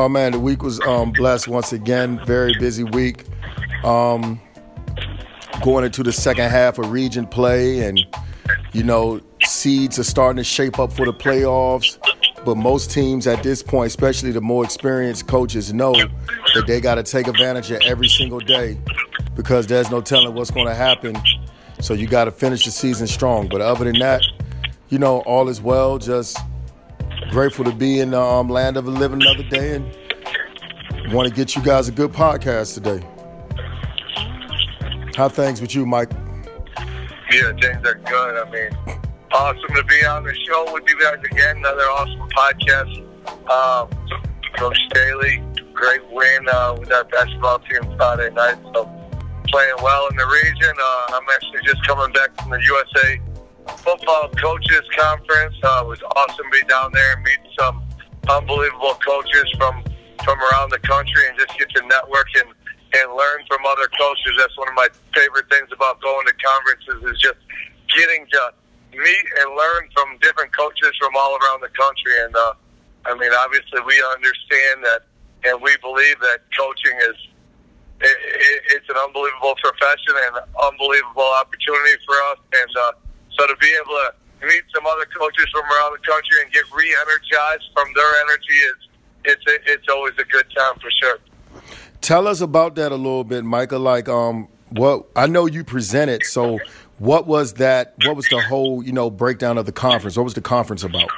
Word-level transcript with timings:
Oh 0.00 0.08
man, 0.08 0.32
the 0.32 0.40
week 0.40 0.62
was 0.62 0.80
um, 0.80 1.12
blessed 1.12 1.46
once 1.46 1.74
again. 1.74 2.24
Very 2.24 2.54
busy 2.58 2.84
week. 2.84 3.26
Um, 3.84 4.40
going 5.62 5.84
into 5.84 6.02
the 6.02 6.10
second 6.10 6.48
half 6.48 6.78
of 6.78 6.90
region 6.90 7.26
play, 7.26 7.80
and 7.80 8.00
you 8.72 8.82
know, 8.82 9.20
seeds 9.44 9.98
are 9.98 10.04
starting 10.04 10.38
to 10.38 10.44
shape 10.44 10.78
up 10.78 10.90
for 10.90 11.04
the 11.04 11.12
playoffs. 11.12 11.98
But 12.46 12.54
most 12.56 12.90
teams 12.90 13.26
at 13.26 13.42
this 13.42 13.62
point, 13.62 13.88
especially 13.88 14.30
the 14.30 14.40
more 14.40 14.64
experienced 14.64 15.28
coaches, 15.28 15.70
know 15.74 15.92
that 15.92 16.64
they 16.66 16.80
got 16.80 16.94
to 16.94 17.02
take 17.02 17.28
advantage 17.28 17.70
of 17.70 17.82
every 17.82 18.08
single 18.08 18.40
day 18.40 18.80
because 19.34 19.66
there's 19.66 19.90
no 19.90 20.00
telling 20.00 20.34
what's 20.34 20.50
going 20.50 20.66
to 20.66 20.74
happen. 20.74 21.14
So 21.82 21.92
you 21.92 22.06
got 22.06 22.24
to 22.24 22.30
finish 22.30 22.64
the 22.64 22.70
season 22.70 23.06
strong. 23.06 23.48
But 23.48 23.60
other 23.60 23.84
than 23.84 23.98
that, 23.98 24.22
you 24.88 24.98
know, 24.98 25.18
all 25.20 25.50
is 25.50 25.60
well. 25.60 25.98
Just 25.98 26.38
grateful 27.28 27.66
to 27.66 27.72
be 27.72 28.00
in 28.00 28.12
the 28.12 28.20
um, 28.20 28.48
land 28.48 28.78
of 28.78 28.86
the 28.86 28.90
living 28.90 29.20
another 29.20 29.44
day 29.44 29.74
and 29.74 29.94
want 31.12 31.28
to 31.28 31.34
get 31.34 31.56
you 31.56 31.62
guys 31.62 31.88
a 31.88 31.92
good 31.92 32.12
podcast 32.12 32.74
today. 32.74 33.04
How 35.16 35.28
things 35.28 35.60
with 35.60 35.74
you, 35.74 35.84
Mike? 35.84 36.10
Yeah, 37.30 37.52
things 37.60 37.84
are 37.86 37.94
good. 37.94 38.46
I 38.46 38.50
mean, 38.50 39.00
awesome 39.32 39.74
to 39.74 39.84
be 39.84 40.04
on 40.04 40.24
the 40.24 40.34
show 40.46 40.72
with 40.72 40.84
you 40.86 41.00
guys 41.00 41.18
again. 41.24 41.58
Another 41.58 41.82
awesome 41.82 42.28
podcast. 42.30 43.50
Um, 43.50 43.88
Coach 44.56 44.78
Staley, 44.90 45.42
great 45.72 46.00
win 46.10 46.48
uh, 46.48 46.76
with 46.78 46.92
our 46.92 47.04
basketball 47.04 47.58
team 47.60 47.82
Friday 47.96 48.30
night. 48.30 48.58
So 48.74 48.84
playing 49.48 49.74
well 49.82 50.06
in 50.08 50.16
the 50.16 50.26
region. 50.26 50.74
Uh, 50.80 51.02
I'm 51.14 51.26
actually 51.34 51.60
just 51.64 51.84
coming 51.86 52.12
back 52.12 52.36
from 52.40 52.50
the 52.50 52.60
USA 52.62 53.20
Football 53.78 54.30
Coaches 54.40 54.82
Conference. 54.96 55.56
Uh, 55.62 55.82
it 55.84 55.88
was 55.88 56.02
awesome 56.02 56.44
to 56.44 56.50
be 56.52 56.66
down 56.66 56.92
there 56.92 57.14
and 57.14 57.22
meet 57.24 57.38
some 57.58 57.82
unbelievable 58.28 58.94
coaches 59.04 59.46
from 59.56 59.82
from 60.24 60.38
around 60.40 60.70
the 60.70 60.78
country 60.80 61.22
and 61.28 61.38
just 61.38 61.52
get 61.58 61.68
to 61.70 61.82
network 61.86 62.28
and, 62.36 62.50
and 62.94 63.06
learn 63.14 63.40
from 63.48 63.64
other 63.66 63.88
coaches. 63.98 64.32
That's 64.38 64.56
one 64.56 64.68
of 64.68 64.74
my 64.74 64.88
favorite 65.14 65.48
things 65.50 65.68
about 65.72 66.00
going 66.00 66.26
to 66.26 66.34
conferences 66.38 67.00
is 67.10 67.18
just 67.20 67.40
getting 67.94 68.26
to 68.26 68.42
meet 68.92 69.26
and 69.40 69.54
learn 69.54 69.88
from 69.94 70.18
different 70.18 70.54
coaches 70.56 70.92
from 70.98 71.14
all 71.16 71.38
around 71.38 71.62
the 71.62 71.72
country. 71.74 72.14
And 72.26 72.34
uh, 72.34 72.52
I 73.06 73.14
mean, 73.14 73.30
obviously, 73.32 73.80
we 73.86 73.96
understand 74.14 74.84
that, 74.84 75.06
and 75.44 75.62
we 75.62 75.76
believe 75.80 76.18
that 76.20 76.44
coaching 76.52 76.96
is 77.08 77.16
it, 78.00 78.16
it, 78.16 78.60
it's 78.80 78.88
an 78.88 78.96
unbelievable 78.96 79.54
profession 79.60 80.16
and 80.24 80.40
unbelievable 80.56 81.28
opportunity 81.36 82.00
for 82.08 82.16
us. 82.32 82.40
And 82.56 82.72
uh, 82.72 82.92
so 83.36 83.46
to 83.46 83.56
be 83.60 83.68
able 83.76 83.92
to 83.92 84.08
meet 84.40 84.64
some 84.72 84.88
other 84.88 85.04
coaches 85.12 85.46
from 85.52 85.68
around 85.68 86.00
the 86.00 86.04
country 86.04 86.40
and 86.40 86.48
get 86.48 86.64
re-energized 86.72 87.68
from 87.76 87.92
their 87.92 88.12
energy 88.24 88.56
is 88.72 88.80
it's 89.24 89.44
a, 89.46 89.72
it's 89.72 89.86
always 89.88 90.14
a 90.18 90.24
good 90.24 90.46
time 90.56 90.78
for 90.80 90.90
sure. 91.02 91.18
Tell 92.00 92.26
us 92.26 92.40
about 92.40 92.76
that 92.76 92.92
a 92.92 92.96
little 92.96 93.24
bit, 93.24 93.44
Micah. 93.44 93.78
Like, 93.78 94.08
um, 94.08 94.48
what 94.70 95.06
I 95.16 95.26
know 95.26 95.46
you 95.46 95.64
presented. 95.64 96.24
So, 96.24 96.58
what 96.98 97.26
was 97.26 97.54
that? 97.54 97.94
What 98.04 98.16
was 98.16 98.28
the 98.28 98.40
whole, 98.40 98.82
you 98.82 98.92
know, 98.92 99.10
breakdown 99.10 99.58
of 99.58 99.66
the 99.66 99.72
conference? 99.72 100.16
What 100.16 100.24
was 100.24 100.34
the 100.34 100.40
conference 100.40 100.82
about? 100.82 101.10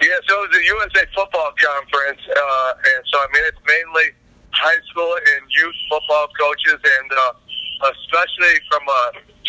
Yeah, 0.00 0.14
so 0.28 0.44
it 0.44 0.50
was 0.50 0.56
a 0.58 0.64
USA 0.64 1.06
Football 1.14 1.52
Conference, 1.58 2.22
uh, 2.30 2.72
and 2.94 3.02
so 3.10 3.18
I 3.18 3.26
mean 3.34 3.42
it's 3.46 3.58
mainly 3.66 4.14
high 4.52 4.78
school 4.90 5.10
and 5.10 5.42
youth 5.50 5.74
football 5.90 6.28
coaches, 6.38 6.78
and 6.78 7.08
uh, 7.10 7.90
especially 7.90 8.62
from 8.70 8.82
a 8.86 9.02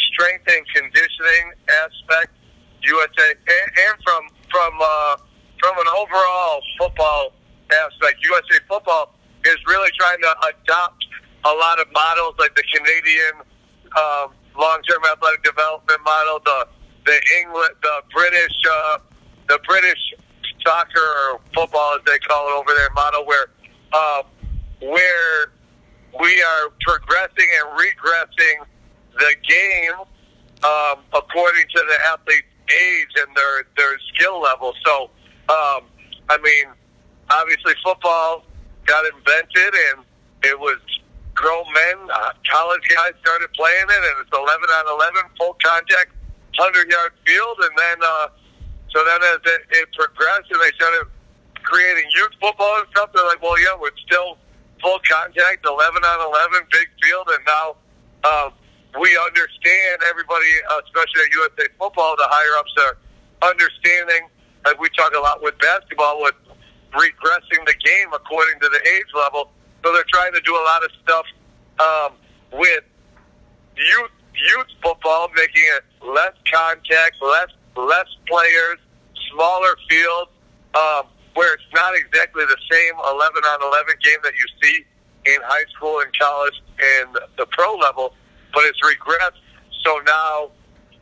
strength 0.10 0.50
and 0.50 0.66
conditioning 0.74 1.54
aspect, 1.86 2.34
USA, 2.82 3.30
and, 3.30 3.68
and 3.78 3.96
from 4.02 4.22
from 4.50 4.74
uh, 4.82 5.16
from 5.62 5.78
an 5.78 5.90
overall 5.94 6.62
football 6.80 7.34
aspect, 7.72 8.20
USA 8.24 8.60
Football 8.68 9.16
is 9.46 9.58
really 9.68 9.90
trying 9.98 10.20
to 10.22 10.32
adopt 10.50 11.06
a 11.46 11.54
lot 11.54 11.80
of 11.80 11.88
models 11.94 12.36
like 12.38 12.56
the 12.56 12.64
Canadian 12.74 13.46
um, 13.96 14.32
long-term 14.58 15.02
athletic 15.12 15.44
development 15.44 16.00
model, 16.04 16.40
the 16.44 16.68
the 17.06 17.20
England, 17.42 17.74
the 17.82 18.02
British, 18.14 18.54
uh, 18.70 18.98
the 19.48 19.60
British 19.66 19.98
soccer 20.64 21.00
or 21.00 21.40
football 21.56 21.96
as 21.96 22.02
they 22.06 22.20
call 22.20 22.48
it 22.50 22.54
over 22.54 22.74
there 22.76 22.90
model, 22.94 23.26
where 23.26 23.48
uh, 23.94 24.24
where 24.82 25.52
we 26.20 26.44
are 26.44 26.70
progressing 26.82 27.48
and 27.60 27.80
regressing 27.80 28.66
the 29.18 29.36
game 29.48 30.00
um, 30.64 31.04
according 31.14 31.66
to 31.74 31.84
the 31.88 31.98
athlete's 32.12 32.48
age 32.70 33.14
and 33.18 33.36
their 33.36 33.66
their 33.78 33.98
skill 34.14 34.42
level. 34.42 34.74
So, 34.86 35.04
um, 35.50 35.88
I 36.30 36.38
mean, 36.44 36.74
obviously 37.30 37.74
football 37.84 38.44
got 38.86 39.06
invented 39.06 39.74
and 39.94 40.06
it 40.44 40.58
was 40.58 40.80
grown 41.36 41.64
men, 41.72 41.98
uh, 42.12 42.32
college 42.52 42.84
guys 42.92 43.16
started 43.24 43.48
playing 43.56 43.88
it, 43.88 44.02
and 44.12 44.16
it's 44.20 44.34
11 44.36 44.44
on 44.44 44.86
11, 45.16 45.24
full 45.40 45.56
contact, 45.64 46.12
100 46.60 46.92
yard 46.92 47.14
field, 47.24 47.58
and 47.64 47.74
then 47.80 47.98
uh, 48.04 48.28
so 48.92 49.00
then 49.06 49.22
as 49.24 49.40
it, 49.46 49.62
it 49.72 49.88
progressed 49.96 50.52
and 50.52 50.60
they 50.60 50.74
started 50.76 51.08
creating 51.64 52.04
youth 52.16 52.34
football 52.42 52.84
and 52.84 52.88
stuff, 52.92 53.12
they're 53.14 53.26
like, 53.26 53.42
well, 53.42 53.56
yeah, 53.62 53.78
we're 53.80 53.96
still 54.04 54.38
full 54.82 55.00
contact, 55.08 55.64
11 55.64 56.04
on 56.04 56.20
11, 56.52 56.68
big 56.72 56.88
field, 57.00 57.28
and 57.32 57.44
now 57.46 57.76
uh, 58.24 58.50
we 59.00 59.10
understand 59.28 60.02
everybody, 60.10 60.50
especially 60.84 61.24
at 61.24 61.32
USA 61.32 61.66
Football, 61.78 62.16
the 62.18 62.28
higher 62.28 62.56
ups 62.58 62.74
are 62.84 62.96
understanding. 63.48 64.28
Like 64.66 64.80
we 64.80 64.90
talk 64.98 65.14
a 65.16 65.20
lot 65.20 65.44
with 65.44 65.58
basketball, 65.60 66.22
with 66.22 66.36
regressing 66.92 67.66
the 67.66 67.76
game 67.84 68.14
according 68.14 68.60
to 68.62 68.70
the 68.70 68.82
age 68.96 69.12
level. 69.16 69.52
So 69.84 69.94
they're 69.94 70.10
trying 70.12 70.34
to 70.34 70.42
do 70.42 70.54
a 70.56 70.64
lot 70.64 70.84
of 70.84 70.92
stuff 71.04 71.26
um, 71.80 72.12
with 72.60 72.84
youth 73.76 74.12
youth 74.34 74.68
football, 74.82 75.30
making 75.36 75.64
it 75.78 75.84
less 76.06 76.34
contact, 76.52 77.22
less 77.22 77.50
less 77.76 78.08
players, 78.28 78.80
smaller 79.32 79.76
fields, 79.90 80.32
um, 80.76 81.04
where 81.36 81.54
it's 81.54 81.64
not 81.74 81.94
exactly 81.96 82.44
the 82.46 82.58
same 82.70 82.94
11 82.96 83.16
on 83.16 83.60
11 83.72 83.96
game 84.04 84.20
that 84.24 84.34
you 84.34 84.46
see 84.62 84.86
in 85.26 85.40
high 85.44 85.66
school 85.76 86.00
and 86.00 86.12
college 86.18 86.62
and 86.80 87.18
the 87.38 87.46
pro 87.52 87.76
level 87.76 88.14
but 88.54 88.64
it's 88.66 88.80
regressed. 88.82 89.40
So 89.84 90.00
now, 90.06 90.52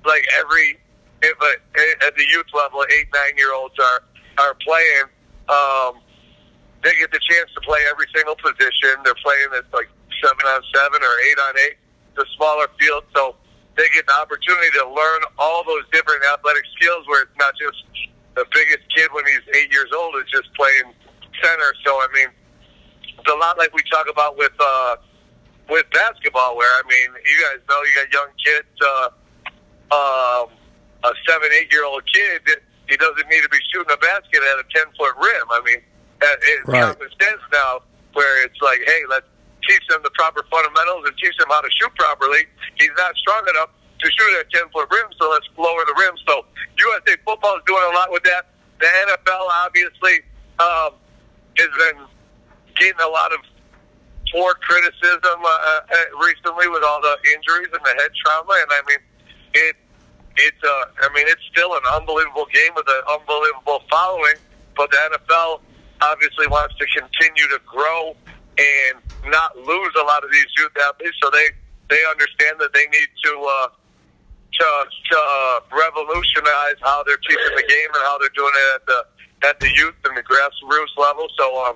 like 0.06 0.25
every 0.40 0.80
if 1.22 1.38
a, 1.42 2.06
at 2.06 2.16
the 2.16 2.25
youth 2.31 2.48
level, 2.54 2.86
eight 2.98 3.07
nine 3.13 3.38
year 3.38 3.54
olds 3.54 3.75
are 3.80 4.04
are 4.45 4.54
playing. 4.56 5.06
Um, 5.49 5.99
they 6.83 6.94
get 6.95 7.11
the 7.11 7.19
chance 7.19 7.49
to 7.55 7.61
play 7.61 7.79
every 7.89 8.07
single 8.13 8.35
position. 8.35 9.01
They're 9.03 9.17
playing 9.23 9.49
at 9.57 9.65
like 9.73 9.89
seven 10.23 10.45
on 10.45 10.61
seven 10.73 10.99
or 11.01 11.15
eight 11.27 11.39
on 11.39 11.53
eight, 11.67 11.77
the 12.15 12.25
smaller 12.35 12.67
field. 12.79 13.03
So 13.15 13.35
they 13.75 13.89
get 13.94 14.05
the 14.07 14.17
opportunity 14.17 14.71
to 14.79 14.85
learn 14.89 15.21
all 15.38 15.63
those 15.63 15.83
different 15.91 16.23
athletic 16.33 16.63
skills 16.77 17.05
where 17.07 17.23
it's 17.23 17.38
not 17.38 17.53
just 17.57 17.77
the 18.35 18.45
biggest 18.53 18.85
kid 18.95 19.09
when 19.13 19.25
he's 19.25 19.45
eight 19.55 19.71
years 19.71 19.89
old 19.95 20.15
is 20.17 20.29
just 20.29 20.53
playing 20.53 20.94
center. 21.41 21.71
So 21.85 21.91
I 21.97 22.07
mean, 22.13 22.29
it's 23.17 23.31
a 23.31 23.38
lot 23.38 23.57
like 23.57 23.73
we 23.73 23.81
talk 23.89 24.07
about 24.09 24.38
with 24.38 24.53
uh, 24.59 24.95
with 25.69 25.85
basketball, 25.91 26.55
where 26.55 26.69
I 26.69 26.83
mean, 26.88 27.09
you 27.25 27.38
guys 27.45 27.59
know 27.69 27.79
you 27.83 27.94
got 27.97 28.13
young 28.13 28.31
kids, 28.38 28.73
uh, 28.81 29.09
um, 29.91 30.47
a 31.03 31.11
seven, 31.27 31.49
eight 31.53 31.71
year 31.71 31.85
old 31.85 32.03
kid, 32.11 32.41
he 32.89 32.95
doesn't 32.98 33.28
need 33.30 33.44
to 33.44 33.50
be 33.50 33.60
shooting 33.72 33.92
a 33.92 34.00
basket 34.00 34.42
at 34.42 34.57
a 34.60 34.66
ten 34.72 34.88
foot 34.95 35.16
rim. 35.19 35.48
I 35.51 35.62
mean, 35.63 35.81
it's 36.22 36.68
right. 36.68 36.95
common 36.95 37.10
sense 37.19 37.44
now, 37.51 37.84
where 38.13 38.45
it's 38.45 38.60
like, 38.62 38.80
hey, 38.86 39.01
let's 39.10 39.28
teach 39.68 39.84
them 39.89 40.01
the 40.04 40.12
proper 40.16 40.44
fundamentals 40.50 41.06
and 41.06 41.13
teach 41.18 41.36
them 41.38 41.48
how 41.50 41.62
to 41.62 41.72
shoot 41.75 41.94
properly. 41.95 42.48
He's 42.80 42.95
not 42.98 43.16
strong 43.18 43.44
enough 43.51 43.69
to 44.00 44.06
shoot 44.12 44.31
at 44.39 44.48
a 44.48 44.50
ten 44.50 44.69
foot 44.72 44.88
rim, 44.92 45.12
so 45.19 45.30
let's 45.30 45.48
lower 45.57 45.84
the 45.86 45.95
rim. 46.00 46.16
So 46.28 46.45
USA 46.80 47.18
football 47.25 47.57
is 47.57 47.63
doing 47.68 47.84
a 47.92 47.94
lot 47.95 48.12
with 48.12 48.24
that. 48.24 48.48
The 48.80 48.88
NFL 48.88 49.45
obviously 49.66 50.24
um, 50.60 50.95
has 51.57 51.72
been 51.75 52.00
getting 52.78 53.01
a 53.01 53.10
lot 53.10 53.33
of 53.33 53.42
poor 54.31 54.54
criticism 54.62 55.40
uh, 55.42 55.50
uh, 55.50 56.24
recently 56.24 56.68
with 56.68 56.83
all 56.83 57.01
the 57.01 57.18
injuries 57.33 57.69
and 57.74 57.83
the 57.83 57.94
head 57.98 58.12
trauma, 58.24 58.54
and 58.62 58.69
I 58.72 58.81
mean, 58.88 59.01
it 59.54 59.75
it's 60.38 60.63
uh, 60.63 60.86
I 61.01 61.10
mean, 61.13 61.25
it's 61.28 61.42
still 61.51 61.74
an 61.74 61.86
unbelievable 61.94 62.45
game 62.54 62.72
with 62.75 62.88
an 62.88 63.01
unbelievable 63.10 63.81
following, 63.89 64.38
but 64.75 64.92
the 64.92 64.98
NFL 65.18 65.62
obviously 66.01 66.48
wants 66.48 66.75
to 66.78 66.86
continue 66.94 67.48
to 67.50 67.60
grow 67.66 68.16
and 68.57 68.95
not 69.30 69.57
lose 69.57 69.94
a 69.98 70.06
lot 70.06 70.24
of 70.24 70.31
these 70.31 70.45
youth 70.57 70.74
athletes. 70.78 71.18
So 71.22 71.30
they 71.34 71.50
they 71.89 72.01
understand 72.10 72.60
that 72.60 72.74
they 72.74 72.86
need 72.88 73.10
to 73.25 73.34
uh, 73.34 73.68
to, 74.57 74.68
to 74.89 75.18
uh, 75.18 75.60
revolutionize 75.74 76.78
how 76.81 77.04
they're 77.06 77.22
teaching 77.22 77.56
the 77.56 77.68
game 77.68 77.90
and 77.94 78.04
how 78.06 78.18
they're 78.18 78.38
doing 78.38 78.54
it 78.54 78.68
at 78.75 78.83
the 78.86 79.00
at 79.50 79.56
the 79.60 79.69
youth 79.69 79.98
and 80.06 80.18
the 80.18 80.25
grassroots 80.25 80.94
level. 80.98 81.28
So 81.38 81.45
um, 81.66 81.75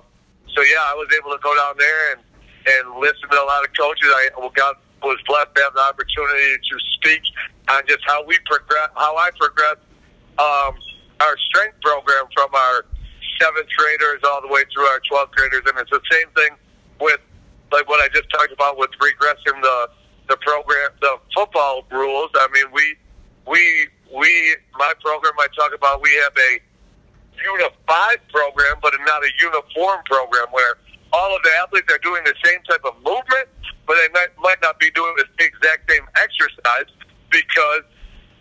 so 0.54 0.62
yeah, 0.62 0.86
I 0.86 0.94
was 0.94 1.10
able 1.18 1.31
to 1.34 1.42
go 1.42 1.54
down 1.56 1.75
there 1.78 2.14
and 2.14 2.22
and 2.62 2.84
listen 3.02 3.25
to 3.25 3.38
a 3.42 3.48
lot 3.50 3.66
of 3.66 3.74
coaches. 3.74 4.06
I 4.06 4.30
got 4.54 4.78
was 5.03 5.19
blessed 5.27 5.53
to 5.56 5.62
have 5.62 5.74
the 5.74 5.81
opportunity 5.81 6.57
to 6.57 6.75
speak 6.95 7.21
on 7.69 7.83
just 7.88 8.01
how 8.06 8.24
we 8.25 8.38
progress, 8.45 8.89
how 8.95 9.15
I 9.18 9.30
progress 9.38 9.77
um, 10.38 10.74
our 11.21 11.38
strength 11.50 11.80
program 11.81 12.25
from 12.33 12.53
our 12.53 12.86
seventh 13.39 13.69
graders 13.77 14.21
all 14.24 14.42
the 14.42 14.48
way 14.48 14.63
through 14.74 14.86
our 14.86 15.01
12th 15.12 15.31
graders, 15.31 15.63
and 15.65 15.77
it's 15.80 15.89
the 15.89 16.01
same 16.12 16.30
thing 16.36 16.57
with 17.00 17.19
like 17.71 17.88
what 17.88 18.03
I 18.03 18.07
just 18.13 18.30
talked 18.30 18.51
about 18.51 18.77
with 18.77 18.92
regressing 19.00 19.59
the 19.62 19.89
the 20.30 20.38
program, 20.38 20.92
the 21.01 21.18
football 21.36 21.83
rules. 21.92 22.30
I 22.36 22.47
mean, 22.54 22.71
we 22.74 22.95
we 23.47 23.88
we 24.13 24.56
my 24.77 24.94
program 25.01 25.33
I 25.39 25.47
talk 25.56 25.74
about 25.74 26.01
we 26.01 26.12
have 26.24 26.33
a 26.38 26.59
unified 27.42 28.19
program, 28.30 28.77
but 28.81 28.94
not 29.06 29.24
a 29.24 29.31
uniform 29.39 30.01
program 30.06 30.47
where 30.51 30.77
all 31.13 31.36
of 31.36 31.42
the 31.44 31.51
athletes 31.62 31.92
are 31.92 32.00
doing 32.00 32.24
the 32.24 32.36
same 32.45 32.62
type 32.69 32.83
of 32.86 32.95
movement, 33.04 33.47
but 33.88 33.95
they 33.95 34.10
might, 34.13 34.30
might 34.39 34.62
not 34.62 34.80
be 34.80 34.92
doing 34.92 35.13
the 35.18 35.25
exact 35.44 35.89
same 35.89 36.06
exercise 36.16 36.89
because 37.30 37.83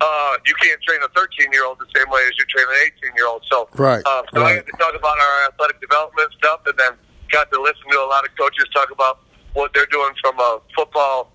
uh, 0.00 0.34
you 0.46 0.54
can't 0.60 0.80
train 0.82 1.00
a 1.04 1.08
13 1.12 1.52
year 1.52 1.64
old 1.64 1.78
the 1.78 1.88
same 1.94 2.08
way 2.10 2.24
as 2.26 2.32
you 2.38 2.44
train 2.48 2.66
an 2.68 2.90
18 3.04 3.16
year 3.16 3.26
old. 3.26 3.44
So, 3.50 3.68
right, 3.76 4.02
uh, 4.06 4.22
so 4.32 4.40
right. 4.40 4.52
I 4.52 4.54
had 4.56 4.66
to 4.66 4.76
talk 4.78 4.94
about 4.94 5.16
our 5.18 5.48
athletic 5.48 5.80
development 5.80 6.32
stuff, 6.38 6.60
and 6.66 6.76
then 6.78 6.92
got 7.30 7.50
to 7.52 7.60
listen 7.60 7.84
to 7.90 7.98
a 7.98 8.08
lot 8.08 8.24
of 8.24 8.34
coaches 8.36 8.64
talk 8.72 8.90
about 8.90 9.20
what 9.52 9.72
they're 9.74 9.90
doing 9.90 10.12
from 10.20 10.38
a 10.38 10.60
football 10.74 11.32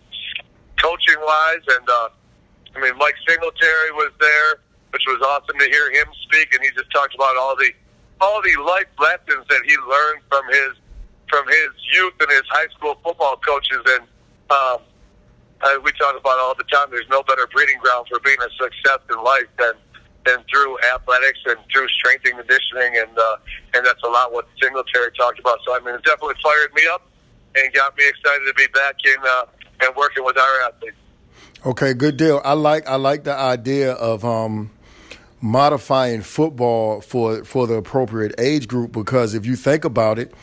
coaching 0.82 1.20
wise. 1.22 1.66
And 1.78 1.88
uh, 1.90 2.10
I 2.76 2.82
mean, 2.82 2.98
Mike 2.98 3.16
Singletary 3.28 3.92
was 3.94 4.12
there, 4.20 4.60
which 4.92 5.04
was 5.08 5.22
awesome 5.22 5.58
to 5.60 5.66
hear 5.66 5.92
him 5.92 6.08
speak, 6.24 6.54
and 6.54 6.64
he 6.64 6.70
just 6.72 6.92
talked 6.92 7.16
about 7.16 7.38
all 7.38 7.56
the 7.56 7.72
all 8.22 8.42
the 8.42 8.56
life 8.64 8.90
lessons 9.00 9.46
that 9.50 9.62
he 9.66 9.76
learned 9.78 10.22
from 10.30 10.46
his 10.48 10.74
from 11.30 11.48
his 11.48 11.70
youth 11.94 12.14
and 12.20 12.30
his 12.32 12.48
high 12.50 12.68
school 12.78 12.98
football 13.04 13.38
coaches. 13.38 13.82
And 13.86 14.04
um, 14.50 14.80
we 15.84 15.92
talk 15.94 16.18
about 16.18 16.40
all 16.40 16.56
the 16.56 16.66
time. 16.66 16.88
There's 16.92 17.10
no 17.10 17.24
better 17.24 17.48
breeding 17.52 17.80
ground 17.80 18.08
for 18.10 18.20
being 18.20 18.38
a 18.40 18.50
success 18.62 19.00
in 19.10 19.24
life 19.24 19.50
than 19.58 19.74
than 20.26 20.44
through 20.50 20.76
athletics 20.94 21.38
and 21.46 21.58
through 21.72 21.88
strength 21.90 22.26
and 22.26 22.38
conditioning, 22.38 22.98
and 22.98 23.18
uh, 23.18 23.38
and 23.76 23.86
that's 23.86 24.02
a 24.04 24.10
lot 24.10 24.34
what 24.34 24.48
Singletary 24.62 25.12
talked 25.18 25.40
about. 25.40 25.60
So 25.66 25.76
I 25.76 25.80
mean, 25.80 25.96
it 25.96 26.04
definitely 26.04 26.36
fired 26.42 26.74
me 26.74 26.82
up 26.92 27.08
and 27.56 27.74
got 27.74 27.96
me 27.98 28.04
excited 28.08 28.46
to 28.46 28.54
be 28.56 28.68
back 28.74 28.96
in 29.06 29.18
uh, 29.24 29.46
and 29.82 29.96
working 29.96 30.26
with 30.26 30.38
our 30.38 30.62
athletes. 30.62 30.98
Okay, 31.66 31.94
good 31.94 32.18
deal. 32.18 32.42
I 32.44 32.54
like 32.54 32.88
I 32.88 32.96
like 32.96 33.24
the 33.24 33.36
idea 33.36 33.94
of 33.94 34.26
um, 34.26 34.72
modifying 35.42 36.22
football 36.22 37.02
for 37.02 37.44
for 37.44 37.68
the 37.68 37.76
appropriate 37.76 38.34
age 38.40 38.68
group 38.68 38.92
because 38.92 39.34
if 39.34 39.46
you 39.46 39.56
think 39.56 39.86
about 39.86 40.20
it, 40.20 40.34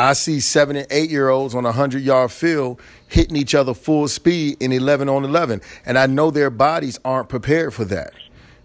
I 0.00 0.14
see 0.14 0.40
seven 0.40 0.76
and 0.76 0.86
eight 0.90 1.10
year 1.10 1.28
olds 1.28 1.54
on 1.54 1.66
a 1.66 1.72
hundred 1.72 2.02
yard 2.02 2.32
field 2.32 2.80
hitting 3.06 3.36
each 3.36 3.54
other 3.54 3.74
full 3.74 4.08
speed 4.08 4.56
in 4.60 4.72
eleven 4.72 5.08
on 5.08 5.24
eleven, 5.24 5.60
and 5.84 5.98
I 5.98 6.06
know 6.06 6.30
their 6.30 6.48
bodies 6.50 6.98
aren't 7.04 7.28
prepared 7.28 7.74
for 7.74 7.84
that. 7.84 8.14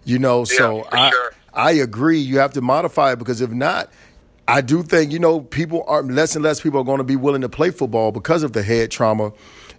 You 0.04 0.18
know, 0.18 0.40
Yeah, 0.40 0.56
so 0.56 0.88
I 0.92 1.10
sure. 1.10 1.32
I 1.52 1.72
agree. 1.72 2.18
You 2.18 2.38
have 2.38 2.52
to 2.54 2.62
modify 2.62 3.12
it 3.12 3.18
because 3.18 3.40
if 3.42 3.50
not, 3.50 3.90
I 4.48 4.62
do 4.62 4.82
think 4.82 5.12
you 5.12 5.18
know 5.18 5.40
people 5.40 5.84
are 5.86 6.02
less 6.02 6.36
and 6.36 6.42
less 6.42 6.60
people 6.60 6.80
are 6.80 6.84
going 6.84 6.98
to 6.98 7.04
be 7.04 7.16
willing 7.16 7.42
to 7.42 7.48
play 7.48 7.70
football 7.70 8.12
because 8.12 8.42
of 8.42 8.52
the 8.52 8.62
head 8.62 8.90
trauma 8.90 9.32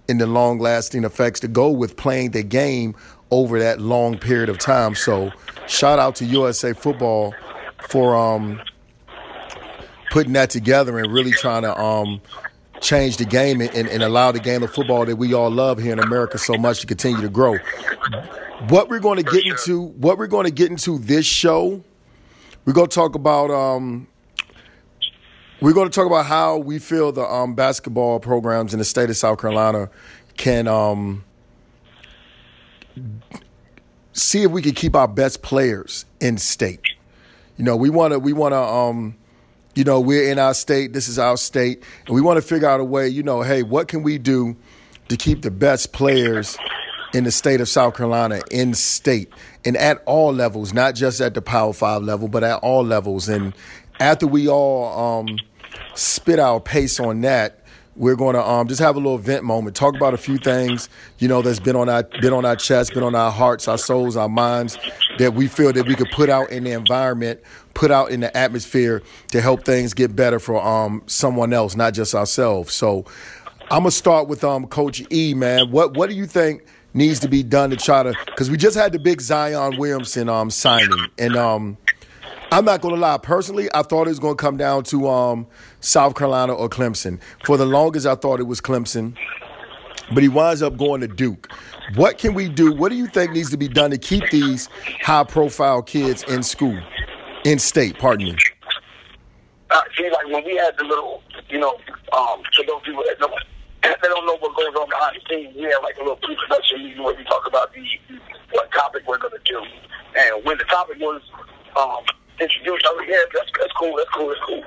and 0.07 0.21
the 0.21 0.27
long 0.27 0.59
lasting 0.59 1.03
effects 1.05 1.39
to 1.39 1.47
go 1.47 1.71
with 1.71 1.97
playing 1.97 2.31
the 2.31 2.43
game 2.43 2.95
over 3.31 3.59
that 3.59 3.81
long 3.81 4.17
period 4.17 4.49
of 4.49 4.57
time. 4.59 4.93
So 4.95 5.31
shout 5.67 5.97
out 5.97 6.15
to 6.17 6.25
USA 6.25 6.73
Football 6.73 7.33
for 7.89 8.15
um 8.15 8.61
putting 10.11 10.33
that 10.33 10.49
together 10.49 10.97
and 10.97 11.11
really 11.11 11.31
trying 11.31 11.63
to 11.63 11.77
um 11.79 12.21
change 12.81 13.17
the 13.17 13.25
game 13.25 13.61
and, 13.61 13.71
and, 13.87 14.03
allow 14.03 14.31
the 14.31 14.39
game 14.39 14.61
of 14.61 14.71
football 14.71 15.05
that 15.05 15.15
we 15.15 15.33
all 15.33 15.49
love 15.49 15.79
here 15.79 15.93
in 15.93 15.99
America 15.99 16.37
so 16.37 16.53
much 16.55 16.79
to 16.81 16.87
continue 16.87 17.21
to 17.21 17.29
grow. 17.29 17.57
What 18.69 18.89
we're 18.89 18.99
going 18.99 19.17
to 19.17 19.23
get 19.23 19.45
into, 19.45 19.81
what 19.81 20.17
we're 20.17 20.27
going 20.27 20.45
to 20.45 20.51
get 20.51 20.69
into 20.69 20.99
this 20.99 21.25
show, 21.25 21.83
we're 22.65 22.73
going 22.73 22.87
to 22.87 22.93
talk 22.93 23.15
about 23.15 23.49
um, 23.49 24.07
we're 25.59 25.73
going 25.73 25.89
to 25.89 25.95
talk 25.95 26.05
about 26.05 26.25
how 26.27 26.57
we 26.57 26.77
feel 26.77 27.11
the 27.11 27.23
um, 27.23 27.55
basketball 27.55 28.19
programs 28.19 28.73
in 28.73 28.79
the 28.79 28.85
state 28.85 29.09
of 29.09 29.17
South 29.17 29.41
Carolina 29.41 29.89
can 30.35 30.67
um, 30.67 31.23
see 34.13 34.43
if 34.43 34.51
we 34.51 34.61
can 34.61 34.73
keep 34.73 34.95
our 34.95 35.07
best 35.07 35.41
players 35.41 36.05
in 36.19 36.37
state. 36.37 36.81
You 37.57 37.63
know, 37.63 37.75
we 37.75 37.89
want 37.89 38.13
to 38.13 38.19
we 38.19 38.33
want 38.33 38.53
to 38.53 38.59
um, 38.59 39.15
you 39.77 39.83
know, 39.83 39.99
we're 39.99 40.31
in 40.31 40.39
our 40.39 40.55
state, 40.55 40.93
this 40.93 41.07
is 41.07 41.19
our 41.19 41.37
state, 41.37 41.83
and 42.07 42.15
we 42.15 42.19
want 42.19 42.37
to 42.37 42.41
figure 42.41 42.67
out 42.67 42.79
a 42.79 42.83
way, 42.83 43.07
you 43.07 43.21
know, 43.21 43.43
hey, 43.43 43.61
what 43.61 43.87
can 43.87 44.01
we 44.01 44.17
do 44.17 44.55
to 45.07 45.15
keep 45.15 45.43
the 45.43 45.51
best 45.51 45.93
players 45.93 46.57
in 47.13 47.25
the 47.25 47.31
state 47.31 47.61
of 47.61 47.69
South 47.69 47.95
Carolina 47.95 48.41
in 48.49 48.73
state 48.73 49.31
and 49.65 49.77
at 49.77 50.01
all 50.07 50.33
levels, 50.33 50.73
not 50.73 50.95
just 50.95 51.21
at 51.21 51.35
the 51.35 51.43
Power 51.43 51.73
5 51.73 52.01
level, 52.01 52.27
but 52.27 52.43
at 52.43 52.57
all 52.63 52.83
levels. 52.83 53.29
And 53.29 53.53
after 53.99 54.25
we 54.25 54.49
all 54.49 55.19
um, 55.19 55.37
spit 55.93 56.39
our 56.39 56.59
pace 56.59 56.99
on 56.99 57.21
that, 57.21 57.63
we're 57.97 58.15
going 58.15 58.35
to 58.35 58.47
um, 58.47 58.67
just 58.67 58.79
have 58.79 58.95
a 58.95 58.99
little 58.99 59.17
vent 59.17 59.43
moment, 59.43 59.75
talk 59.75 59.95
about 59.95 60.13
a 60.13 60.17
few 60.17 60.37
things, 60.37 60.87
you 61.17 61.27
know, 61.27 61.41
that's 61.41 61.59
been 61.59 61.75
on 61.75 61.89
our 61.89 62.03
been 62.03 62.33
on 62.33 62.45
our 62.45 62.55
chest, 62.55 62.93
been 62.93 63.03
on 63.03 63.15
our 63.15 63.31
hearts, 63.31 63.67
our 63.67 63.77
souls, 63.77 64.15
our 64.15 64.29
minds, 64.29 64.77
that 65.17 65.33
we 65.33 65.47
feel 65.47 65.73
that 65.73 65.87
we 65.87 65.95
could 65.95 66.09
put 66.11 66.29
out 66.29 66.51
in 66.51 66.63
the 66.63 66.71
environment, 66.71 67.41
put 67.77 67.91
out 67.91 68.09
in 68.09 68.21
the 68.21 68.35
atmosphere 68.35 69.03
to 69.27 69.39
help 69.39 69.63
things 69.63 69.93
get 69.93 70.15
better 70.15 70.39
for 70.39 70.59
um, 70.65 71.03
someone 71.05 71.53
else, 71.53 71.75
not 71.75 71.93
just 71.93 72.15
ourselves. 72.15 72.73
So 72.73 73.05
I'm 73.69 73.81
gonna 73.81 73.91
start 73.91 74.27
with 74.27 74.43
um, 74.43 74.65
Coach 74.65 75.03
E, 75.13 75.35
man. 75.35 75.69
What 75.69 75.95
what 75.95 76.09
do 76.09 76.15
you 76.15 76.25
think 76.25 76.65
needs 76.95 77.19
to 77.19 77.27
be 77.27 77.43
done 77.43 77.69
to 77.69 77.75
try 77.75 78.01
to? 78.01 78.13
Because 78.25 78.49
we 78.49 78.57
just 78.57 78.75
had 78.75 78.93
the 78.93 78.99
big 78.99 79.21
Zion 79.21 79.77
Williamson 79.77 80.27
um, 80.27 80.49
signing, 80.49 81.05
and 81.19 81.35
um, 81.35 81.77
I'm 82.51 82.65
not 82.65 82.81
gonna 82.81 82.95
lie. 82.95 83.19
Personally, 83.19 83.69
I 83.75 83.83
thought 83.83 84.07
it 84.07 84.09
was 84.09 84.19
gonna 84.19 84.35
come 84.35 84.57
down 84.57 84.83
to 84.85 85.07
um, 85.07 85.45
South 85.79 86.15
Carolina 86.15 86.53
or 86.53 86.69
Clemson. 86.69 87.19
For 87.45 87.57
the 87.57 87.65
longest, 87.67 88.07
I 88.07 88.15
thought 88.15 88.39
it 88.39 88.47
was 88.47 88.59
Clemson, 88.59 89.15
but 90.11 90.23
he 90.23 90.29
winds 90.29 90.63
up 90.63 90.77
going 90.77 91.01
to 91.01 91.07
Duke. 91.07 91.51
What 91.93 92.17
can 92.17 92.33
we 92.33 92.49
do? 92.49 92.73
What 92.73 92.89
do 92.89 92.95
you 92.95 93.05
think 93.05 93.33
needs 93.33 93.51
to 93.51 93.57
be 93.57 93.67
done 93.67 93.91
to 93.91 93.97
keep 93.97 94.29
these 94.29 94.67
high-profile 95.03 95.83
kids 95.83 96.23
in 96.23 96.43
school, 96.43 96.77
in 97.45 97.59
state? 97.59 97.97
Pardon 97.97 98.27
me. 98.27 98.35
uh, 99.69 99.81
see, 99.97 100.09
like 100.09 100.27
when 100.27 100.43
we 100.45 100.55
had 100.55 100.77
the 100.77 100.83
little, 100.83 101.23
you 101.49 101.59
know, 101.59 101.75
um, 102.13 102.41
for 102.55 102.65
those 102.65 102.81
people 102.83 103.03
that 103.07 103.19
know, 103.19 103.33
they 103.83 104.07
don't 104.07 104.25
know 104.25 104.37
what 104.37 104.55
goes 104.55 104.75
on 104.79 104.89
behind 104.89 105.17
the 105.17 105.21
scenes. 105.29 105.55
We 105.55 105.63
had 105.63 105.79
like 105.83 105.95
a 105.97 105.99
little 105.99 106.17
pre-production 106.17 106.83
meeting 106.83 107.03
where 107.03 107.15
we 107.15 107.23
talk 107.25 107.47
about 107.47 107.73
the 107.73 107.83
what 108.51 108.71
topic 108.71 109.03
we're 109.07 109.17
to 109.17 109.29
do, 109.45 109.61
and 110.17 110.43
when 110.45 110.57
the 110.57 110.63
topic 110.65 110.97
was 110.99 111.21
um, 111.75 112.03
introduced, 112.39 112.85
I 112.85 112.91
was 112.93 113.05
yeah, 113.07 113.17
that's, 113.33 113.51
that's 113.59 113.73
cool, 113.73 113.95
that's 113.97 114.09
cool, 114.11 114.27
that's 114.29 114.41
cool. 114.45 114.63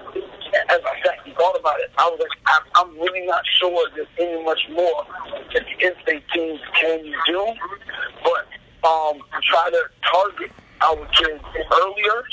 And 0.52 0.70
as 0.70 0.80
I 0.84 1.00
sat 1.04 1.24
and 1.24 1.34
thought 1.36 1.58
about 1.58 1.80
it, 1.80 1.90
I 1.96 2.08
was 2.08 2.18
like, 2.20 2.38
I'm, 2.46 2.62
I'm 2.74 3.00
really 3.00 3.24
not 3.26 3.42
sure 3.58 3.88
there's 3.94 4.08
any 4.18 4.42
much 4.44 4.60
more 4.70 5.06
that 5.54 5.64
the 5.64 5.86
in-state 5.86 6.24
teams 6.34 6.60
can 6.78 7.04
do, 7.26 7.54
but 8.24 8.46
um, 8.86 9.22
try 9.44 9.70
to 9.70 9.84
target 10.10 10.50
our 10.82 11.06
kids 11.12 11.44
earlier, 11.72 12.24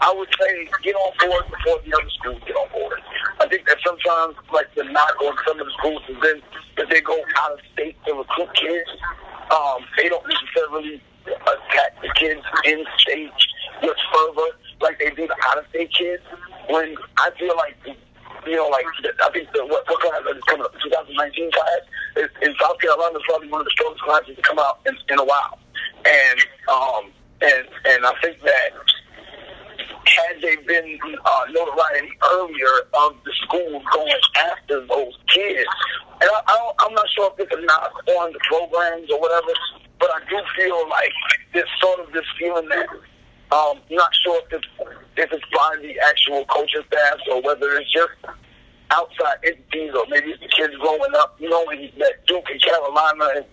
I 0.00 0.12
would 0.16 0.28
say 0.40 0.68
get 0.82 0.94
on 0.94 1.12
board 1.20 1.44
before 1.50 1.78
the 1.84 1.94
other 1.94 2.10
schools 2.10 2.42
get 2.46 2.56
on 2.56 2.68
board. 2.72 3.00
I 3.40 3.48
think 3.48 3.66
that 3.66 3.78
sometimes, 3.84 4.36
like 4.52 4.74
the 4.74 4.84
knock 4.84 5.14
on 5.22 5.36
some 5.46 5.60
of 5.60 5.66
the 5.66 5.72
schools 5.78 6.02
is 6.08 6.16
then 6.22 6.42
that 6.76 6.90
they 6.90 7.00
go 7.00 7.18
out 7.38 7.52
of 7.52 7.58
state 7.72 7.96
to 8.06 8.14
recruit 8.14 8.52
kids. 8.54 8.90
Um, 9.50 9.84
they 9.96 10.08
don't 10.08 10.24
necessarily 10.26 11.02
attack 11.26 12.00
the 12.02 12.10
kids 12.16 12.42
in 12.64 12.84
state 12.98 13.30
much 13.82 14.00
further 14.12 14.48
like 14.80 14.98
they 14.98 15.10
do 15.10 15.26
the 15.26 15.36
out 15.46 15.58
of 15.58 15.64
state 15.70 15.92
kids. 15.94 16.22
When 16.68 16.96
I 17.18 17.30
feel 17.38 17.56
like 17.56 17.76
you 18.46 18.56
know, 18.56 18.68
like 18.68 18.86
I 19.22 19.30
think 19.30 19.48
the 19.52 19.64
what, 19.66 19.88
what 19.88 20.00
class 20.00 20.20
is 20.34 20.42
coming 20.44 20.64
up, 20.64 20.74
2019 20.82 21.50
class 21.52 22.26
in 22.42 22.54
South 22.60 22.78
Carolina 22.80 23.18
is 23.18 23.24
probably 23.28 23.48
one 23.48 23.60
of 23.60 23.66
the 23.66 23.70
strongest 23.70 24.02
classes 24.02 24.36
to 24.36 24.42
come 24.42 24.58
out 24.58 24.80
in, 24.86 24.96
in 25.08 25.18
a 25.18 25.24
while, 25.24 25.58
and 26.04 26.38
um, 26.68 27.12
and 27.42 27.66
and 27.84 28.06
I 28.06 28.12
think 28.22 28.40
that 28.42 28.70
had 30.06 30.40
they 30.42 30.56
been 30.66 30.98
uh, 31.24 31.44
notoriety 31.50 32.10
earlier 32.32 32.74
of 32.94 33.16
the 33.24 33.32
schools 33.42 33.82
going 33.92 34.12
after 34.50 34.86
those 34.86 35.18
kids, 35.28 35.68
and 36.20 36.30
I, 36.30 36.40
I 36.46 36.72
I'm 36.80 36.94
not 36.94 37.06
sure 37.16 37.32
if 37.32 37.40
it's 37.40 37.52
a 37.52 37.60
knock 37.64 37.92
on 38.20 38.32
the 38.32 38.40
programs 38.48 39.10
or 39.10 39.20
whatever, 39.20 39.52
but 39.98 40.10
I 40.14 40.20
do 40.28 40.38
feel 40.56 40.88
like 40.88 41.12
there's 41.52 41.68
sort 41.80 42.00
of 42.00 42.12
this 42.12 42.26
feeling 42.38 42.68
that 42.68 42.88
um, 43.52 43.78
not 43.90 44.10
sure 44.24 44.40
if 44.46 44.52
it's, 44.52 44.66
if 45.16 45.32
it's 45.32 45.44
by 45.52 45.76
the 45.82 45.98
actual 46.08 46.44
coaching 46.46 46.82
staff 46.88 47.18
or 47.30 47.42
whether 47.42 47.72
it's 47.74 47.92
just 47.92 48.12
outside 48.90 49.36
entities 49.44 49.92
or 49.94 50.04
maybe 50.08 50.30
it's 50.30 50.40
the 50.40 50.48
kids 50.48 50.74
growing 50.80 51.14
up 51.16 51.36
knowing 51.40 51.90
that 51.98 52.26
Duke 52.26 52.44
and 52.50 52.62
Carolina 52.62 53.44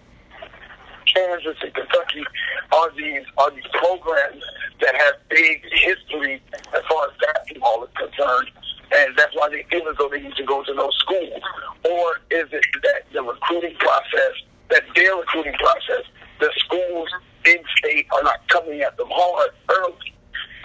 Kansas 1.14 1.58
and 1.62 1.74
Kentucky 1.74 2.24
are 2.72 2.92
these 2.96 3.24
are 3.38 3.52
these 3.52 3.68
programs 3.74 4.44
that 4.82 4.96
have 4.96 5.14
big 5.30 5.64
history 5.72 6.42
as 6.54 6.84
far 6.90 7.08
as 7.08 7.14
basketball 7.34 7.84
is 7.84 7.90
concerned, 7.96 8.50
and 8.96 9.16
that's 9.18 9.36
why 9.36 9.50
they 9.50 9.66
feel 9.70 9.88
as 9.90 9.98
though 9.98 10.10
they 10.10 10.22
need 10.22 10.36
to 10.36 10.44
go 10.44 10.64
to 10.64 10.74
those 10.74 10.96
schools. 11.00 11.42
Or 11.90 12.18
is 12.32 12.48
it 12.52 12.66
that 12.84 13.04
the 13.14 13.24
recruiting 13.24 13.76
process, 13.78 14.34
that 14.70 14.84
their 14.96 15.16
recruiting 15.16 15.54
process, 15.54 16.06
the 16.40 16.52
schools 16.58 17.10
in 17.46 17.58
state 17.78 18.08
are 18.14 18.24
not 18.24 18.48
coming 18.50 18.82
at 18.82 18.98
them 18.98 19.08
hard 19.12 19.52
early? 19.70 20.14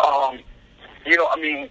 Um, 0.05 0.41
you 1.07 1.17
know, 1.17 1.29
I 1.31 1.41
mean, 1.41 1.69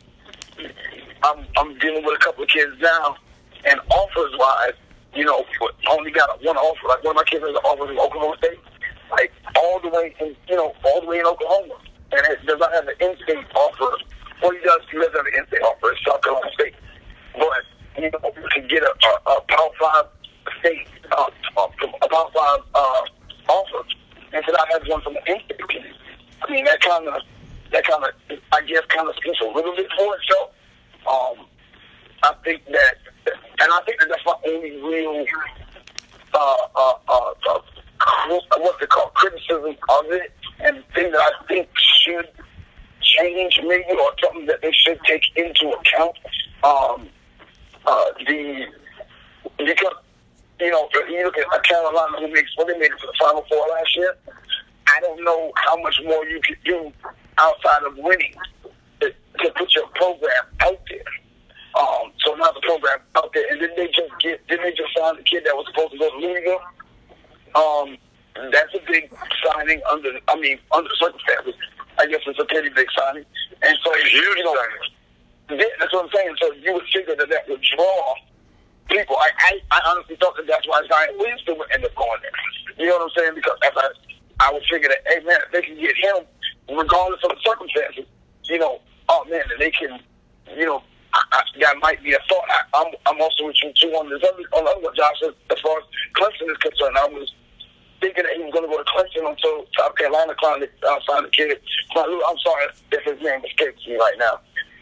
I'm 1.24 1.46
I'm 1.58 1.78
dealing 1.80 2.04
with 2.06 2.16
a 2.16 2.24
couple 2.24 2.44
of 2.44 2.50
kids 2.50 2.74
now, 2.80 3.18
and 3.66 3.80
offers 3.92 4.34
wise, 4.38 4.74
you 5.16 5.26
know, 5.26 5.46
only 5.90 6.12
got 6.12 6.42
one 6.44 6.58
offer. 6.58 6.88
Like 6.88 7.04
one 7.04 7.12
of 7.12 7.18
my 7.18 7.24
kids 7.24 7.44
has 7.44 7.50
an 7.50 7.64
offer 7.64 7.92
in 7.92 8.00
Oklahoma 8.00 8.36
State, 8.38 8.60
like 9.12 9.32
all 9.56 9.80
the 9.80 9.90
way 9.90 10.16
in, 10.20 10.36
you 10.48 10.56
know, 10.56 10.74
all 10.84 11.02
the 11.02 11.08
way 11.08 11.20
in 11.20 11.26
Oklahoma, 11.26 11.76
and 12.12 12.22
it 12.30 12.46
does 12.46 12.60
not 12.60 12.74
have 12.74 12.88
an 12.88 12.96
in-state 13.00 13.46
offer. 13.56 13.98
Well, 14.42 14.52
he 14.52 14.60
does. 14.60 14.82
He 14.92 14.98
does 14.98 15.14
have 15.14 15.26
an 15.26 15.34
in-state 15.38 15.62
offer 15.62 15.92
in 15.92 15.98
South 16.06 16.22
Carolina 16.22 16.52
State, 16.54 16.76
but 17.34 17.64
you 17.98 18.10
know, 18.10 18.20
can 18.54 18.68
get 18.68 18.84
a, 18.84 18.94
a, 19.08 19.32
a 19.32 19.42
Power 19.42 19.70
Five 19.80 20.06
state, 20.60 20.88
uh, 21.12 21.30
a 21.58 22.10
Power 22.10 22.30
Five 22.34 22.60
uh, 22.74 23.02
offer, 23.50 23.86
and 24.34 24.44
so 24.48 24.56
I 24.58 24.66
have 24.74 24.88
one 24.88 25.02
from 25.02 25.14
the 25.14 25.32
in-state 25.32 25.62
team. 25.70 25.84
I 26.42 26.52
mean, 26.52 26.66
that 26.66 26.82
kind 26.82 27.08
of, 27.08 27.22
that 27.72 27.86
kind 27.86 28.04
of, 28.04 28.40
I 28.52 28.62
guess, 28.62 28.84
kind 28.90 29.08
of 29.08 29.16
speaks 29.16 29.40
a 29.42 29.46
little 29.46 29.76
bit 29.76 29.88
for 29.98 30.16
itself. 30.18 30.50
Um, 31.08 31.46
I 32.24 32.34
think 32.44 32.66
that, 32.66 32.96
and 33.26 33.72
I 33.72 33.82
think 33.86 34.00
that 34.00 34.10
that's 34.10 34.26
my 34.26 34.36
only 34.48 34.72
real, 34.82 35.26
uh, 36.34 36.56
uh, 36.76 36.94
uh, 37.08 37.34
uh, 37.50 37.60
what's 38.28 38.82
it 38.82 38.90
called, 38.90 39.14
criticism 39.14 39.76
of 39.90 40.06
it, 40.12 40.34
and 40.60 40.84
thing 40.94 41.12
that 41.12 41.22
I 41.22 41.48
think 41.48 41.70
should 42.04 42.28
change 43.02 43.60
maybe, 43.64 43.92
or 43.92 44.12
something 44.22 44.46
that 44.48 44.62
they 44.62 44.72
should 44.72 45.00
take 45.08 45.24
into 45.36 45.70
account. 45.70 46.18
Um, 46.64 47.10
uh, 47.86 48.06
the 48.28 48.66
because 49.58 49.94
you 50.60 50.72
know, 50.72 50.88
you 51.10 51.26
look 51.26 51.38
at 51.38 51.64
Carolina 51.64 52.18
who 52.20 52.28
makes 52.32 52.56
well, 52.58 52.68
they 52.68 52.78
made 52.78 52.92
it 52.92 53.00
to 53.00 53.08
the 53.08 53.14
Final 53.20 53.46
Four 53.50 53.68
last 53.68 53.96
year. 53.96 54.16
I 54.88 55.00
don't 55.02 55.24
know 55.24 55.52
how 55.56 55.76
much 55.82 56.00
more 56.06 56.26
you 56.26 56.40
could 56.42 56.58
do 56.64 56.92
outside 57.38 57.84
of 57.84 57.98
winning 57.98 58.34
to, 59.02 59.12
to 59.40 59.52
put 59.52 59.74
your 59.76 59.88
program 59.96 60.46
out 60.62 60.80
there. 60.90 61.04
Um, 61.76 62.12
so 62.24 62.36
now 62.36 62.52
the 62.52 62.62
program 62.62 63.00
out 63.16 63.34
there, 63.34 63.46
and 63.52 63.62
then 63.62 63.72
they 63.76 63.88
just 63.88 64.14
get, 64.20 64.42
then 64.48 64.60
they 64.62 64.72
just 64.72 64.94
signed 64.98 65.18
the 65.18 65.24
kid 65.24 65.44
that 65.46 65.56
was 65.56 65.66
supposed 65.68 65.94
to 65.94 65.98
go 65.98 66.10
to 66.10 66.18
Louisville. 66.18 66.62
Um, 67.56 67.98
that's 68.52 68.74
a 68.76 68.82
big 68.88 69.12
signing 69.46 69.82
under, 69.90 70.10
I 70.28 70.36
mean, 70.40 70.60
under 70.72 70.90
the 70.90 70.96
circumstances. 70.98 71.56
I 71.98 72.06
guess 72.08 72.22
it's 72.26 72.40
a 72.40 72.46
pretty 72.46 72.70
big 72.70 72.88
signing. 72.98 73.26
And 73.62 73.78
so, 73.84 73.94
Huge 73.94 74.38
you 74.38 74.44
know, 74.44 74.56
signing. 75.50 75.66
that's 75.80 75.94
what 75.94 76.06
I'm 76.06 76.12
saying. 76.14 76.36
So 76.42 76.54
you 76.54 76.74
would 76.74 76.86
figure 76.94 77.16
that 77.16 77.30
that 77.30 77.50
would 77.50 77.62
draw 77.62 78.16
people. 78.90 79.16
I, 79.18 79.30
I, 79.40 79.62
I 79.72 79.82
honestly 79.86 80.16
thought 80.18 80.36
that 80.38 80.48
that's 80.48 80.68
why 80.68 80.82
Zion 80.90 81.18
Williamson 81.18 81.58
would 81.58 81.72
end 81.74 81.86
up 81.86 81.96
going 81.96 82.22
there. 82.22 82.32
You 82.78 82.88
know 82.90 82.98
what 82.98 83.12
I'm 83.12 83.16
saying? 83.18 83.36
Because 83.36 83.58
as 83.66 83.74
I, 83.76 83.90
I 84.40 84.54
would 84.54 84.64
figure 84.70 84.90
that, 84.90 85.02
hey 85.08 85.24
man, 85.24 85.38
if 85.46 85.52
they 85.52 85.62
can 85.62 85.76
get 85.80 85.96
him, 85.96 86.26
regardless 86.70 87.22
of 87.24 87.30
the 87.30 87.42
circumstances, 87.46 88.06
you 88.46 88.58
know, 88.58 88.80
oh 89.10 89.26
man, 89.30 89.44
that 89.50 89.60
they 89.60 89.72
can, 89.72 90.00
you 90.58 90.66
know, 90.66 90.82
I, 91.14 91.22
I, 91.32 91.42
that 91.62 91.76
might 91.82 92.02
be 92.04 92.14
a 92.14 92.20
thought. 92.28 92.46
I, 92.50 92.62
I'm, 92.74 92.94
I'm 93.06 93.22
also 93.22 93.46
with 93.46 93.56
you 93.64 93.72
too 93.80 93.90
on 93.96 94.10
this 94.10 94.22
other, 94.24 94.44
on 94.58 94.66
the 94.66 94.72
other 94.72 94.82
one, 94.82 94.96
Josh. 94.96 95.22
As, 95.24 95.34
as 95.52 95.60
far 95.62 95.78
as 95.78 95.86
Clemson 96.18 96.50
is 96.50 96.58
concerned, 96.58 96.98
I 96.98 97.06
was 97.08 97.32
thinking 98.02 98.24
that 98.24 98.34
he 98.36 98.44
was 98.44 98.52
going 98.54 98.66
to 98.66 98.72
go 98.72 98.82
to 98.82 98.90
Clemson 98.90 99.30
until 99.30 99.66
South 99.78 99.96
Carolina 99.96 100.34
signed 100.42 100.64
the, 100.64 100.70
uh, 100.88 101.00
signed 101.08 101.26
the 101.26 101.30
kid. 101.30 101.62
I'm 101.96 102.38
sorry 102.40 102.66
if 102.92 103.04
his 103.06 103.22
name 103.22 103.42
escapes 103.46 103.86
me 103.88 103.96
right 103.96 104.18
now. 104.18 104.40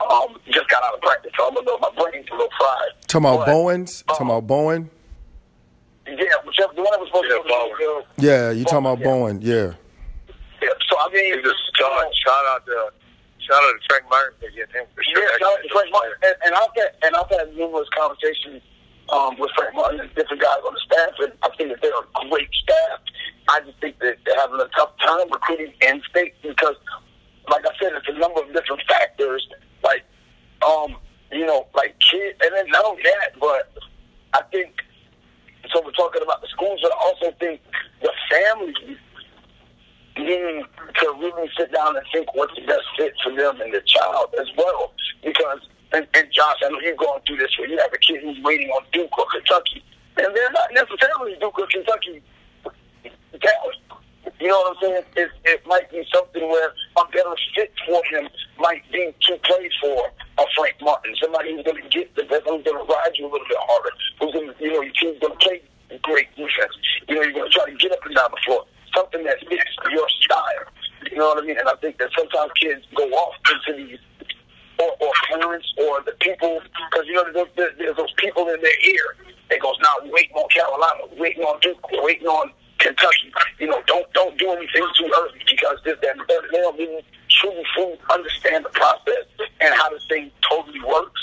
Um, 0.10 0.40
just 0.50 0.68
got 0.70 0.82
out 0.84 0.96
of 0.96 1.02
practice, 1.02 1.32
so 1.38 1.48
I'm 1.48 1.56
a 1.56 1.60
little, 1.60 1.78
my 1.78 1.92
brain's 1.94 2.28
a 2.30 2.34
little 2.34 2.50
fried. 2.58 2.90
Talking 3.08 3.26
about 3.30 3.46
But, 3.46 3.52
Bowens? 3.52 4.04
Talking 4.08 4.26
um, 4.26 4.32
about 4.32 4.48
Bowen? 4.48 4.90
Yeah, 6.08 6.16
whichever 6.46 6.74
the 6.74 6.82
one 6.82 6.92
that 6.92 7.00
was 7.00 7.08
supposed 7.10 7.28
Yeah, 7.30 7.38
to 7.38 7.44
go 7.44 7.44
to 7.44 7.50
Bowen. 7.50 7.70
Louisville. 7.78 8.06
Yeah, 8.18 8.52
you 8.52 8.64
talking 8.64 8.80
about 8.80 9.00
yeah. 9.00 9.06
Bowen? 9.06 9.42
Yeah. 9.42 9.74
Yeah, 10.64 10.70
so 10.90 10.98
I 11.00 11.10
mean, 11.14 11.38
He 11.38 11.42
just 11.44 11.56
shout, 11.78 12.06
shout 12.26 12.46
out 12.50 12.66
to 12.66 12.92
shout 13.52 13.64
out 13.64 13.76
to 13.76 13.84
Frank 13.90 14.06
Martin 14.08 14.34
to 14.40 14.48
get 14.56 14.72
him 14.72 14.88
for 14.96 15.04
sure. 15.04 15.20
Yeah, 15.20 15.36
shout 15.40 15.52
out 15.52 15.64
to 15.64 15.70
Frank 15.70 15.92
Martin. 15.92 16.16
And, 16.24 16.36
and 16.48 16.52
I've 16.56 16.72
had 16.76 16.92
and 17.04 17.12
I've 17.16 17.30
had 17.30 17.52
numerous 17.56 17.90
conversations 17.92 18.64
um, 19.12 19.36
with 19.38 19.52
Frank 19.60 19.76
Martin 19.76 20.00
and 20.00 20.10
different 20.16 20.42
guys 20.42 20.64
on 20.64 20.72
the 20.72 20.84
staff, 20.88 21.12
and 21.20 21.34
I 21.44 21.50
think 21.60 21.76
that 21.76 21.82
they're 21.84 21.92
a 21.92 22.30
great 22.32 22.48
staff. 22.64 23.00
I 23.50 23.60
just 23.68 23.76
think 23.84 24.00
that 24.00 24.16
they're 24.24 24.40
having 24.40 24.60
a 24.62 24.70
tough 24.72 24.96
time 25.04 25.28
recruiting 25.28 25.74
in 25.84 26.02
state 26.10 26.34
because, 26.42 26.80
like 27.52 27.66
I 27.68 27.76
said, 27.82 27.92
it's 27.92 28.08
a 28.08 28.16
number 28.16 28.40
of 28.40 28.48
different 28.54 28.82
factors. 28.88 29.44
Like, 29.84 30.08
um, 30.64 30.96
you 31.32 31.46
know, 31.46 31.68
like 31.76 32.00
kids, 32.00 32.40
and 32.40 32.56
then 32.56 32.72
not 32.72 32.86
only 32.86 33.04
that, 33.04 33.36
but 33.40 33.76
I 34.34 34.44
think 34.52 34.80
so. 35.74 35.82
We're 35.84 35.92
talking 35.92 36.22
about 36.24 36.40
the 36.42 36.48
schools, 36.48 36.80
but 36.82 36.94
I 36.94 37.00
also 37.04 37.36
think 37.40 37.60
the 38.02 38.12
families 38.32 38.98
need 40.18 40.64
to 41.00 41.16
really 41.20 41.50
sit 41.58 41.72
down 41.72 41.96
and 41.96 42.06
think 42.12 42.34
what's 42.36 42.56
the 42.56 42.66
best 42.66 42.84
fit 42.98 43.14
for 43.24 43.34
them 43.36 43.62
and 43.62 43.74
their 43.74 43.82
child 43.82 44.34
as 44.40 44.48
well. 44.58 44.94
Because, 45.24 45.60
and, 45.94 46.08
and 46.14 46.28
Josh, 46.32 46.58
I 46.64 46.70
know 46.70 46.80
you've 46.80 46.98
gone 46.98 47.22
through 47.26 47.38
this 47.38 47.52
where 47.58 47.70
you 47.70 47.78
have 47.78 47.94
a 47.94 47.98
kid 47.98 48.22
who's 48.24 48.40
waiting 48.44 48.70
on 48.70 48.84
Duke 48.92 49.18
or 49.18 49.26
Kentucky, 49.32 49.84
and 50.18 50.36
they're 50.36 50.52
not 50.52 50.74
necessarily 50.74 51.36
Duke 51.40 51.58
or 51.60 51.68
Kentucky. 51.68 52.22
You 54.42 54.48
know 54.48 54.58
what 54.58 54.78
I'm 54.78 54.82
saying? 54.82 55.04
It, 55.18 55.30
it 55.46 55.62
might 55.68 55.90
be 55.92 56.04
something 56.12 56.42
where 56.42 56.74
a 56.98 57.06
better 57.14 57.36
fit 57.54 57.72
for 57.86 58.02
him 58.10 58.28
might 58.58 58.82
be 58.92 59.14
to 59.30 59.38
play 59.38 59.70
for 59.80 60.10
a 60.40 60.46
Frank 60.58 60.76
Martin, 60.82 61.14
somebody 61.22 61.54
who's 61.54 61.64
going 61.64 61.82
to 61.82 61.90
get 61.90 62.16
the 62.16 62.24
best, 62.24 62.50
who's 62.50 62.66
going 62.66 62.78
to 62.78 62.92
ride 62.92 63.14
you 63.16 63.30
a 63.30 63.32
little 63.32 63.46
bit 63.48 63.58
harder, 63.62 63.92
who's 64.20 64.34
going 64.34 64.50
to, 64.50 64.56
you 64.58 64.74
know, 64.74 64.82
your 64.82 64.94
team's 64.94 65.20
going 65.22 65.38
to 65.38 65.46
play 65.46 65.62
great 66.02 66.36
defense. 66.36 66.74
You 67.08 67.16
know, 67.16 67.22
you're 67.22 67.34
going 67.34 67.52
to 67.52 67.54
try 67.54 67.70
to 67.70 67.78
get 67.78 67.92
up 67.92 68.04
and 68.04 68.16
down 68.16 68.32
the 68.32 68.42
floor. 68.44 68.66
Something 68.96 69.24
that 69.26 69.38
fits 69.48 69.64
your 69.92 70.10
style. 70.22 70.66
You 71.12 71.18
know 71.18 71.30
what 71.30 71.44
I 71.44 71.46
mean? 71.46 71.60
And 71.60 71.70
I 71.70 71.76
sometimes 72.42 72.52
kids 72.60 72.86
go 72.96 73.04
off 73.12 73.36
into 73.52 73.86
these, 73.86 74.00
or, 74.80 74.92
or 75.00 75.12
parents, 75.30 75.74
or 75.78 76.02
the 76.06 76.14
people, 76.20 76.62
because 76.90 77.08
you 77.08 77.14
know 77.14 77.26
there's, 77.34 77.48
there's, 77.56 77.78
there's 77.78 77.98
those 77.98 78.14
people 78.18 78.48
in 78.50 78.62
their 78.62 78.80
ear. 78.90 79.16
It 79.50 79.62
goes 79.62 79.76
now 79.82 80.10
waiting 80.12 80.36
on 80.36 80.50
Carolina, 80.50 81.04
waiting 81.18 81.44
on 81.44 81.60
Duke, 81.60 81.92
waiting 82.04 82.28
on 82.28 82.52
Kentucky. 82.80 83.32
You 83.60 83.68
know, 83.68 83.82
don't 83.86 84.12
don't 84.14 84.38
do 84.38 84.52
anything 84.52 84.86
too 84.98 85.12
early 85.18 85.40
because 85.50 85.78
this 85.84 85.98
that 86.02 86.12
and 86.12 86.22
the 86.22 86.26
third. 86.26 86.46
They 86.52 86.58
don't 86.58 86.78
really 86.78 87.04
truly 87.30 87.64
fully 87.76 88.00
understand 88.12 88.66
the 88.66 88.70
process 88.70 89.26
and 89.60 89.74
how 89.76 89.90
this 89.90 90.06
thing 90.08 90.32
totally 90.50 90.82
works. 90.82 91.22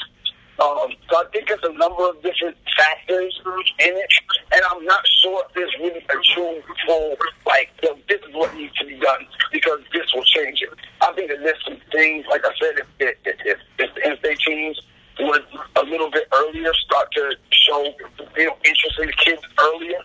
Um, 0.61 0.91
so 1.09 1.19
I 1.19 1.25
think 1.33 1.47
there's 1.47 1.63
a 1.63 1.73
number 1.73 2.09
of 2.09 2.21
different 2.21 2.57
factors 2.77 3.41
in 3.79 3.95
it, 3.95 4.13
and 4.53 4.61
I'm 4.71 4.85
not 4.85 5.07
sure 5.23 5.45
if 5.47 5.55
there's 5.55 5.73
really 5.79 6.05
a 6.11 6.35
true 6.35 6.63
full 6.85 7.17
like 7.47 7.71
you 7.81 7.91
know, 7.91 7.99
this 8.09 8.21
is 8.29 8.35
what 8.35 8.53
needs 8.57 8.75
to 8.75 8.87
be 8.87 8.99
done 8.99 9.25
because 9.53 9.79
this 9.93 10.13
will 10.13 10.25
change 10.25 10.61
it. 10.63 10.71
I 11.01 11.13
think 11.13 11.31
that 11.31 11.39
there's 11.45 11.63
some 11.65 11.79
things, 11.93 12.27
like 12.29 12.45
I 12.45 12.51
said, 12.61 12.79
if 12.79 12.87
if 12.99 13.17
if, 13.25 13.37
if, 13.47 13.59
if 13.79 13.95
the 13.95 14.11
in-state 14.11 14.39
teams 14.41 14.81
would 15.21 15.45
a 15.77 15.85
little 15.85 16.11
bit 16.11 16.27
earlier 16.33 16.73
start 16.75 17.13
to 17.13 17.37
show 17.53 17.95
you 18.37 18.47
know 18.47 18.57
interest 18.65 18.99
in 18.99 19.07
the 19.07 19.13
kids 19.13 19.43
earlier, 19.61 20.01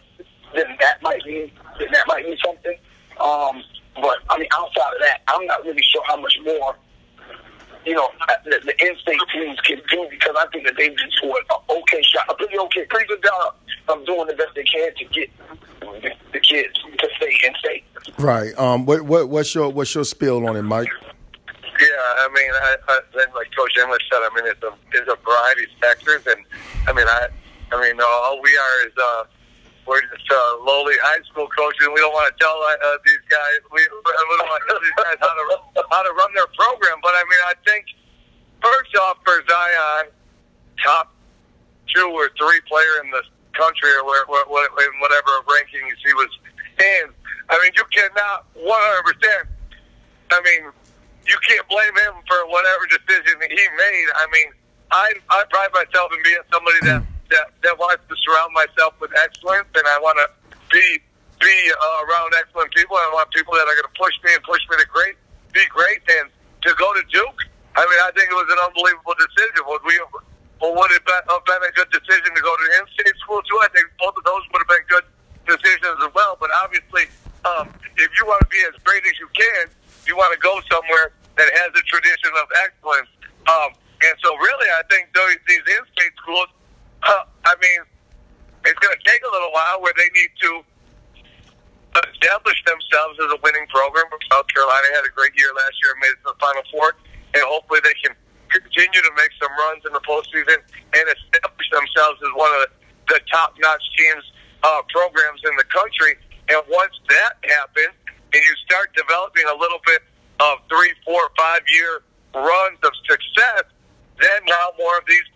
then 0.53 0.65
that 0.79 1.01
might 1.01 1.24
be 1.24 1.51
then 1.79 1.88
that 1.91 2.05
might 2.08 2.25
be 2.25 2.38
something. 2.46 2.77
Um, 3.20 3.63
but 3.96 4.17
I 4.29 4.38
mean, 4.38 4.50
outside 4.53 4.93
of 4.93 5.01
that, 5.01 5.22
I'm 5.27 5.48
not 5.48 5.63
really 5.63 5.84
sure 5.84 6.03
how 6.05 6.17
much 6.17 6.38
more 6.46 6.75
you 7.86 7.96
know, 7.96 8.10
the, 8.46 8.62
the 8.63 8.86
in-state 8.86 9.20
teams 9.34 9.60
can 9.62 9.82
do 9.89 10.08
because 10.10 10.36
I 10.38 10.48
think 10.51 10.65
that 10.65 10.75
they've 10.77 10.96
been 10.96 11.10
doing 11.22 11.43
an 11.50 11.77
okay 11.77 12.01
job, 12.01 12.24
a 12.29 12.34
pretty 12.36 12.58
okay, 12.58 12.86
pretty 12.86 13.08
good 13.08 13.24
job 13.24 13.55
of 13.89 14.05
doing 14.05 14.27
the 14.27 14.34
best 14.34 14.50
they 14.55 14.63
can 14.63 14.96
to 14.96 15.05
get 15.05 15.29
the, 15.82 16.12
the 16.32 16.39
kids 16.39 16.79
to 16.98 17.10
stay 17.17 17.38
in-state. 17.46 17.84
Right. 18.17 18.52
Um. 18.63 18.86
What 18.86 19.01
what 19.03 19.27
what's 19.27 19.53
your 19.53 19.67
what's 19.67 19.93
your 19.93 20.08
spill 20.08 20.48
on 20.48 20.55
it, 20.55 20.63
Mike? 20.63 20.88
Yeah, 21.03 22.24
I 22.24 22.29
mean, 22.32 22.48
I, 22.48 22.72
I, 22.88 22.96
like 23.36 23.51
Coach 23.51 23.75
English 23.75 24.08
said, 24.08 24.24
I 24.24 24.32
mean, 24.32 24.48
it's 24.48 24.63
a 24.63 24.72
it's 24.96 25.10
a 25.12 25.20
variety 25.20 25.67
of 25.67 25.75
factors, 25.84 26.24
and 26.32 26.39
I 26.88 26.96
mean, 26.96 27.03
I 27.03 27.27
I 27.75 27.82
mean, 27.84 28.00
all 28.00 28.39
we 28.39 28.55
are 28.55 28.88
is 28.88 28.96
uh, 28.96 29.24
we're 29.84 30.00
just 30.08 30.24
uh, 30.32 30.63
lowly 30.63 30.96
high 31.03 31.20
school 31.27 31.51
coaches, 31.51 31.84
and 31.84 31.91
we 31.91 32.00
don't 32.00 32.15
want 32.15 32.32
to 32.32 32.36
tell 32.39 32.55
uh, 32.55 32.96
these 33.03 33.20
guys 33.27 33.60
we, 33.67 33.84
we 33.84 34.12
don't 34.15 34.48
want 34.48 34.63
to 34.63 34.67
tell 34.72 34.79
these 34.79 34.96
guys 34.96 35.17
how 35.20 35.36
to 35.36 35.43
how 35.91 36.01
to 36.08 36.13
run 36.15 36.32
their 36.32 36.48
program. 36.55 37.03
But 37.03 37.20
I 37.20 37.24
mean, 37.27 37.43
I 37.51 37.55
think 37.67 37.84
first 38.63 38.96
off 39.03 39.20
for 39.27 39.43
Zion, 39.43 40.08
top 40.79 41.12
two 41.91 42.15
or 42.15 42.32
three 42.39 42.63
player 42.63 43.03
in 43.03 43.12
the 43.12 43.27
country, 43.60 43.91
or 44.00 44.08
where, 44.08 44.24
where, 44.32 44.48
where, 44.48 44.72
in 44.72 44.96
whatever 45.03 45.43
rankings 45.51 46.00
he 46.00 46.13
was 46.15 46.32
in. 46.80 47.06
I 47.50 47.60
mean, 47.62 47.72
you 47.75 47.86
cannot 47.92 48.46
one 48.56 48.80
hundred 48.80 49.13
percent. 49.13 49.46
I 50.32 50.39
mean, 50.42 50.72
you 51.27 51.38
can't 51.46 51.68
blame 51.70 51.96
him 52.08 52.15
for 52.27 52.39
whatever 52.50 52.84
decision 52.88 53.39
he 53.42 53.63
made. 53.77 54.08
I 54.15 54.25
mean, 54.32 54.50
I 54.92 55.08
I 55.30 55.44
pride 55.50 55.72
myself 55.74 56.12
in 56.12 56.20
being 56.24 56.46
somebody 56.51 56.80
that 56.89 57.01
that, 57.34 57.46
that 57.63 57.75
wants 57.77 58.03
to 58.10 58.15
surround 58.22 58.51
myself 58.53 58.94
with 59.00 59.12
excellence, 59.18 59.70
and 59.75 59.86
I 59.88 59.98
want 60.00 60.18
to 60.22 60.27
be 60.72 61.00
be 61.39 61.56
uh, 61.72 62.06
around 62.08 62.32
excellent 62.39 62.72
people. 62.74 62.96
I 62.96 63.12
want 63.13 63.30
people 63.32 63.53
that 63.56 63.68
are 63.68 63.75
going 63.75 63.89
to 63.89 63.98
push 64.00 64.15
me 64.24 64.32
and 64.34 64.44
push 64.48 64.63
me 64.72 64.80
to 64.80 64.88
great, 64.88 65.15
be 65.51 65.63
great, 65.68 66.00
and 66.22 66.32
to 66.63 66.72
go 66.80 66.88
to 66.96 67.03
Duke. 67.12 67.42
I 67.75 67.84
mean, 67.84 68.01
I 68.06 68.12
think 68.15 68.30
it 68.30 68.38
was 68.38 68.48
an 68.48 68.62
unbelievable 68.63 69.18
decision. 69.18 69.65
Would 69.68 69.84
we? 69.84 69.96
Well, 70.62 70.80
would 70.80 70.92
it 70.96 71.03
have 71.03 71.44
been 71.44 71.63
a 71.68 71.74
good 71.75 71.92
decision 71.92 72.32
to 72.32 72.42
go 72.42 72.53
to 72.56 72.65
in-state 72.80 73.18
school 73.20 73.44
too? 73.44 73.60
I 73.60 73.68
think 73.75 73.84
both 74.00 74.15
of 74.15 74.24
those 74.24 74.48
would 74.53 74.63
have 74.63 74.72
been 74.72 74.88
good 74.88 75.03
decisions 75.45 75.97
as 76.01 76.12
well. 76.13 76.38
But 76.39 76.50
obviously, 76.63 77.07
um, 77.45 77.69
if 77.97 78.09
you 78.17 78.23
want 78.25 78.41
to 78.41 78.50
be 78.50 78.62
as 78.67 78.75
great 78.83 79.03
as 79.05 79.15
you 79.19 79.27
can, 79.35 79.67
you 80.07 80.15
want 80.15 80.33
to 80.33 80.39
go 80.39 80.59
somewhere 80.71 81.12
that 81.38 81.50
has 81.51 81.71
a 81.75 81.83
tradition 81.88 82.31
of 82.39 82.47
excellence. 82.63 83.09
Um, 83.47 83.71
and 84.03 84.15
so, 84.19 84.35
really, 84.35 84.69
I 84.79 84.83
think 84.91 85.12
those, 85.15 85.39
these 85.47 85.63
in-state 85.63 86.15
schools, 86.19 86.51
uh, 87.03 87.23
I 87.47 87.55
mean, 87.59 87.81
it's 88.65 88.79
going 88.79 88.95
to 88.95 89.03
take 89.03 89.23
a 89.23 89.31
little 89.31 89.51
while 89.51 89.79
where 89.83 89.95
they 89.95 90.07
need 90.15 90.31
to 90.43 90.51
establish 92.12 92.57
themselves 92.65 93.19
as 93.21 93.29
a 93.31 93.39
winning 93.43 93.67
program. 93.69 94.07
South 94.31 94.47
Carolina 94.50 94.88
had 94.97 95.05
a 95.05 95.13
great 95.13 95.35
year 95.38 95.51
last 95.53 95.75
year 95.83 95.93
and 95.93 96.00
made 96.01 96.13
it 96.15 96.21
to 96.25 96.33
the 96.33 96.39
Final 96.39 96.63
Four, 96.71 96.95
and 97.38 97.43
hopefully 97.45 97.79
they 97.83 97.95
can 98.01 98.15
continue 98.50 99.01
to 99.01 99.13
make 99.17 99.33
some 99.41 99.51
runs 99.67 99.81
in 99.85 99.93
the 99.93 100.03
postseason 100.05 100.57
and 100.57 101.05
establish 101.09 101.67
themselves 101.73 102.17
as 102.21 102.31
one 102.38 102.51
of 102.62 102.69
the, 102.69 102.71
top-notch 103.29 103.85
teams 103.93 104.25
uh, 104.63 104.82
programs 104.89 105.41
in 105.43 105.55
the 105.58 105.67
country. 105.70 106.15
And 106.50 106.60
once 106.67 106.96
that 107.10 107.39
happens, 107.43 107.96
and 108.34 108.41
you 108.41 108.55
start 108.65 108.89
developing 108.98 109.46
a 109.46 109.55
little 109.55 109.79
bit 109.86 110.01
of 110.39 110.60
three, 110.67 110.91
four, 111.05 111.29
five 111.38 111.62
year 111.70 112.01
runs 112.34 112.79
of 112.82 112.91
success, 113.05 113.70
then 114.20 114.39
now 114.48 114.74
more 114.79 114.98
of 114.98 115.05
these 115.05 115.27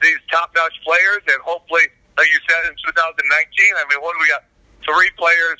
these 0.00 0.22
top 0.30 0.54
notch 0.54 0.74
players, 0.86 1.22
and 1.26 1.42
hopefully, 1.42 1.82
like 2.16 2.30
you 2.30 2.40
said, 2.46 2.70
in 2.70 2.74
2019, 2.78 3.18
I 3.18 3.82
mean, 3.90 3.98
what 3.98 4.14
do 4.14 4.22
we 4.22 4.30
got? 4.30 4.46
Three 4.86 5.10
players 5.18 5.58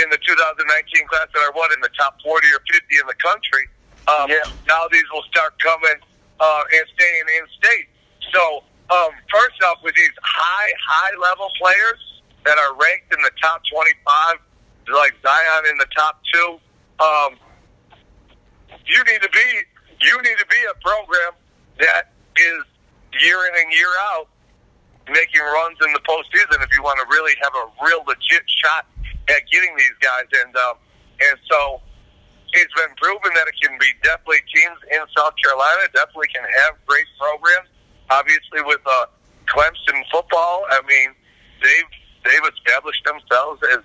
in 0.00 0.08
the 0.08 0.16
2019 0.16 0.64
class 1.08 1.28
that 1.32 1.42
are 1.44 1.52
what 1.52 1.72
in 1.72 1.80
the 1.80 1.92
top 1.96 2.16
40 2.24 2.32
or 2.48 2.60
50 2.64 2.96
in 2.96 3.06
the 3.06 3.18
country. 3.20 3.64
Um, 4.08 4.32
yeah. 4.32 4.48
Now 4.68 4.88
these 4.88 5.04
will 5.12 5.24
start 5.28 5.58
coming 5.60 6.00
uh, 6.40 6.62
and 6.72 6.84
staying 6.96 7.26
in 7.36 7.44
state. 7.60 7.88
So 8.32 8.64
um, 8.90 9.10
first 9.30 9.58
off, 9.66 9.78
with 9.82 9.94
these 9.94 10.14
high 10.22 10.72
high 10.86 11.14
level 11.18 11.50
players 11.58 12.22
that 12.44 12.58
are 12.58 12.74
ranked 12.78 13.12
in 13.12 13.20
the 13.22 13.30
top 13.42 13.62
25, 13.72 14.38
like 14.94 15.14
Zion 15.22 15.64
in 15.70 15.78
the 15.78 15.90
top 15.96 16.22
two, 16.32 16.58
um, 17.02 17.32
you 18.86 19.02
need 19.04 19.22
to 19.22 19.30
be 19.30 19.46
you 20.00 20.14
need 20.22 20.38
to 20.38 20.46
be 20.46 20.60
a 20.70 20.76
program 20.82 21.32
that 21.80 22.12
is 22.36 22.62
year 23.20 23.38
in 23.48 23.54
and 23.64 23.72
year 23.72 23.90
out 24.12 24.28
making 25.08 25.40
runs 25.40 25.78
in 25.86 25.92
the 25.92 26.02
postseason 26.02 26.58
if 26.62 26.70
you 26.74 26.82
want 26.82 26.98
to 26.98 27.06
really 27.10 27.34
have 27.42 27.54
a 27.54 27.66
real 27.82 28.02
legit 28.06 28.42
shot 28.46 28.86
at 29.30 29.42
getting 29.50 29.74
these 29.76 29.96
guys. 30.02 30.26
And 30.44 30.54
um, 30.56 30.76
and 31.20 31.38
so 31.50 31.80
it's 32.52 32.74
been 32.74 32.94
proven 32.96 33.30
that 33.34 33.46
it 33.48 33.56
can 33.62 33.78
be 33.78 33.90
definitely 34.02 34.42
teams 34.50 34.78
in 34.90 35.00
South 35.16 35.34
Carolina 35.42 35.90
definitely 35.94 36.30
can 36.34 36.44
have 36.44 36.78
great 36.86 37.06
programs. 37.18 37.70
Obviously, 38.10 38.62
with 38.62 38.80
uh, 38.86 39.06
Clemson 39.46 40.02
football, 40.10 40.64
I 40.70 40.80
mean 40.86 41.10
they've 41.62 41.92
they've 42.24 42.52
established 42.54 43.04
themselves 43.04 43.60
as 43.72 43.82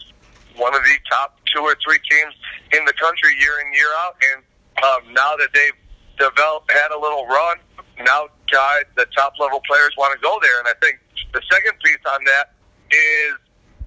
one 0.58 0.76
of 0.76 0.82
the 0.82 0.98
top 1.10 1.40
two 1.54 1.62
or 1.62 1.76
three 1.84 2.00
teams 2.10 2.34
in 2.74 2.84
the 2.86 2.94
country 2.94 3.32
year 3.40 3.60
in 3.66 3.74
year 3.74 3.92
out. 4.00 4.16
And 4.34 4.44
um, 4.84 5.14
now 5.14 5.36
that 5.38 5.50
they've 5.54 5.80
developed, 6.18 6.72
had 6.72 6.92
a 6.92 7.00
little 7.00 7.26
run, 7.26 7.58
now 8.04 8.28
guys, 8.52 8.84
the 8.96 9.06
top 9.16 9.34
level 9.40 9.62
players 9.68 9.92
want 9.98 10.14
to 10.14 10.22
go 10.22 10.38
there. 10.42 10.60
And 10.60 10.68
I 10.68 10.74
think 10.82 11.00
the 11.34 11.42
second 11.52 11.80
piece 11.84 12.04
on 12.12 12.24
that 12.26 12.54
is 12.92 13.34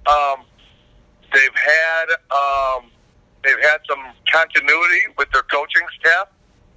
um, 0.07 0.45
they've 1.33 1.55
had 1.55 2.05
um, 2.31 2.91
they've 3.43 3.61
had 3.61 3.79
some 3.87 4.01
continuity 4.31 5.13
with 5.17 5.29
their 5.31 5.43
coaching 5.43 5.85
staff, 5.99 6.27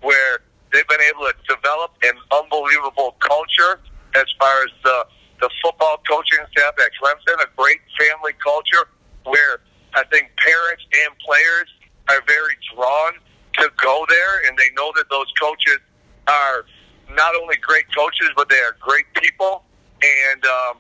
where 0.03 0.41
they've 0.73 0.89
been 0.89 1.05
able 1.09 1.27
to 1.27 1.35
develop 1.49 1.93
an 2.03 2.17
unbelievable 2.33 3.17
culture 3.21 3.81
as 4.15 4.27
far 4.39 4.63
as 4.65 4.71
the 4.85 5.07
the 5.41 5.51
football 5.63 6.03
coaching 6.09 6.43
staff 6.51 6.75
at 6.83 6.91
Clemson, 6.99 7.39
a 7.39 7.47
great 7.57 7.79
family 7.95 8.33
culture 8.43 8.91
where 9.23 9.61
I 9.95 10.03
think 10.11 10.31
parents 10.37 10.83
and 11.07 11.17
players 11.19 11.69
are 12.11 12.23
very 12.27 12.55
drawn 12.75 13.13
to 13.63 13.71
go 13.83 14.05
there, 14.09 14.49
and 14.49 14.59
they 14.59 14.71
know 14.75 14.93
that 14.97 15.07
those 15.11 15.31
coaches 15.41 15.79
are 16.27 16.65
not 17.15 17.35
only 17.41 17.57
great 17.57 17.87
coaches, 17.95 18.31
but 18.37 18.49
they 18.49 18.59
are 18.59 18.77
great 18.81 19.07
people, 19.15 19.65
and 20.03 20.45
um, 20.45 20.79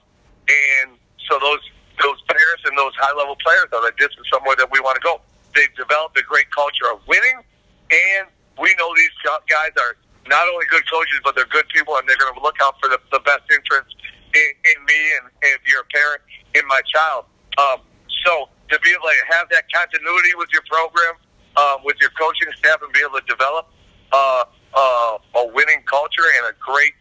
and 0.48 0.98
so 1.28 1.38
those 1.38 1.62
those 2.02 2.20
players 2.28 2.60
and 2.64 2.76
those 2.78 2.92
high 2.98 3.16
level 3.16 3.36
players 3.36 3.66
are 3.72 3.82
like 3.82 3.96
this 3.98 4.10
is 4.10 4.26
somewhere 4.32 4.56
that 4.56 4.70
we 4.70 4.80
want 4.80 4.96
to 4.96 5.02
go. 5.02 5.20
They've 5.54 5.74
developed 5.74 6.18
a 6.18 6.22
great 6.22 6.50
culture 6.50 6.90
of 6.92 7.00
winning, 7.06 7.42
and 7.90 8.26
we 8.60 8.74
know 8.78 8.90
these 8.94 9.14
guys 9.24 9.72
are 9.78 9.96
not 10.28 10.44
only 10.52 10.66
good 10.66 10.84
coaches, 10.90 11.20
but 11.24 11.34
they're 11.34 11.48
good 11.48 11.68
people, 11.70 11.96
and 11.96 12.08
they're 12.08 12.20
going 12.20 12.34
to 12.34 12.42
look 12.42 12.56
out 12.62 12.74
for 12.80 12.88
the, 12.88 13.00
the 13.10 13.20
best 13.20 13.48
interests 13.50 13.94
in, 14.34 14.50
in 14.64 14.78
me 14.84 15.00
and, 15.18 15.30
if 15.56 15.60
you're 15.66 15.80
a 15.80 15.90
parent 15.94 16.20
in 16.54 16.66
my 16.68 16.80
child. 16.92 17.24
Um, 17.56 17.80
so 18.24 18.48
to 18.68 18.78
be 18.80 18.90
able 18.90 19.08
to 19.08 19.24
have 19.32 19.48
that 19.50 19.64
continuity 19.72 20.36
with 20.36 20.52
your 20.52 20.62
program, 20.68 21.16
uh, 21.56 21.78
with 21.84 21.96
your 22.00 22.10
coaching 22.10 22.52
staff, 22.58 22.82
and 22.82 22.92
be 22.92 23.00
able 23.00 23.18
to 23.18 23.26
develop 23.26 23.72
uh, 24.12 24.44
uh, 24.74 25.40
a 25.40 25.44
winning 25.54 25.82
culture 25.88 26.28
and 26.38 26.52
a 26.52 26.54
great 26.60 26.92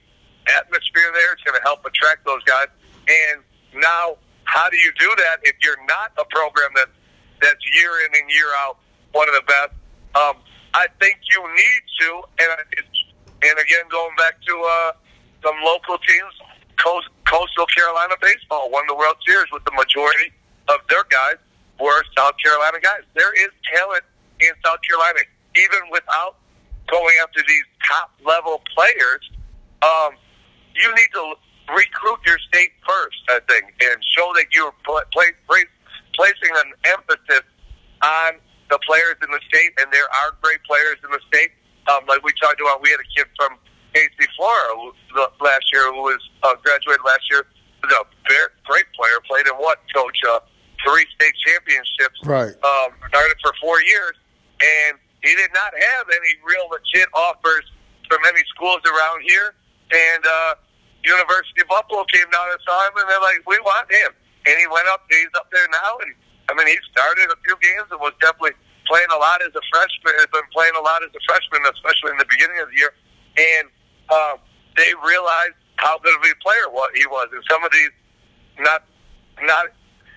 atmosphere 0.55 1.11
there, 1.13 1.33
it's 1.33 1.43
going 1.43 1.57
to 1.57 1.65
help 1.67 1.83
attract 1.83 2.23
those 2.23 2.43
guys. 2.47 2.71
And 3.07 3.43
now, 3.75 4.15
how 4.45 4.69
do 4.69 4.77
you 4.77 4.91
do 4.97 5.11
that 5.27 5.43
if 5.43 5.55
you're 5.61 5.83
not 5.87 6.15
a 6.15 6.23
program 6.31 6.71
that 6.75 6.87
that's 7.41 7.61
year 7.75 7.91
in 8.07 8.15
and 8.15 8.31
year 8.31 8.47
out 8.63 8.79
one 9.11 9.27
of 9.27 9.35
the 9.35 9.43
best? 9.43 9.75
Um, 10.15 10.35
I 10.77 10.85
think 11.01 11.17
you 11.33 11.41
need 11.41 11.81
to, 12.05 12.09
and 12.37 12.49
and 13.41 13.55
again, 13.57 13.85
going 13.89 14.13
back 14.13 14.37
to 14.45 14.53
uh, 14.53 14.91
some 15.41 15.57
local 15.65 15.97
teams, 15.97 16.33
Coast, 16.77 17.09
Coastal 17.25 17.65
Carolina 17.73 18.13
baseball 18.21 18.69
won 18.69 18.85
the 18.85 18.93
World 18.93 19.17
Series 19.25 19.49
with 19.51 19.65
the 19.65 19.73
majority 19.73 20.29
of 20.69 20.77
their 20.89 21.01
guys 21.09 21.41
were 21.81 22.05
South 22.13 22.37
Carolina 22.37 22.77
guys. 22.77 23.01
There 23.17 23.33
is 23.41 23.49
talent 23.73 24.05
in 24.39 24.53
South 24.61 24.77
Carolina, 24.85 25.25
even 25.57 25.81
without 25.89 26.37
going 26.93 27.15
after 27.25 27.41
these 27.41 27.65
top 27.81 28.13
level 28.21 28.61
players. 28.77 29.25
Um, 29.81 30.13
you 30.77 30.93
need 30.93 31.09
to 31.17 31.25
recruit 31.73 32.21
your 32.25 32.37
state 32.53 32.73
first, 32.85 33.17
I 33.29 33.41
think, 33.49 33.73
and 33.81 33.97
show 34.13 34.29
that 34.37 34.45
you're 34.53 34.73
pl- 34.85 35.09
pl- 35.09 35.65
placing 36.13 36.53
an 36.53 36.69
emphasis 36.85 37.45
on 38.01 38.37
the 38.69 38.79
players 38.83 39.15
in 39.23 39.31
the 39.31 39.39
state, 39.47 39.71
and 39.79 39.91
there 39.91 40.07
are 40.23 40.35
great 40.41 40.61
players 40.63 40.99
in 41.03 41.11
the 41.11 41.21
state. 41.27 41.51
Um, 41.87 42.03
like 42.07 42.23
we 42.23 42.35
talked 42.35 42.59
about, 42.59 42.83
we 42.83 42.91
had 42.91 42.99
a 42.99 43.09
kid 43.15 43.27
from 43.39 43.55
AC 43.95 44.11
Flora 44.35 44.91
last 45.39 45.65
year 45.71 45.87
who 45.93 46.03
was 46.03 46.19
uh, 46.43 46.55
graduated 46.63 47.03
last 47.05 47.23
year. 47.31 47.47
Was 47.83 47.93
a 47.93 48.03
very 48.27 48.49
great 48.65 48.89
player, 48.97 49.17
played 49.29 49.47
in 49.47 49.55
what, 49.55 49.79
Coach? 49.93 50.17
Uh, 50.27 50.43
three 50.83 51.05
state 51.15 51.33
championships. 51.45 52.19
Right. 52.25 52.53
Um, 52.63 52.91
started 53.07 53.37
for 53.41 53.53
four 53.61 53.81
years, 53.81 54.15
and 54.61 54.99
he 55.23 55.33
did 55.33 55.51
not 55.53 55.71
have 55.71 56.05
any 56.09 56.33
real 56.43 56.67
legit 56.69 57.07
offers 57.13 57.65
from 58.09 58.19
any 58.27 58.43
schools 58.51 58.81
around 58.85 59.23
here. 59.23 59.55
And 59.93 60.23
uh, 60.25 60.53
University 61.03 61.63
of 61.63 61.69
Buffalo 61.71 62.03
came 62.11 62.27
down 62.29 62.51
and 62.51 62.59
saw 62.67 62.77
him, 62.91 62.99
and 62.99 63.07
they're 63.07 63.23
like, 63.23 63.41
"We 63.47 63.57
want 63.63 63.87
him." 63.87 64.11
And 64.45 64.55
he 64.59 64.67
went 64.67 64.87
up. 64.91 65.07
He's 65.09 65.31
up 65.35 65.47
there 65.51 65.67
now, 65.71 65.99
and 66.03 66.11
I 66.49 66.55
mean, 66.55 66.67
he 66.67 66.77
started 66.91 67.27
a 67.27 67.37
few 67.43 67.55
games 67.59 67.91
and 67.91 67.99
was 67.99 68.15
definitely 68.23 68.55
playing 68.87 69.11
a 69.11 69.19
lot 69.19 69.43
as 69.43 69.51
a 69.51 69.63
freshman. 69.67 70.15
Has 70.15 70.31
been 70.31 70.47
playing 70.55 70.75
a 70.79 70.83
lot 70.83 71.03
as 71.03 71.11
a 71.11 71.21
freshman, 71.27 71.61
especially 71.75 72.15
in 72.15 72.19
the 72.19 72.29
beginning 72.31 72.59
of 72.63 72.71
the 72.71 72.77
year. 72.79 72.93
And 73.35 73.67
um, 74.09 74.35
they 74.79 74.95
realized 75.03 75.59
how 75.77 75.99
good 75.99 76.15
of 76.15 76.23
a 76.23 76.33
player 76.39 76.65
he 76.95 77.05
was. 77.07 77.27
And 77.35 77.43
some 77.49 77.61
of 77.63 77.71
these, 77.71 77.93
not, 78.63 78.87
not, 79.43 79.69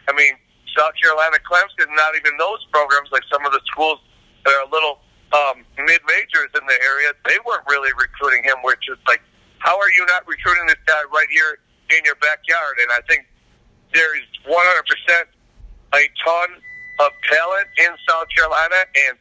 I 0.08 0.12
mean, 0.14 0.38
South 0.76 0.94
Carolina, 1.02 1.36
Clemson, 1.42 1.90
not 1.98 2.14
even 2.16 2.38
those 2.38 2.62
programs, 2.70 3.10
like 3.10 3.26
some 3.28 3.44
of 3.44 3.52
the 3.52 3.60
schools 3.66 3.98
that 4.46 4.54
are 4.54 4.64
a 4.64 4.70
little 4.70 5.02
um, 5.34 5.66
mid 5.78 6.00
majors 6.06 6.50
in 6.54 6.64
the 6.66 6.78
area, 6.80 7.12
they 7.26 7.38
weren't 7.44 7.66
really 7.68 7.90
recruiting 7.98 8.42
him, 8.44 8.62
which 8.64 8.86
is 8.88 8.98
like, 9.06 9.20
how 9.58 9.76
are 9.76 9.90
you 9.98 10.06
not 10.06 10.26
recruiting 10.26 10.66
this 10.66 10.80
guy 10.86 11.02
right 11.12 11.28
here 11.28 11.58
in 11.92 12.00
your 12.04 12.16
backyard? 12.16 12.80
And 12.80 12.90
I 12.94 13.00
think 13.06 13.26
there 13.92 14.16
is 14.16 14.24
100% 14.46 14.56
a 15.94 16.02
ton 16.22 16.48
of 17.00 17.10
talent 17.26 17.68
in 17.78 17.90
South 18.08 18.28
Carolina, 18.34 18.86
and 19.08 19.18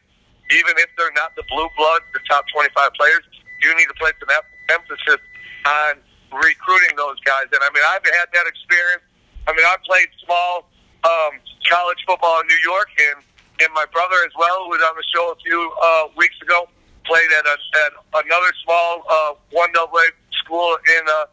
even 0.50 0.74
if 0.78 0.90
they're 0.98 1.14
not 1.14 1.34
the 1.36 1.44
blue 1.48 1.68
bloods, 1.76 2.04
the 2.12 2.20
top 2.28 2.44
25 2.52 2.74
players, 2.94 3.24
you 3.62 3.74
need 3.76 3.86
to 3.86 3.96
place 3.98 4.14
an 4.22 4.30
emphasis 4.70 5.22
on 5.66 6.00
recruiting 6.32 6.94
those 6.96 7.18
guys. 7.26 7.50
And 7.52 7.62
I 7.62 7.70
mean, 7.74 7.82
I've 7.90 8.04
had 8.04 8.28
that 8.32 8.46
experience. 8.46 9.04
I 9.46 9.52
mean, 9.52 9.66
I 9.66 9.76
played 9.86 10.08
small 10.24 10.68
um, 11.04 11.40
college 11.68 11.98
football 12.06 12.40
in 12.40 12.46
New 12.46 12.62
York, 12.64 12.88
and 13.10 13.24
and 13.60 13.70
my 13.74 13.84
brother 13.92 14.16
as 14.24 14.32
well, 14.38 14.64
who 14.64 14.70
was 14.72 14.80
on 14.80 14.96
the 14.96 15.04
show 15.12 15.36
a 15.36 15.38
few 15.44 15.60
uh, 15.60 16.08
weeks 16.16 16.36
ago, 16.40 16.64
played 17.04 17.28
at, 17.38 17.44
a, 17.44 17.56
at 17.84 18.24
another 18.24 18.52
small 18.64 19.04
uh, 19.04 19.32
one 19.52 19.70
double 19.72 20.00
school 20.32 20.76
in 20.96 21.02
uh, 21.08 21.26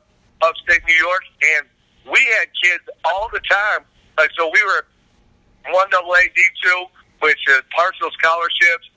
upstate 0.44 0.84
New 0.86 1.00
York, 1.00 1.24
and 1.56 1.68
we 2.12 2.20
had 2.40 2.48
kids 2.62 2.84
all 3.06 3.30
the 3.32 3.40
time. 3.50 3.88
Like 4.18 4.32
so, 4.36 4.52
we 4.52 4.62
were 4.64 4.86
one 5.74 5.90
double 5.90 6.14
A 6.14 6.24
D 6.36 6.42
two, 6.64 6.86
which 7.20 7.42
is 7.50 7.62
partial 7.76 8.10
scholarships. 8.12 8.90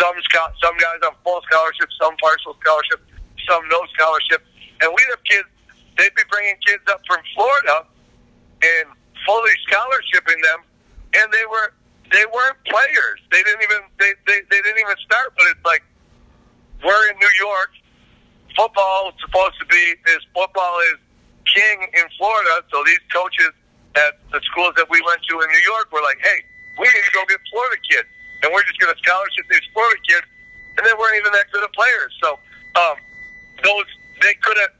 Some 0.00 0.16
some 0.28 0.76
guys 0.78 0.98
on 1.06 1.14
full 1.22 1.40
scholarship, 1.46 1.88
some 2.00 2.16
partial 2.16 2.56
scholarship, 2.60 3.00
some 3.48 3.62
no 3.68 3.80
scholarship, 3.94 4.42
and 4.82 4.90
we 4.90 5.02
have 5.10 5.22
kids. 5.22 5.48
They'd 5.96 6.14
be 6.14 6.22
bringing 6.30 6.56
kids 6.66 6.82
up 6.90 7.00
from 7.06 7.20
Florida 7.34 7.86
and 8.62 8.88
fully 9.26 9.52
scholarshiping 9.68 10.40
them, 10.42 10.60
and 11.14 11.32
they 11.32 11.46
were 11.46 11.72
they 12.10 12.24
weren't 12.32 12.58
players. 12.64 13.20
They 13.30 13.42
didn't 13.44 13.62
even 13.62 13.82
they, 14.00 14.12
they, 14.26 14.40
they 14.50 14.60
didn't 14.62 14.80
even 14.80 14.96
start. 15.04 15.34
But 15.36 15.46
it's 15.54 15.64
like 15.64 15.84
we're 16.82 17.10
in 17.10 17.18
New 17.18 17.34
York. 17.38 17.70
Football 18.56 19.10
is 19.10 19.20
supposed 19.20 19.58
to 19.60 19.66
be 19.66 19.94
is 20.10 20.26
football 20.34 20.80
is 20.92 20.98
king 21.46 21.86
in 21.94 22.04
Florida. 22.18 22.64
So 22.72 22.82
these 22.84 23.00
coaches 23.12 23.52
at 23.96 24.18
the 24.32 24.40
schools 24.52 24.72
that 24.76 24.88
we 24.88 25.00
went 25.04 25.20
to 25.28 25.34
in 25.40 25.48
New 25.50 25.64
York 25.64 25.92
were 25.92 26.02
like, 26.02 26.18
hey, 26.22 26.40
we 26.78 26.88
need 26.88 27.04
to 27.04 27.14
go 27.14 27.22
get 27.28 27.40
Florida 27.52 27.76
kids, 27.84 28.08
and 28.42 28.48
we're 28.52 28.64
just 28.64 28.80
going 28.80 28.92
to 28.92 29.00
scholarship 29.04 29.44
these 29.50 29.66
Florida 29.72 30.00
kids, 30.08 30.26
and 30.78 30.82
they 30.86 30.94
weren't 30.96 31.16
even 31.20 31.32
that 31.32 31.50
good 31.52 31.64
of 31.64 31.72
players. 31.76 32.12
So 32.22 32.40
um, 32.80 32.96
those 33.60 33.88
they 34.24 34.34
couldn't 34.40 34.72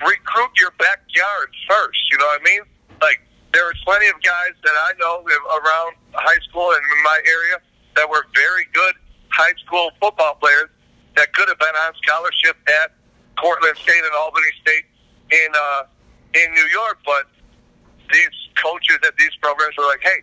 recruit 0.00 0.52
your 0.58 0.70
backyard 0.78 1.50
first. 1.66 1.98
You 2.12 2.18
know 2.18 2.28
what 2.30 2.40
I 2.40 2.44
mean? 2.44 2.62
Like 3.02 3.18
there 3.52 3.66
was 3.66 3.78
plenty 3.84 4.06
of 4.08 4.16
guys 4.22 4.54
that 4.62 4.76
I 4.76 4.90
know 5.00 5.26
around 5.26 5.98
high 6.14 6.40
school 6.48 6.70
and 6.70 6.82
in 6.84 7.00
my 7.02 7.18
area 7.26 7.56
that 7.96 8.08
were 8.08 8.24
very 8.34 8.66
good 8.72 8.94
high 9.30 9.54
school 9.66 9.90
football 10.00 10.36
players 10.38 10.70
that 11.16 11.32
could 11.34 11.48
have 11.48 11.58
been 11.58 11.76
on 11.86 11.92
scholarship 12.02 12.56
at 12.68 12.94
Cortland 13.36 13.76
State 13.78 14.04
and 14.04 14.14
Albany 14.14 14.52
State 14.62 14.86
in 15.32 15.50
uh, 15.54 15.82
in 16.34 16.54
New 16.54 16.68
York, 16.70 16.98
but 17.04 17.26
these 18.12 18.36
coaches 18.62 18.98
at 19.06 19.16
these 19.16 19.34
programs 19.40 19.76
were 19.76 19.88
like, 19.88 20.02
"Hey, 20.02 20.22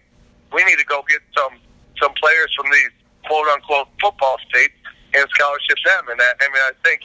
we 0.53 0.63
need 0.63 0.77
to 0.77 0.85
go 0.85 1.03
get 1.09 1.21
some 1.35 1.59
some 2.01 2.13
players 2.13 2.53
from 2.55 2.71
these 2.71 2.93
quote 3.25 3.47
unquote 3.49 3.89
football 3.99 4.37
states 4.49 4.77
and 5.13 5.27
scholarship 5.29 5.77
them." 5.85 6.09
And 6.09 6.19
that, 6.19 6.37
I 6.41 6.47
mean, 6.49 6.63
I 6.63 6.71
think 6.83 7.01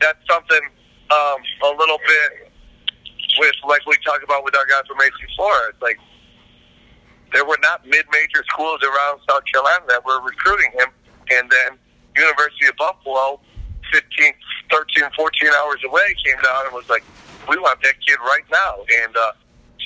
that's 0.00 0.22
something 0.30 0.64
um, 1.10 1.40
a 1.64 1.72
little 1.76 1.98
bit 1.98 2.52
with 3.38 3.56
like 3.68 3.84
we 3.86 3.96
talked 4.04 4.24
about 4.24 4.44
with 4.44 4.56
our 4.56 4.66
guy 4.66 4.80
from 4.86 5.00
AC 5.00 5.12
Flora. 5.36 5.72
like 5.82 5.98
there 7.32 7.44
were 7.44 7.58
not 7.60 7.84
mid-major 7.84 8.44
schools 8.52 8.80
around 8.82 9.20
South 9.28 9.42
Carolina 9.52 9.84
that 9.88 10.04
were 10.04 10.22
recruiting 10.22 10.70
him, 10.78 10.88
and 11.30 11.50
then 11.50 11.78
University 12.16 12.66
of 12.66 12.76
Buffalo, 12.76 13.40
15, 13.92 14.32
13, 14.70 15.04
14 15.16 15.50
hours 15.60 15.80
away, 15.84 16.14
came 16.24 16.40
down 16.42 16.66
and 16.66 16.72
was 16.74 16.88
like, 16.88 17.04
"We 17.48 17.58
want 17.58 17.82
that 17.82 17.94
kid 18.06 18.18
right 18.20 18.46
now." 18.50 18.84
And 19.04 19.16
uh, 19.16 19.32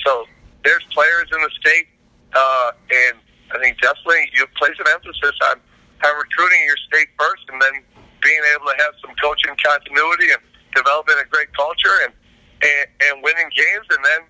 so 0.05 0.25
there's 0.63 0.83
players 0.93 1.27
in 1.33 1.41
the 1.41 1.51
state, 1.59 1.87
uh, 2.33 2.71
and 2.89 3.17
I 3.53 3.59
think 3.59 3.79
definitely 3.81 4.29
you 4.33 4.45
place 4.57 4.77
an 4.79 4.87
emphasis 4.93 5.35
on 5.51 5.59
on 6.01 6.17
recruiting 6.17 6.61
your 6.65 6.77
state 6.89 7.09
first, 7.17 7.45
and 7.49 7.61
then 7.61 7.83
being 8.21 8.41
able 8.55 8.65
to 8.65 8.77
have 8.81 8.93
some 9.01 9.13
coaching 9.21 9.53
continuity 9.61 10.33
and 10.33 10.41
developing 10.75 11.15
a 11.21 11.27
great 11.29 11.53
culture 11.53 12.05
and 12.05 12.13
and, 12.61 12.85
and 13.09 13.23
winning 13.23 13.49
games, 13.55 13.87
and 13.89 14.01
then 14.05 14.21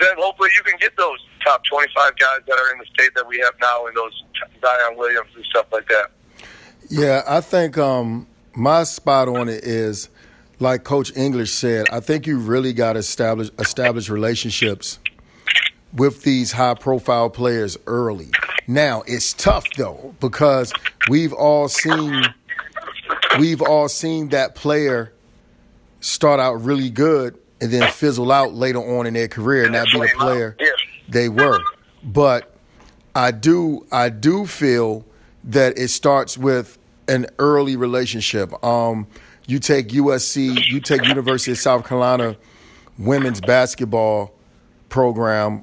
then 0.00 0.14
hopefully 0.18 0.50
you 0.56 0.62
can 0.62 0.78
get 0.78 0.96
those 0.96 1.18
top 1.44 1.62
25 1.64 1.94
guys 2.16 2.40
that 2.46 2.54
are 2.54 2.72
in 2.72 2.78
the 2.78 2.86
state 2.94 3.10
that 3.14 3.26
we 3.26 3.38
have 3.38 3.54
now, 3.60 3.86
and 3.86 3.96
those 3.96 4.22
Zion 4.60 4.96
Williams 4.96 5.30
and 5.34 5.44
stuff 5.46 5.66
like 5.72 5.88
that. 5.88 6.10
Yeah, 6.88 7.22
I 7.26 7.40
think 7.40 7.76
um, 7.76 8.26
my 8.54 8.84
spot 8.84 9.28
on 9.28 9.48
it 9.48 9.64
is 9.64 10.08
like 10.60 10.84
Coach 10.84 11.14
English 11.16 11.50
said. 11.50 11.86
I 11.90 12.00
think 12.00 12.26
you 12.26 12.38
really 12.38 12.72
got 12.72 12.94
to 12.94 13.00
establish 13.00 13.50
establish 13.58 14.08
relationships 14.08 14.98
with 15.92 16.22
these 16.22 16.52
high 16.52 16.74
profile 16.74 17.30
players 17.30 17.76
early. 17.86 18.30
Now 18.66 19.02
it's 19.06 19.32
tough 19.32 19.64
though 19.76 20.14
because 20.20 20.72
we've 21.08 21.32
all 21.32 21.68
seen 21.68 22.22
we've 23.38 23.62
all 23.62 23.88
seen 23.88 24.28
that 24.28 24.54
player 24.54 25.12
start 26.00 26.40
out 26.40 26.54
really 26.54 26.90
good 26.90 27.38
and 27.60 27.72
then 27.72 27.90
fizzle 27.90 28.30
out 28.30 28.54
later 28.54 28.78
on 28.78 29.06
in 29.06 29.14
their 29.14 29.28
career 29.28 29.64
and 29.64 29.72
not 29.72 29.86
be 29.92 29.98
the 30.00 30.08
player 30.16 30.56
they 31.08 31.28
were. 31.28 31.60
But 32.04 32.54
I 33.14 33.30
do 33.30 33.86
I 33.90 34.10
do 34.10 34.46
feel 34.46 35.04
that 35.44 35.78
it 35.78 35.88
starts 35.88 36.36
with 36.36 36.78
an 37.08 37.26
early 37.38 37.74
relationship. 37.74 38.62
Um, 38.62 39.06
you 39.46 39.58
take 39.58 39.88
USC, 39.88 40.66
you 40.66 40.80
take 40.80 41.06
University 41.06 41.52
of 41.52 41.58
South 41.58 41.86
Carolina 41.86 42.36
women's 42.98 43.40
basketball 43.40 44.34
program 44.90 45.62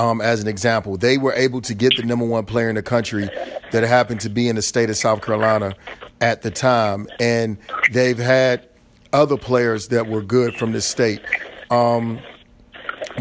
um, 0.00 0.22
as 0.22 0.40
an 0.40 0.48
example. 0.48 0.96
They 0.96 1.18
were 1.18 1.34
able 1.34 1.60
to 1.60 1.74
get 1.74 1.96
the 1.96 2.02
number 2.02 2.24
one 2.24 2.46
player 2.46 2.70
in 2.70 2.74
the 2.74 2.82
country 2.82 3.28
that 3.70 3.82
happened 3.82 4.22
to 4.22 4.30
be 4.30 4.48
in 4.48 4.56
the 4.56 4.62
state 4.62 4.88
of 4.88 4.96
South 4.96 5.20
Carolina 5.20 5.74
at 6.22 6.40
the 6.40 6.50
time, 6.50 7.06
and 7.20 7.58
they've 7.92 8.18
had 8.18 8.66
other 9.12 9.36
players 9.36 9.88
that 9.88 10.06
were 10.06 10.22
good 10.22 10.54
from 10.54 10.72
the 10.72 10.80
state. 10.80 11.20
Um, 11.70 12.18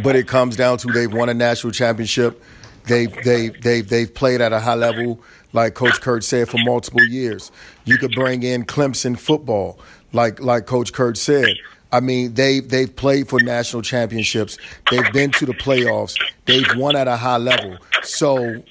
but 0.01 0.15
it 0.15 0.27
comes 0.27 0.55
down 0.55 0.77
to 0.79 0.87
they've 0.91 1.11
won 1.11 1.27
a 1.27 1.33
national 1.33 1.73
championship. 1.73 2.41
They've 2.85 3.13
they 3.23 3.49
they 3.49 3.81
they've 3.81 4.13
played 4.13 4.39
at 4.39 4.53
a 4.53 4.61
high 4.61 4.75
level, 4.75 5.19
like 5.51 5.73
Coach 5.73 5.99
Kurtz 5.99 6.27
said, 6.27 6.47
for 6.47 6.59
multiple 6.59 7.03
years. 7.03 7.51
You 7.83 7.97
could 7.97 8.13
bring 8.13 8.43
in 8.43 8.65
Clemson 8.65 9.19
football, 9.19 9.79
like 10.13 10.39
like 10.39 10.65
Coach 10.65 10.93
Kurtz 10.93 11.21
said. 11.21 11.57
I 11.91 11.99
mean, 11.99 12.33
they 12.35 12.59
they've 12.59 12.93
played 12.95 13.27
for 13.27 13.39
national 13.39 13.81
championships. 13.81 14.57
They've 14.91 15.11
been 15.11 15.31
to 15.31 15.45
the 15.45 15.53
playoffs. 15.53 16.15
They've 16.45 16.75
won 16.75 16.95
at 16.95 17.07
a 17.07 17.15
high 17.17 17.37
level. 17.37 17.77
So 18.03 18.63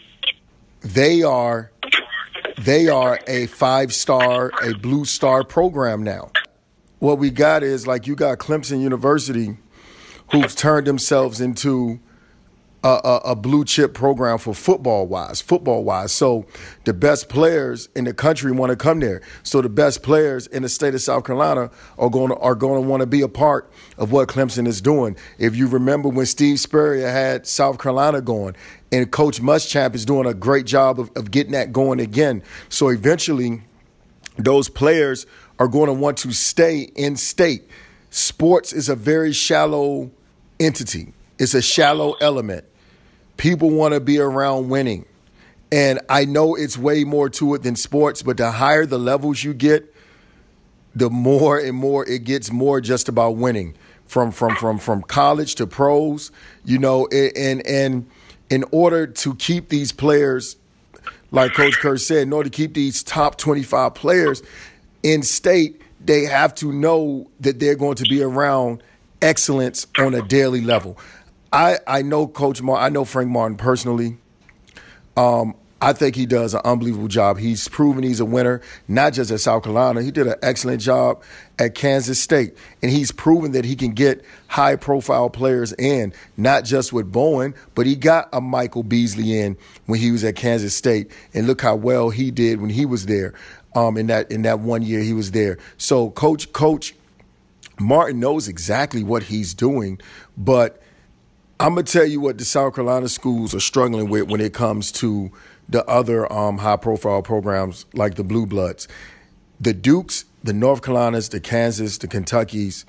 they 0.81 1.23
are 1.23 1.71
they 2.61 2.89
are 2.89 3.19
a 3.27 3.47
five 3.47 3.93
star, 3.93 4.53
a 4.63 4.75
blue 4.75 5.05
star 5.05 5.45
program 5.45 6.03
now 6.03 6.31
what 6.99 7.19
we 7.19 7.31
got 7.31 7.63
is 7.63 7.87
like 7.87 8.07
you 8.07 8.17
got 8.17 8.39
Clemson 8.39 8.81
University, 8.81 9.57
who've 10.33 10.55
turned 10.55 10.87
themselves 10.87 11.41
into 11.41 12.01
a, 12.85 12.89
a, 12.89 13.17
a, 13.25 13.37
blue 13.37 13.65
chip 13.65 13.93
program 13.93 14.39
for 14.39 14.55
football 14.55 15.07
wise, 15.07 15.41
football 15.41 15.83
wise. 15.83 16.13
So 16.13 16.47
the 16.85 16.95
best 16.95 17.29
players 17.29 17.89
in 17.97 18.05
the 18.05 18.15
country 18.15 18.53
want 18.53 18.71
to 18.71 18.77
come 18.77 19.01
there. 19.01 19.21
So 19.43 19.61
the 19.61 19.69
best 19.69 20.03
players 20.05 20.47
in 20.47 20.63
the 20.63 20.69
state 20.69 20.95
of 20.95 21.01
South 21.01 21.25
Carolina 21.25 21.71
are 21.99 22.09
going 22.09 22.29
to 22.29 22.37
are 22.37 22.55
going 22.55 22.81
to 22.81 22.89
want 22.89 23.01
to 23.01 23.07
be 23.07 23.21
a 23.23 23.29
part 23.29 23.69
of 23.97 24.13
what 24.13 24.29
Clemson 24.29 24.69
is 24.69 24.81
doing. 24.81 25.17
If 25.39 25.57
you 25.57 25.67
remember 25.67 26.09
when 26.09 26.27
Steve 26.27 26.61
Spurrier 26.61 27.09
had 27.09 27.47
South 27.47 27.81
Carolina 27.81 28.21
going, 28.21 28.55
and 28.93 29.11
Coach 29.11 29.41
Muschamp 29.41 29.95
is 29.95 30.05
doing 30.05 30.27
a 30.27 30.35
great 30.35 30.67
job 30.67 31.01
of, 31.01 31.11
of 31.17 31.31
getting 31.31 31.53
that 31.53 31.73
going 31.73 32.01
again. 32.01 32.43
So 32.69 32.89
eventually, 32.89 33.63
those 34.37 34.69
players 34.69 35.27
are 35.59 35.69
going 35.69 35.89
to 35.89 35.93
want 35.93 36.17
to 36.19 36.33
stay 36.33 36.83
in 36.95 37.17
state. 37.17 37.65
Sports 38.11 38.73
is 38.73 38.89
a 38.89 38.95
very 38.95 39.33
shallow 39.33 40.11
entity, 40.61 41.13
it's 41.39 41.55
a 41.55 41.63
shallow 41.63 42.13
element. 42.21 42.65
People 43.37 43.71
want 43.71 43.95
to 43.95 44.01
be 44.01 44.19
around 44.19 44.69
winning. 44.69 45.07
And 45.71 46.01
I 46.09 46.25
know 46.25 46.55
it's 46.55 46.79
way 46.79 47.05
more 47.05 47.29
to 47.31 47.55
it 47.55 47.63
than 47.63 47.77
sports, 47.77 48.23
but 48.23 48.37
the 48.37 48.51
higher 48.51 48.87
the 48.87 48.99
levels 48.99 49.45
you 49.45 49.53
get, 49.55 49.95
the 50.95 51.11
more 51.11 51.59
and 51.59 51.77
more 51.77 52.07
it 52.09 52.25
gets 52.25 52.51
more 52.51 52.81
just 52.81 53.09
about 53.09 53.37
winning. 53.37 53.77
From 54.07 54.33
from 54.33 54.57
from 54.57 54.79
from 54.79 55.03
college 55.03 55.57
to 55.57 55.67
pros, 55.67 56.33
you 56.65 56.79
know, 56.79 57.07
and 57.09 57.67
and 57.67 58.07
in 58.49 58.65
order 58.71 59.07
to 59.07 59.35
keep 59.35 59.69
these 59.69 59.93
players, 59.93 60.57
like 61.31 61.53
Coach 61.53 61.75
Kurtz 61.79 62.07
said, 62.07 62.23
in 62.23 62.33
order 62.33 62.49
to 62.49 62.57
keep 62.57 62.73
these 62.73 63.03
top 63.03 63.37
twenty 63.37 63.63
five 63.63 63.95
players, 63.95 64.43
in 65.03 65.23
state, 65.23 65.83
they 66.03 66.25
have 66.25 66.55
to 66.55 66.73
know 66.73 67.31
that 67.41 67.61
they're 67.61 67.75
going 67.75 67.97
to 67.97 68.05
be 68.05 68.23
around 68.23 68.83
excellence 69.21 69.87
on 69.99 70.15
a 70.15 70.23
daily 70.23 70.63
level. 70.63 70.99
I, 71.53 71.79
I 71.87 72.03
know 72.03 72.27
Coach 72.27 72.61
Martin, 72.63 72.85
I 72.85 72.89
know 72.89 73.05
Frank 73.05 73.31
Martin 73.31 73.57
personally. 73.57 74.19
Um, 75.17 75.55
I 75.81 75.93
think 75.93 76.17
he 76.17 76.27
does 76.27 76.55
an 76.55 76.61
unbelievable 76.65 77.07
job. 77.07 77.39
He's 77.39 77.69
proven 77.69 78.03
he's 78.03 78.19
a 78.19 78.25
winner, 78.25 78.61
not 78.89 79.13
just 79.13 79.31
at 79.31 79.39
South 79.39 79.63
Carolina. 79.63 80.03
He 80.03 80.11
did 80.11 80.27
an 80.27 80.35
excellent 80.43 80.81
job 80.81 81.23
at 81.57 81.77
Kansas 81.77 82.21
State. 82.21 82.57
And 82.83 82.91
he's 82.91 83.13
proven 83.13 83.53
that 83.53 83.65
he 83.65 83.77
can 83.77 83.93
get 83.93 84.25
high 84.49 84.75
profile 84.75 85.31
players 85.31 85.73
in, 85.75 86.13
not 86.37 86.65
just 86.65 86.93
with 86.93 87.13
Bowen, 87.13 87.55
but 87.77 87.87
he 87.87 87.95
got 87.95 88.29
a 88.33 88.41
Michael 88.41 88.83
Beasley 88.83 89.39
in 89.39 89.57
when 89.87 90.01
he 90.01 90.11
was 90.11 90.25
at 90.25 90.35
Kansas 90.35 90.75
State. 90.75 91.13
And 91.33 91.47
look 91.47 91.61
how 91.61 91.77
well 91.77 92.11
he 92.11 92.33
did 92.33 92.61
when 92.61 92.71
he 92.71 92.85
was 92.85 93.07
there 93.07 93.35
um, 93.77 93.97
in 93.97 94.09
that 94.09 94.31
in 94.33 94.43
that 94.43 94.59
one 94.59 94.83
year 94.83 95.01
he 95.01 95.13
was 95.13 95.31
there. 95.31 95.59
So 95.77 96.11
coach 96.11 96.53
coach 96.53 96.95
Martin 97.79 98.19
knows 98.19 98.49
exactly 98.49 99.05
what 99.05 99.23
he's 99.25 99.55
doing, 99.55 100.01
but 100.37 100.83
I'm 101.61 101.71
gonna 101.75 101.85
tell 101.85 102.07
you 102.07 102.21
what 102.21 102.39
the 102.39 102.45
South 102.45 102.75
Carolina 102.77 103.09
schools 103.09 103.55
are 103.55 103.61
struggling 103.61 104.09
with 104.09 104.29
when 104.29 104.41
it 104.41 104.55
comes 104.55 104.93
to 104.93 105.33
the 105.69 105.85
other 105.87 106.31
um, 106.33 106.59
high 106.59 106.77
profile 106.77 107.23
programs 107.23 107.87
like 107.95 108.15
the 108.17 108.25
Blue 108.25 108.47
Bloods. 108.47 108.89
the 109.61 109.75
Dukes, 109.75 110.25
the 110.45 110.53
North 110.53 110.83
Carolinas, 110.83 111.31
the 111.31 111.41
Kansas, 111.41 111.99
the 111.99 112.09
Kentuckies, 112.09 112.85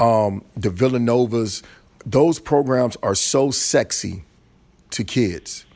um, 0.00 0.44
the 0.56 0.70
Villanovas, 0.70 1.62
those 2.06 2.38
programs 2.38 2.96
are 3.02 3.14
so 3.14 3.50
sexy 3.50 4.24
to 4.90 5.04
kids. 5.04 5.66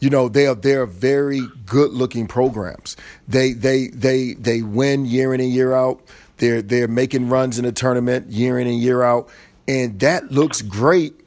You 0.00 0.10
know, 0.10 0.28
they 0.28 0.46
are 0.46 0.54
they're 0.54 0.86
very 0.86 1.42
good 1.66 1.92
looking 1.92 2.26
programs. 2.28 2.96
They 3.28 3.52
they 3.52 3.88
they 3.88 4.34
they 4.34 4.62
win 4.62 5.06
year 5.06 5.34
in 5.34 5.40
and 5.40 5.50
year 5.52 5.74
out. 5.74 6.02
They're 6.38 6.62
they're 6.62 6.88
making 6.88 7.30
runs 7.30 7.58
in 7.58 7.64
the 7.64 7.72
tournament 7.72 8.30
year 8.30 8.58
in 8.58 8.66
and 8.68 8.78
year 8.80 9.02
out. 9.02 9.28
And 9.68 10.00
that 10.00 10.32
looks 10.32 10.62
great, 10.62 11.20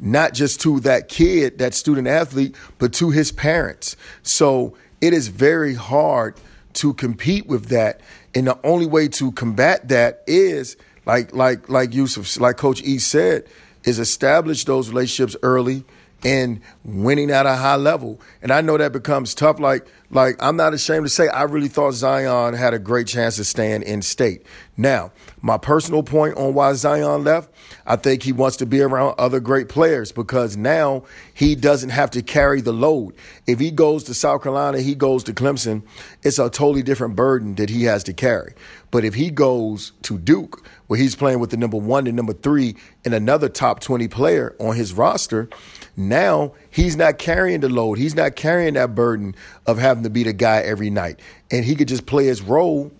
not 0.00 0.32
just 0.34 0.60
to 0.62 0.80
that 0.80 1.08
kid, 1.08 1.58
that 1.58 1.74
student 1.74 2.08
athlete, 2.08 2.56
but 2.78 2.92
to 2.94 3.10
his 3.10 3.30
parents. 3.30 3.96
So 4.22 4.74
it 5.00 5.12
is 5.12 5.28
very 5.28 5.74
hard 5.74 6.36
to 6.74 6.94
compete 6.94 7.46
with 7.46 7.66
that. 7.66 8.00
And 8.34 8.46
the 8.46 8.58
only 8.64 8.86
way 8.86 9.08
to 9.08 9.32
combat 9.32 9.88
that 9.88 10.22
is 10.26 10.76
like 11.06 11.34
like 11.34 11.68
like 11.68 11.94
Yusuf, 11.94 12.40
like 12.40 12.56
Coach 12.56 12.82
E 12.82 12.98
said, 12.98 13.44
is 13.84 13.98
establish 13.98 14.64
those 14.64 14.88
relationships 14.88 15.36
early 15.42 15.84
and 16.24 16.60
winning 16.84 17.30
at 17.30 17.46
a 17.46 17.54
high 17.54 17.76
level. 17.76 18.20
And 18.42 18.52
I 18.52 18.60
know 18.60 18.76
that 18.76 18.92
becomes 18.92 19.34
tough. 19.34 19.58
Like, 19.58 19.86
like 20.10 20.36
I'm 20.40 20.56
not 20.56 20.74
ashamed 20.74 21.06
to 21.06 21.08
say 21.08 21.28
I 21.28 21.44
really 21.44 21.68
thought 21.68 21.92
Zion 21.92 22.54
had 22.54 22.74
a 22.74 22.78
great 22.78 23.06
chance 23.06 23.38
of 23.38 23.46
staying 23.46 23.82
in 23.82 24.02
state. 24.02 24.44
Now, 24.76 25.12
my 25.40 25.58
personal 25.58 26.02
point 26.02 26.36
on 26.36 26.54
why 26.54 26.72
Zion 26.72 27.24
left, 27.24 27.52
I 27.86 27.96
think 27.96 28.22
he 28.22 28.32
wants 28.32 28.56
to 28.58 28.66
be 28.66 28.80
around 28.80 29.14
other 29.18 29.40
great 29.40 29.68
players 29.68 30.12
because 30.12 30.56
now 30.56 31.04
he 31.32 31.54
doesn't 31.54 31.90
have 31.90 32.10
to 32.12 32.22
carry 32.22 32.60
the 32.60 32.72
load. 32.72 33.14
If 33.46 33.58
he 33.58 33.70
goes 33.70 34.04
to 34.04 34.14
South 34.14 34.42
Carolina, 34.42 34.80
he 34.80 34.94
goes 34.94 35.24
to 35.24 35.32
Clemson, 35.32 35.82
it's 36.22 36.38
a 36.38 36.50
totally 36.50 36.82
different 36.82 37.16
burden 37.16 37.54
that 37.56 37.70
he 37.70 37.84
has 37.84 38.04
to 38.04 38.12
carry. 38.12 38.54
But 38.90 39.04
if 39.04 39.14
he 39.14 39.30
goes 39.30 39.92
to 40.02 40.18
Duke, 40.18 40.64
where 40.90 40.98
he's 40.98 41.14
playing 41.14 41.38
with 41.38 41.50
the 41.50 41.56
number 41.56 41.76
one 41.76 42.08
and 42.08 42.16
number 42.16 42.32
three 42.32 42.74
and 43.04 43.14
another 43.14 43.48
top 43.48 43.78
20 43.78 44.08
player 44.08 44.56
on 44.58 44.74
his 44.74 44.92
roster, 44.92 45.48
now 45.96 46.52
he's 46.68 46.96
not 46.96 47.16
carrying 47.16 47.60
the 47.60 47.68
load. 47.68 47.96
He's 47.96 48.16
not 48.16 48.34
carrying 48.34 48.74
that 48.74 48.92
burden 48.92 49.36
of 49.68 49.78
having 49.78 50.02
to 50.02 50.10
be 50.10 50.24
the 50.24 50.32
guy 50.32 50.62
every 50.62 50.90
night. 50.90 51.20
And 51.48 51.64
he 51.64 51.76
could 51.76 51.86
just 51.86 52.06
play 52.06 52.24
his 52.24 52.42
role 52.42 52.90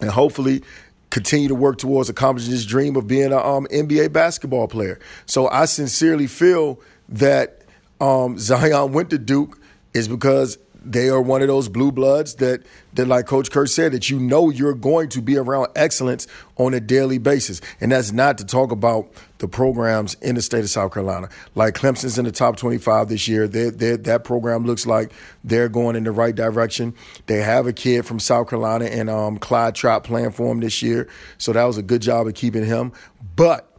and 0.00 0.08
hopefully 0.08 0.62
continue 1.10 1.48
to 1.48 1.54
work 1.54 1.76
towards 1.76 2.08
accomplishing 2.08 2.52
his 2.52 2.64
dream 2.64 2.96
of 2.96 3.06
being 3.06 3.26
an 3.26 3.32
um, 3.34 3.66
NBA 3.70 4.14
basketball 4.14 4.66
player. 4.66 4.98
So 5.26 5.46
I 5.46 5.66
sincerely 5.66 6.26
feel 6.26 6.80
that 7.10 7.64
um, 8.00 8.38
Zion 8.38 8.92
went 8.92 9.10
to 9.10 9.18
Duke 9.18 9.60
is 9.92 10.08
because 10.08 10.56
they 10.92 11.10
are 11.10 11.20
one 11.20 11.42
of 11.42 11.48
those 11.48 11.68
blue 11.68 11.92
bloods 11.92 12.36
that 12.36 12.64
that 12.94 13.06
like 13.06 13.26
coach 13.26 13.50
Kurtz 13.50 13.74
said 13.74 13.92
that 13.92 14.08
you 14.08 14.18
know 14.18 14.48
you're 14.48 14.74
going 14.74 15.10
to 15.10 15.20
be 15.20 15.36
around 15.36 15.68
excellence 15.76 16.26
on 16.56 16.72
a 16.72 16.80
daily 16.80 17.18
basis. 17.18 17.60
And 17.80 17.92
that's 17.92 18.10
not 18.10 18.38
to 18.38 18.46
talk 18.46 18.72
about 18.72 19.12
the 19.38 19.46
programs 19.46 20.14
in 20.14 20.34
the 20.34 20.42
state 20.42 20.60
of 20.60 20.70
South 20.70 20.94
Carolina. 20.94 21.28
Like 21.54 21.74
Clemson's 21.74 22.18
in 22.18 22.24
the 22.24 22.32
top 22.32 22.56
25 22.56 23.08
this 23.08 23.28
year. 23.28 23.46
They 23.46 23.68
that 23.68 24.24
program 24.24 24.64
looks 24.64 24.86
like 24.86 25.12
they're 25.44 25.68
going 25.68 25.94
in 25.94 26.04
the 26.04 26.12
right 26.12 26.34
direction. 26.34 26.94
They 27.26 27.42
have 27.42 27.66
a 27.66 27.72
kid 27.72 28.06
from 28.06 28.18
South 28.18 28.48
Carolina 28.48 28.86
and 28.86 29.10
um, 29.10 29.38
Clyde 29.38 29.74
Trapp 29.74 30.04
playing 30.04 30.32
for 30.32 30.48
them 30.48 30.60
this 30.60 30.82
year. 30.82 31.08
So 31.36 31.52
that 31.52 31.64
was 31.64 31.76
a 31.76 31.82
good 31.82 32.02
job 32.02 32.26
of 32.26 32.34
keeping 32.34 32.64
him. 32.64 32.92
But 33.36 33.76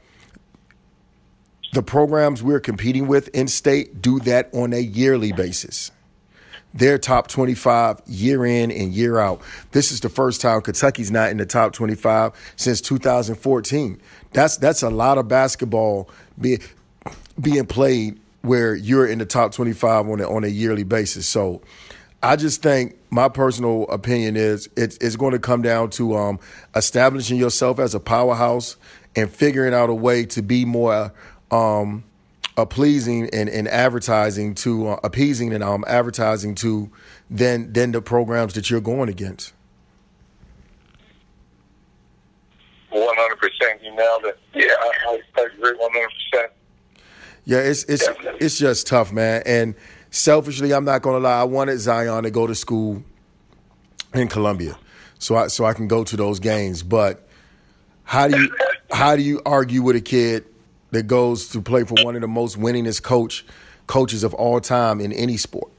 the 1.73 1.83
programs 1.83 2.43
we're 2.43 2.59
competing 2.59 3.07
with 3.07 3.29
in 3.29 3.47
state 3.47 4.01
do 4.01 4.19
that 4.19 4.49
on 4.53 4.73
a 4.73 4.79
yearly 4.79 5.31
basis 5.31 5.91
their 6.73 6.97
top 6.97 7.27
25 7.27 8.01
year 8.08 8.45
in 8.45 8.71
and 8.71 8.93
year 8.93 9.19
out. 9.19 9.41
This 9.71 9.91
is 9.91 9.99
the 9.99 10.10
first 10.10 10.41
time 10.41 10.62
Kentucky's 10.62 11.12
not 11.12 11.32
in 11.32 11.38
the 11.38 11.45
top 11.45 11.73
25 11.73 12.32
since 12.55 12.82
2014. 12.82 13.99
That's 14.32 14.58
that's 14.58 14.84
a 14.84 14.89
lot 14.89 15.17
of 15.17 15.27
basketball 15.27 16.10
being 16.39 16.60
being 17.39 17.65
played 17.65 18.19
where 18.41 18.75
you're 18.75 19.08
in 19.08 19.19
the 19.19 19.25
top 19.25 19.51
25 19.53 20.08
on 20.10 20.21
a, 20.21 20.29
on 20.29 20.43
a 20.43 20.47
yearly 20.47 20.84
basis. 20.84 21.27
So 21.27 21.62
I 22.21 22.36
just 22.36 22.62
think 22.62 22.97
my 23.10 23.29
personal 23.29 23.84
opinion 23.89 24.36
is 24.38 24.69
it's, 24.77 24.97
it's 24.97 25.15
going 25.15 25.32
to 25.34 25.39
come 25.39 25.62
down 25.62 25.89
to 25.91 26.15
um, 26.15 26.39
establishing 26.75 27.38
yourself 27.38 27.79
as 27.79 27.95
a 27.95 27.99
powerhouse 27.99 28.77
and 29.15 29.29
figuring 29.29 29.73
out 29.73 29.89
a 29.89 29.93
way 29.93 30.25
to 30.25 30.41
be 30.41 30.65
more 30.65 31.13
um, 31.51 32.03
uh, 32.57 32.65
pleasing 32.65 33.29
and, 33.31 33.49
and 33.49 33.67
advertising 33.67 34.55
to 34.55 34.89
uh, 34.89 34.99
appeasing 35.03 35.53
and 35.53 35.63
um, 35.63 35.83
advertising 35.88 36.55
to 36.55 36.89
than 37.29 37.71
than 37.73 37.91
the 37.91 38.01
programs 38.01 38.53
that 38.53 38.69
you're 38.69 38.81
going 38.81 39.09
against. 39.09 39.53
One 42.91 43.15
hundred 43.17 43.38
percent, 43.38 43.83
you 43.83 43.95
nailed 43.95 44.25
it. 44.25 44.39
Yeah, 44.53 44.73
I, 44.79 45.19
I 45.38 45.41
agree 45.41 45.73
one 45.77 45.91
hundred 45.93 46.12
percent. 46.31 46.51
Yeah, 47.45 47.59
it's 47.59 47.83
it's 47.85 48.05
Definitely. 48.05 48.39
it's 48.45 48.57
just 48.57 48.88
tough, 48.88 49.12
man. 49.13 49.43
And 49.45 49.75
selfishly, 50.09 50.73
I'm 50.73 50.85
not 50.85 51.01
gonna 51.01 51.19
lie. 51.19 51.39
I 51.39 51.43
wanted 51.43 51.77
Zion 51.79 52.23
to 52.23 52.31
go 52.31 52.47
to 52.47 52.55
school 52.55 53.03
in 54.13 54.27
Columbia, 54.27 54.77
so 55.19 55.35
I 55.35 55.47
so 55.47 55.65
I 55.65 55.73
can 55.73 55.88
go 55.88 56.03
to 56.03 56.17
those 56.17 56.39
games. 56.39 56.83
But 56.83 57.27
how 58.03 58.27
do 58.27 58.41
you 58.41 58.55
how 58.91 59.15
do 59.15 59.21
you 59.21 59.41
argue 59.45 59.83
with 59.83 59.95
a 59.95 60.01
kid 60.01 60.45
that 60.91 61.08
goes 61.08 61.49
to 61.49 61.62
play 61.62 61.84
for 61.84 61.95
one 62.04 62.15
of 62.15 62.21
the 62.21 62.28
most 62.28 62.60
winningest 62.60 63.04
coach 63.04 63.45
coaches 63.88 64.23
of 64.23 64.34
all 64.36 64.60
time 64.62 65.02
in 65.02 65.12
any 65.12 65.38
sport. 65.38 65.71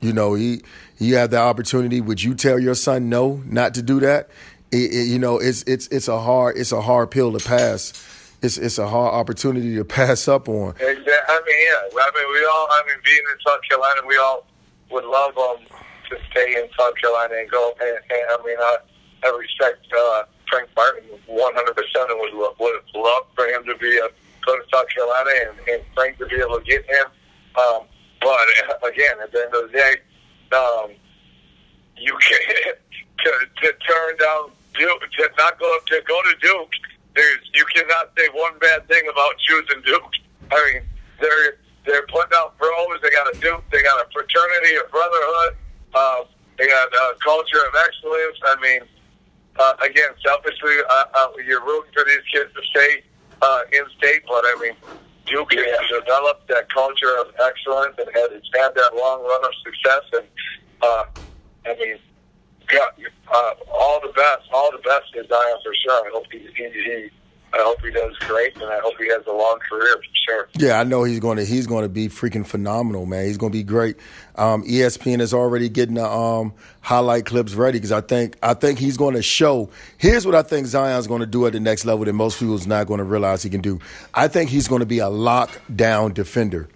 You 0.00 0.12
know, 0.12 0.34
he 0.34 0.62
he 0.98 1.12
had 1.12 1.30
the 1.30 1.38
opportunity. 1.38 2.00
Would 2.00 2.22
you 2.22 2.34
tell 2.34 2.58
your 2.58 2.74
son 2.74 3.08
no, 3.08 3.42
not 3.46 3.74
to 3.74 3.82
do 3.82 4.00
that? 4.00 4.28
It, 4.70 4.92
it, 4.92 5.06
you 5.08 5.18
know, 5.18 5.38
it's 5.38 5.62
it's 5.62 5.88
it's 5.88 6.08
a 6.08 6.20
hard 6.20 6.56
it's 6.56 6.72
a 6.72 6.80
hard 6.80 7.10
pill 7.10 7.36
to 7.36 7.44
pass. 7.44 8.04
It's 8.42 8.58
it's 8.58 8.78
a 8.78 8.86
hard 8.86 9.14
opportunity 9.14 9.74
to 9.76 9.84
pass 9.98 10.28
up 10.28 10.48
on. 10.48 10.74
I 10.80 10.84
mean, 10.84 11.04
yeah. 11.06 11.22
I 11.24 12.10
mean, 12.14 12.32
we 12.32 12.46
all. 12.46 12.68
I 12.70 12.82
mean, 12.86 12.96
being 13.04 13.22
in 13.32 13.38
South 13.46 13.60
Carolina, 13.68 14.00
we 14.06 14.16
all 14.18 14.46
would 14.90 15.04
love 15.04 15.36
um 15.36 15.56
to 16.10 16.16
stay 16.30 16.54
in 16.54 16.68
South 16.78 16.94
Carolina 17.00 17.34
and 17.38 17.50
go. 17.50 17.74
And, 17.80 17.90
and 17.90 18.26
I 18.30 18.46
mean, 18.46 18.56
I, 18.58 18.76
I 19.24 19.36
respect 19.36 19.86
uh, 19.96 20.22
Frank 20.48 20.68
Martin 20.76 21.04
100 21.26 21.76
percent 21.76 22.10
and 22.10 22.20
would 22.20 22.54
would 22.58 22.74
have 22.74 22.88
loved 22.94 23.28
for 23.34 23.46
him 23.46 23.64
to 23.64 23.76
be 23.76 23.98
a 23.98 24.08
go 24.44 24.56
to 24.56 24.64
South 24.72 24.88
Carolina 24.88 25.30
and, 25.48 25.68
and 25.68 25.82
Frank 25.94 26.18
to 26.18 26.26
be 26.26 26.36
able 26.36 26.58
to 26.58 26.64
get 26.64 26.84
him. 26.84 27.06
Um, 27.56 27.82
but 28.20 28.46
again, 28.88 29.16
at 29.22 29.32
the 29.32 29.40
end 29.44 29.54
of 29.54 29.70
the 29.70 29.76
day, 29.76 29.94
um, 30.56 30.90
you 31.96 32.16
can't 32.20 32.78
to, 33.24 33.30
to 33.62 33.72
turn 33.84 34.16
down 34.16 34.50
Duke 34.74 35.02
to 35.18 35.30
not 35.36 35.58
go 35.58 35.78
to 35.86 36.02
go 36.06 36.22
to 36.22 36.34
Duke. 36.40 36.72
There's 37.14 37.38
you 37.54 37.64
cannot 37.74 38.12
say 38.16 38.28
one 38.32 38.58
bad 38.58 38.86
thing 38.88 39.02
about 39.10 39.38
choosing 39.38 39.82
Duke. 39.84 40.12
I 40.52 40.72
mean, 40.72 40.82
they're 41.20 41.58
they're 41.84 42.06
putting 42.06 42.32
out 42.36 42.56
pros. 42.58 43.00
They 43.02 43.10
got 43.10 43.34
a 43.34 43.38
Duke. 43.38 43.64
They 43.72 43.82
got 43.82 44.06
a 44.06 44.06
fraternity, 44.12 44.76
a 44.76 44.88
brotherhood. 44.88 45.56
Uh, 45.94 46.24
they 46.58 46.68
got 46.68 46.88
a 46.88 47.16
culture 47.24 47.58
of 47.66 47.74
excellence. 47.86 48.38
I 48.44 48.56
mean, 48.60 48.80
uh, 49.58 49.74
again, 49.82 50.10
selfishly, 50.24 50.76
uh, 50.90 51.04
uh, 51.14 51.28
you're 51.44 51.64
rooting 51.64 51.90
for 51.92 52.04
these 52.04 52.24
kids 52.32 52.52
to 52.54 52.62
stay 52.70 53.02
uh, 53.42 53.60
in 53.72 53.84
state, 53.96 54.22
but 54.26 54.44
I 54.44 54.56
mean, 54.60 54.72
Duke 55.26 55.52
has 55.52 56.00
developed 56.00 56.48
that 56.48 56.72
culture 56.72 57.14
of 57.20 57.34
excellence 57.40 57.96
and 57.98 58.08
has 58.14 58.28
it's 58.32 58.48
had 58.54 58.74
that 58.74 58.94
long 58.96 59.22
run 59.24 59.44
of 59.44 59.50
success. 59.62 60.02
And 60.12 60.26
uh, 60.82 61.04
I 61.66 61.76
mean, 61.78 61.98
got, 62.68 62.98
uh, 63.32 63.54
all 63.72 64.00
the 64.00 64.12
best, 64.12 64.48
all 64.52 64.70
the 64.72 64.78
best 64.78 65.12
to 65.14 65.26
Zion 65.26 65.56
for 65.62 65.74
sure. 65.74 66.06
I 66.06 66.10
hope 66.12 66.26
he, 66.32 66.38
he, 66.38 66.70
he 66.70 67.10
I 67.52 67.58
hope 67.60 67.80
he 67.82 67.90
does 67.90 68.16
great, 68.18 68.54
and 68.56 68.64
I 68.64 68.78
hope 68.80 68.94
he 68.98 69.08
has 69.08 69.26
a 69.26 69.32
long 69.32 69.58
career 69.70 69.96
for 69.96 70.02
sure. 70.28 70.48
Yeah, 70.58 70.78
I 70.80 70.84
know 70.84 71.04
he's 71.04 71.18
going 71.18 71.38
to 71.38 71.44
he's 71.44 71.66
going 71.66 71.82
to 71.82 71.88
be 71.88 72.08
freaking 72.08 72.46
phenomenal, 72.46 73.06
man. 73.06 73.24
He's 73.24 73.38
going 73.38 73.52
to 73.52 73.58
be 73.58 73.64
great. 73.64 73.96
Um, 74.38 74.62
ESPN 74.62 75.20
is 75.20 75.34
already 75.34 75.68
getting 75.68 75.96
the 75.96 76.08
um, 76.08 76.54
highlight 76.80 77.26
clips 77.26 77.54
ready 77.54 77.78
because 77.78 77.92
I 77.92 78.00
think 78.00 78.36
I 78.42 78.54
think 78.54 78.78
he's 78.78 78.96
going 78.96 79.14
to 79.14 79.22
show. 79.22 79.68
Here's 79.98 80.24
what 80.24 80.34
I 80.34 80.42
think 80.42 80.66
Zion's 80.68 81.06
going 81.06 81.20
to 81.20 81.26
do 81.26 81.46
at 81.46 81.52
the 81.52 81.60
next 81.60 81.84
level 81.84 82.04
that 82.04 82.12
most 82.12 82.38
people's 82.38 82.66
not 82.66 82.86
going 82.86 82.98
to 82.98 83.04
realize 83.04 83.42
he 83.42 83.50
can 83.50 83.60
do. 83.60 83.80
I 84.14 84.28
think 84.28 84.50
he's 84.50 84.68
going 84.68 84.80
to 84.80 84.86
be 84.86 85.00
a 85.00 85.06
lockdown 85.06 86.14
defender. 86.14 86.68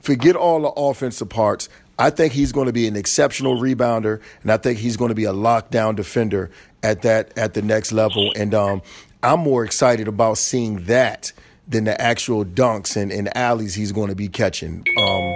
Forget 0.00 0.36
all 0.36 0.60
the 0.62 0.68
offensive 0.68 1.28
parts. 1.28 1.68
I 1.98 2.10
think 2.10 2.34
he's 2.34 2.52
going 2.52 2.66
to 2.66 2.72
be 2.72 2.86
an 2.86 2.94
exceptional 2.94 3.56
rebounder, 3.56 4.20
and 4.42 4.52
I 4.52 4.58
think 4.58 4.78
he's 4.78 4.98
going 4.98 5.08
to 5.08 5.14
be 5.14 5.24
a 5.24 5.32
lockdown 5.32 5.96
defender 5.96 6.50
at 6.82 7.02
that 7.02 7.36
at 7.38 7.54
the 7.54 7.62
next 7.62 7.92
level. 7.92 8.32
And 8.36 8.54
um, 8.54 8.82
I'm 9.22 9.40
more 9.40 9.64
excited 9.64 10.06
about 10.06 10.36
seeing 10.38 10.84
that 10.84 11.32
than 11.66 11.84
the 11.84 12.00
actual 12.00 12.44
dunks 12.44 12.96
and, 12.96 13.10
and 13.10 13.34
alleys 13.36 13.74
he's 13.74 13.92
going 13.92 14.08
to 14.10 14.14
be 14.14 14.28
catching. 14.28 14.84
Um. 15.00 15.35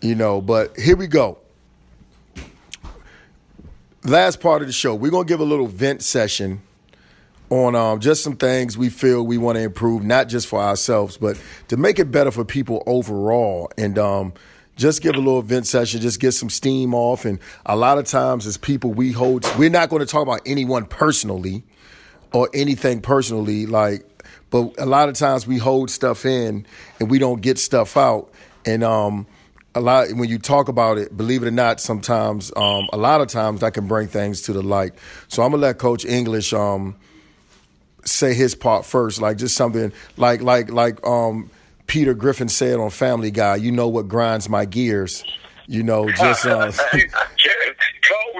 You 0.00 0.14
know, 0.14 0.40
but 0.40 0.78
here 0.78 0.96
we 0.96 1.06
go. 1.06 1.38
Last 4.04 4.40
part 4.40 4.62
of 4.62 4.68
the 4.68 4.72
show, 4.72 4.94
we're 4.94 5.10
going 5.10 5.26
to 5.26 5.28
give 5.28 5.40
a 5.40 5.44
little 5.44 5.66
vent 5.66 6.02
session 6.02 6.62
on 7.50 7.74
um, 7.74 8.00
just 8.00 8.22
some 8.22 8.36
things 8.36 8.78
we 8.78 8.90
feel 8.90 9.24
we 9.24 9.38
want 9.38 9.56
to 9.56 9.62
improve, 9.62 10.04
not 10.04 10.28
just 10.28 10.46
for 10.46 10.60
ourselves, 10.60 11.16
but 11.16 11.40
to 11.68 11.76
make 11.76 11.98
it 11.98 12.10
better 12.10 12.30
for 12.30 12.44
people 12.44 12.82
overall. 12.86 13.70
And 13.76 13.98
um, 13.98 14.34
just 14.76 15.02
give 15.02 15.16
a 15.16 15.18
little 15.18 15.42
vent 15.42 15.66
session, 15.66 16.00
just 16.00 16.20
get 16.20 16.32
some 16.32 16.50
steam 16.50 16.94
off. 16.94 17.24
And 17.24 17.40
a 17.66 17.74
lot 17.74 17.98
of 17.98 18.04
times, 18.04 18.46
as 18.46 18.56
people, 18.56 18.92
we 18.92 19.12
hold, 19.12 19.44
we're 19.58 19.70
not 19.70 19.88
going 19.88 20.00
to 20.00 20.06
talk 20.06 20.22
about 20.22 20.42
anyone 20.46 20.86
personally 20.86 21.64
or 22.32 22.48
anything 22.54 23.00
personally, 23.00 23.66
like, 23.66 24.04
but 24.50 24.74
a 24.78 24.86
lot 24.86 25.08
of 25.08 25.14
times 25.14 25.46
we 25.46 25.58
hold 25.58 25.90
stuff 25.90 26.24
in 26.24 26.66
and 27.00 27.10
we 27.10 27.18
don't 27.18 27.42
get 27.42 27.58
stuff 27.58 27.96
out. 27.96 28.30
And 28.64 28.84
um, 28.84 29.26
a 29.74 29.80
lot 29.80 30.08
when 30.12 30.28
you 30.28 30.38
talk 30.38 30.68
about 30.68 30.98
it, 30.98 31.16
believe 31.16 31.42
it 31.42 31.48
or 31.48 31.52
not, 31.52 31.80
sometimes, 31.80 32.52
um, 32.56 32.88
a 32.92 32.96
lot 32.96 33.20
of 33.20 33.28
times 33.28 33.60
that 33.60 33.74
can 33.74 33.86
bring 33.86 34.08
things 34.08 34.42
to 34.42 34.52
the 34.52 34.62
light. 34.62 34.92
So 35.28 35.42
I'm 35.42 35.50
gonna 35.50 35.62
let 35.62 35.78
Coach 35.78 36.04
English 36.04 36.52
um, 36.52 36.96
say 38.04 38.34
his 38.34 38.54
part 38.54 38.84
first, 38.84 39.20
like 39.20 39.36
just 39.36 39.54
something 39.54 39.92
like 40.16 40.42
like 40.42 40.70
like 40.70 41.04
um, 41.06 41.50
Peter 41.86 42.14
Griffin 42.14 42.48
said 42.48 42.78
on 42.78 42.90
Family 42.90 43.30
Guy. 43.30 43.56
You 43.56 43.72
know 43.72 43.88
what 43.88 44.08
grinds 44.08 44.48
my 44.48 44.64
gears. 44.64 45.22
You 45.66 45.82
know, 45.82 46.10
just 46.16 46.46
uh, 46.46 46.72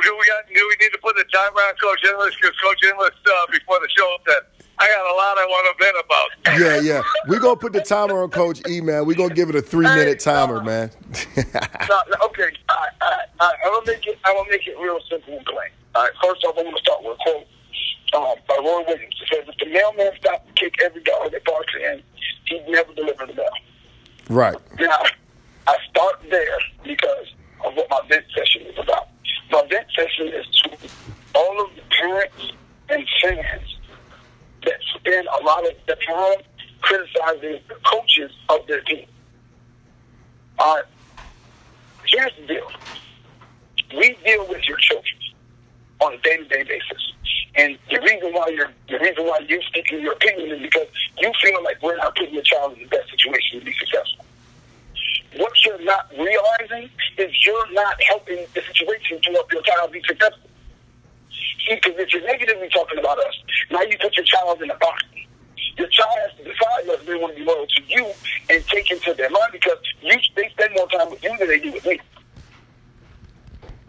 do 0.09 0.17
we 0.19 0.27
got? 0.27 0.47
Do 0.49 0.55
we 0.55 0.85
need 0.85 0.93
to 0.93 0.99
put 1.03 1.17
the 1.17 1.25
timer 1.33 1.61
on 1.61 1.75
Coach 1.77 2.05
English? 2.09 2.35
Because 2.41 2.57
Coach 2.63 2.83
English 2.85 3.15
uh, 3.27 3.47
before 3.53 3.79
the 3.81 3.89
show 3.97 4.17
said. 4.27 4.58
I 4.81 4.87
got 4.87 5.07
a 5.07 5.17
lot 5.17 5.39
I 5.39 5.47
want 5.47 5.79
to 5.79 5.85
vent 5.85 5.97
about. 6.05 6.61
yeah, 6.61 6.81
yeah. 6.81 7.03
We're 7.27 7.41
going 7.41 7.57
to 7.57 7.61
put 7.61 7.73
the 7.73 7.81
timer 7.81 8.23
on 8.23 8.31
Coach 8.31 8.63
E, 8.69 8.81
man. 8.81 9.07
We're 9.07 9.17
going 9.17 9.31
to 9.31 9.35
give 9.35 9.49
it 9.49 9.57
a 9.57 9.63
three 9.63 9.87
minute 9.87 10.21
timer, 10.21 10.63
man. 10.63 10.91
no, 11.37 12.03
okay. 12.25 12.51
I, 12.69 12.89
I, 13.01 13.25
I, 13.41 13.53
I'm 13.65 13.73
going 13.73 13.85
to 13.85 13.93
make 13.93 14.07
it, 14.07 14.19
I'm 14.25 14.37
gonna 14.37 14.51
make 14.51 14.67
it 14.67 14.79
real 14.79 15.01
simple 15.11 15.37
and 15.37 15.45
plain. 15.47 15.71
All 15.95 16.05
right, 16.05 16.13
first 16.23 16.45
off, 16.45 16.55
I'm 16.57 16.65
going 16.65 16.77
to 16.77 16.83
start 16.83 17.03
with 17.03 17.19
a 17.19 17.23
quote 17.25 17.47
um, 18.15 18.35
by 18.47 18.57
Roy 18.59 18.85
Williams. 18.87 19.15
It 19.21 19.29
says, 19.35 19.49
If 19.49 19.57
the 19.59 19.67
mailman 19.67 20.13
stopped 20.21 20.47
to 20.49 20.53
kick 20.55 20.77
every 20.85 21.03
dollar 21.03 21.29
that 21.31 21.45
barks 21.45 21.75
in, 21.75 22.03
he'd 22.47 22.69
never 22.69 22.93
deliver 22.95 23.27
the 23.27 23.35
mail. 23.35 23.51
Right. 24.31 24.57
Now, 24.79 25.03
I 25.67 25.77
start 25.91 26.21
there 26.31 26.59
because 26.85 27.35
of 27.65 27.75
what 27.75 27.91
my 27.91 28.01
vent 28.09 28.27
session 28.37 28.63
is 28.63 28.79
about. 28.79 29.09
My 29.51 29.67
vent 29.69 29.87
session 29.97 30.29
is 30.29 30.47
to 30.63 30.79
all 31.35 31.65
of 31.65 31.75
the 31.75 31.83
parents 32.01 32.53
and 32.91 33.07
fans 33.23 33.78
that 34.69 34.81
spend 34.95 35.27
a 35.41 35.45
lot 35.45 35.65
of 35.67 35.73
the 35.87 35.97
time 36.07 36.45
criticizing 36.83 37.61
the 37.69 37.75
coaches 37.85 38.31
of 38.49 38.67
their 38.69 38.83
team. 38.83 39.07
All 40.59 40.77
right. 40.77 40.85
Here's 42.07 42.33
the 42.41 42.47
deal. 42.47 42.69
We 43.97 44.19
deal 44.25 44.47
with 44.49 44.63
your 44.69 44.77
children 44.79 45.17
on 46.01 46.15
a 46.15 46.19
day-to-day 46.19 46.65
basis. 46.65 47.13
And 47.57 47.79
the 47.91 48.01
reason 48.01 48.33
why 48.33 48.49
you're 48.49 48.71
the 48.89 48.99
reason 48.99 49.25
why 49.25 49.41
you're 49.49 49.63
speaking 49.63 50.01
your 50.01 50.13
opinion 50.13 50.51
is 50.57 50.63
because 50.63 50.87
you 51.19 51.33
feel 51.43 51.63
like 51.65 51.83
we're 51.83 51.97
not 51.97 52.15
putting 52.15 52.35
your 52.35 52.43
child 52.43 52.75
in 52.75 52.85
the 52.85 52.89
best 52.89 53.11
situation 53.11 53.61
to 53.61 53.65
be 53.65 53.75
successful. 53.75 54.25
What 55.37 55.53
you're 55.65 55.83
not 55.85 56.11
realizing 56.17 56.91
is 57.17 57.33
you're 57.45 57.73
not 57.73 57.97
helping 58.05 58.47
the 58.55 58.63
situation 58.63 59.21
to 59.23 59.31
help 59.33 59.53
your 59.53 59.63
child 59.63 59.93
be 59.93 60.03
successful. 60.07 60.48
Because 61.69 61.95
if 61.99 62.13
you're 62.13 62.27
negatively 62.27 62.69
talking 62.69 62.99
about 62.99 63.19
us, 63.19 63.35
now 63.71 63.83
you 63.83 63.97
put 64.01 64.17
your 64.17 64.25
child 64.25 64.63
in 64.63 64.71
a 64.71 64.77
box. 64.77 65.05
Your 65.77 65.89
child 65.89 66.15
has 66.27 66.37
to 66.39 66.45
decide 66.45 66.87
whether 66.87 67.05
they 67.05 67.15
want 67.15 67.35
to 67.35 67.41
be 67.41 67.45
loyal 67.45 67.67
to 67.67 67.83
you 67.87 68.11
and 68.51 68.65
take 68.67 68.91
into 68.91 69.15
their 69.15 69.31
mind 69.31 69.53
because 69.53 69.79
you 70.01 70.17
they 70.35 70.49
spend 70.51 70.75
more 70.75 70.89
time 70.89 71.11
with 71.11 71.23
you 71.23 71.37
than 71.39 71.49
they 71.49 71.61
do 71.61 71.73
with 71.73 71.87
me. 71.87 72.01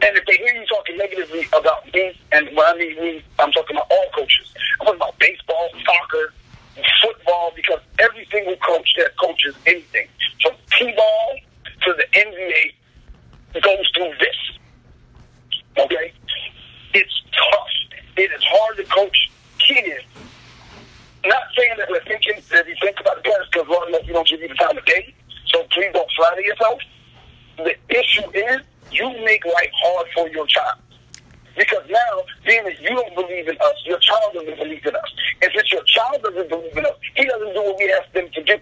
And 0.02 0.18
if 0.18 0.26
they 0.26 0.38
hear 0.38 0.54
you 0.54 0.66
talking 0.68 0.98
negatively 0.98 1.48
about 1.52 1.86
me, 1.94 2.18
and 2.32 2.48
when 2.56 2.66
I 2.66 2.78
mean 2.78 2.96
me, 3.02 3.24
I'm 3.38 3.52
talking 3.52 3.76
about 3.76 3.92
all 3.92 4.06
coaches. 4.16 4.54
I'm 4.80 4.86
talking 4.86 5.02
about 5.02 5.20
baseball, 5.20 5.70
soccer, 5.86 6.34
football, 7.02 7.52
because 7.56 7.80
every 8.00 8.28
single 8.32 8.56
coach 8.58 8.94
that 8.98 9.18
coaches 9.18 9.56
anything, 9.66 10.08
from 10.42 10.54
T-ball 10.78 11.40
to 11.84 11.94
the 11.94 12.06
NBA, 12.18 13.62
goes 13.62 13.92
through 13.96 14.14
this. 14.20 14.60
Okay? 15.78 16.14
It's 16.94 17.22
tough. 17.32 17.68
It 18.18 18.32
is 18.32 18.44
hard 18.44 18.78
to 18.78 18.84
coach 18.86 19.32
kids. 19.60 20.06
Not 21.26 21.44
saying 21.58 21.76
that 21.78 21.90
we're 21.90 22.04
thinking 22.06 22.42
that 22.52 22.68
you 22.68 22.76
think 22.82 23.00
about 23.00 23.18
the 23.18 23.24
parents 23.24 23.50
because 23.52 23.68
long 23.68 23.86
enough 23.90 24.02
you 24.06 24.14
don't 24.14 24.28
give 24.28 24.42
you 24.42 24.48
the 24.48 24.56
time 24.56 24.78
of 24.78 24.86
day. 24.86 25.14
So 25.48 25.64
please 25.72 25.92
don't 25.94 26.10
flatter 26.16 26.42
yourself. 26.42 26.80
The 27.58 27.76
issue 27.90 28.30
is 28.34 28.62
you 28.92 29.10
make 29.26 29.46
life 29.46 29.72
hard 29.84 30.08
for 30.16 30.30
your 30.30 30.48
child. 30.48 30.80
Because 31.58 31.84
now, 31.90 32.24
being 32.46 32.64
that 32.64 32.80
you 32.82 32.90
don't 32.90 33.16
believe 33.16 33.48
in 33.48 33.56
us, 33.56 33.76
your 33.86 34.00
child 34.00 34.34
doesn't 34.34 34.58
believe 34.58 34.86
in 34.86 34.96
us. 34.96 35.14
If 35.42 35.52
it's 35.56 35.72
your 35.72 35.84
child 35.84 36.24
doesn't 36.24 36.48
believe 36.48 36.78
in 36.78 36.86
us, 36.86 36.96
he 37.16 37.26
doesn't 37.26 37.54
do 37.54 37.62
what 37.64 37.78
we 37.78 37.92
ask 37.92 38.12
them 38.14 38.30
to 38.34 38.44
do. 38.44 38.58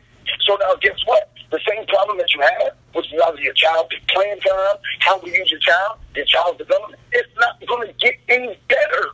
So 0.46 0.58
now, 0.62 0.76
guess 0.82 1.00
what? 1.06 1.30
The 1.52 1.60
same 1.68 1.86
problem 1.88 2.18
that 2.18 2.34
you 2.34 2.42
have, 2.42 2.76
which 2.94 3.12
is 3.14 3.22
either 3.26 3.40
your 3.40 3.54
child 3.54 3.92
playing 4.10 4.40
time, 4.40 4.76
how 5.00 5.20
we 5.20 5.32
use 5.34 5.50
your 5.50 5.60
child, 5.60 6.00
your 6.16 6.26
child's 6.26 6.58
development, 6.58 7.00
it's 7.12 7.30
not 7.38 7.60
going 7.68 7.88
to 7.88 7.94
get 7.94 8.16
any 8.28 8.58
better. 8.68 9.12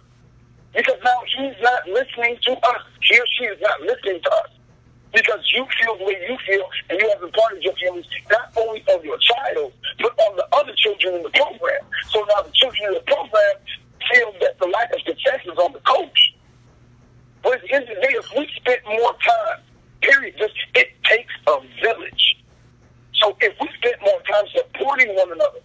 Because 0.76 0.98
now 1.04 1.18
he's 1.38 1.56
not 1.62 1.88
listening 1.88 2.38
to 2.44 2.52
us. 2.58 2.82
He 3.02 3.20
or 3.20 3.26
she 3.38 3.46
is 3.46 3.62
not 3.62 3.82
listening 3.82 4.22
to 4.24 4.32
us. 4.32 4.50
Because 5.14 5.40
you 5.54 5.66
feel 5.80 5.96
the 5.98 6.06
way 6.06 6.18
you 6.28 6.38
feel, 6.48 6.66
and 6.90 7.00
you 7.00 7.08
have 7.10 7.22
imparted 7.22 7.62
your 7.62 7.76
feelings 7.76 8.08
not 8.32 8.52
only 8.58 8.84
on 8.90 9.04
your 9.04 9.20
child, 9.20 9.72
but 10.00 10.12
on 10.18 10.36
the 10.36 10.48
other 10.54 10.74
children 10.76 11.16
in 11.16 11.22
the 11.22 11.30
program. 11.30 11.86
So 12.10 12.26
now 12.28 12.42
the 12.42 12.52
children 12.54 12.88
in 12.88 12.94
the 12.96 13.06
program 13.06 13.56
feel 14.12 14.34
that 14.42 14.58
the 14.60 14.66
lack 14.68 14.92
of 14.92 15.02
success 15.02 15.42
is 15.46 15.58
on 15.58 15.74
the 15.74 15.80
coach. 15.82 16.34
But 17.44 17.62
if 17.64 18.34
we 18.36 18.50
spent 18.56 18.82
more 18.88 19.14
time, 19.14 19.62
period, 20.04 20.36
just 20.38 20.54
it 20.76 20.92
takes 21.04 21.34
a 21.48 21.60
village. 21.82 22.38
So 23.16 23.36
if 23.40 23.56
we 23.60 23.68
spent 23.80 24.02
more 24.02 24.22
time 24.28 24.46
supporting 24.52 25.16
one 25.16 25.32
another, 25.32 25.64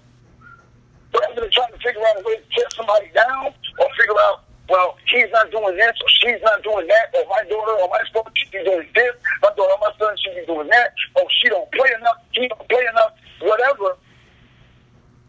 rather 1.13 1.41
than 1.41 1.51
trying 1.51 1.73
to 1.73 1.79
figure 1.79 2.03
out 2.07 2.21
a 2.21 2.25
way 2.25 2.37
to 2.37 2.47
tear 2.55 2.69
somebody 2.77 3.11
down 3.15 3.53
or 3.79 3.87
figure 3.99 4.19
out, 4.31 4.45
well, 4.69 4.97
he's 5.11 5.31
not 5.33 5.51
doing 5.51 5.77
this 5.77 5.93
or 6.01 6.09
she's 6.21 6.43
not 6.43 6.63
doing 6.63 6.87
that, 6.87 7.11
or 7.15 7.25
my 7.29 7.43
daughter 7.49 7.73
or 7.83 7.89
my 7.89 8.03
son 8.13 8.23
should 8.35 8.53
be 8.53 8.63
doing 8.65 8.87
this, 8.95 9.15
my 9.43 9.49
daughter 9.57 9.73
or 9.73 9.81
my 9.81 9.93
son 9.99 10.15
should 10.23 10.35
be 10.35 10.47
doing 10.47 10.69
that, 10.69 10.93
or 11.17 11.25
she 11.43 11.49
don't 11.49 11.71
play 11.73 11.91
enough, 11.99 12.21
he 12.33 12.49
don't 12.49 12.69
play 12.69 12.87
enough, 12.93 13.13
whatever. 13.41 13.97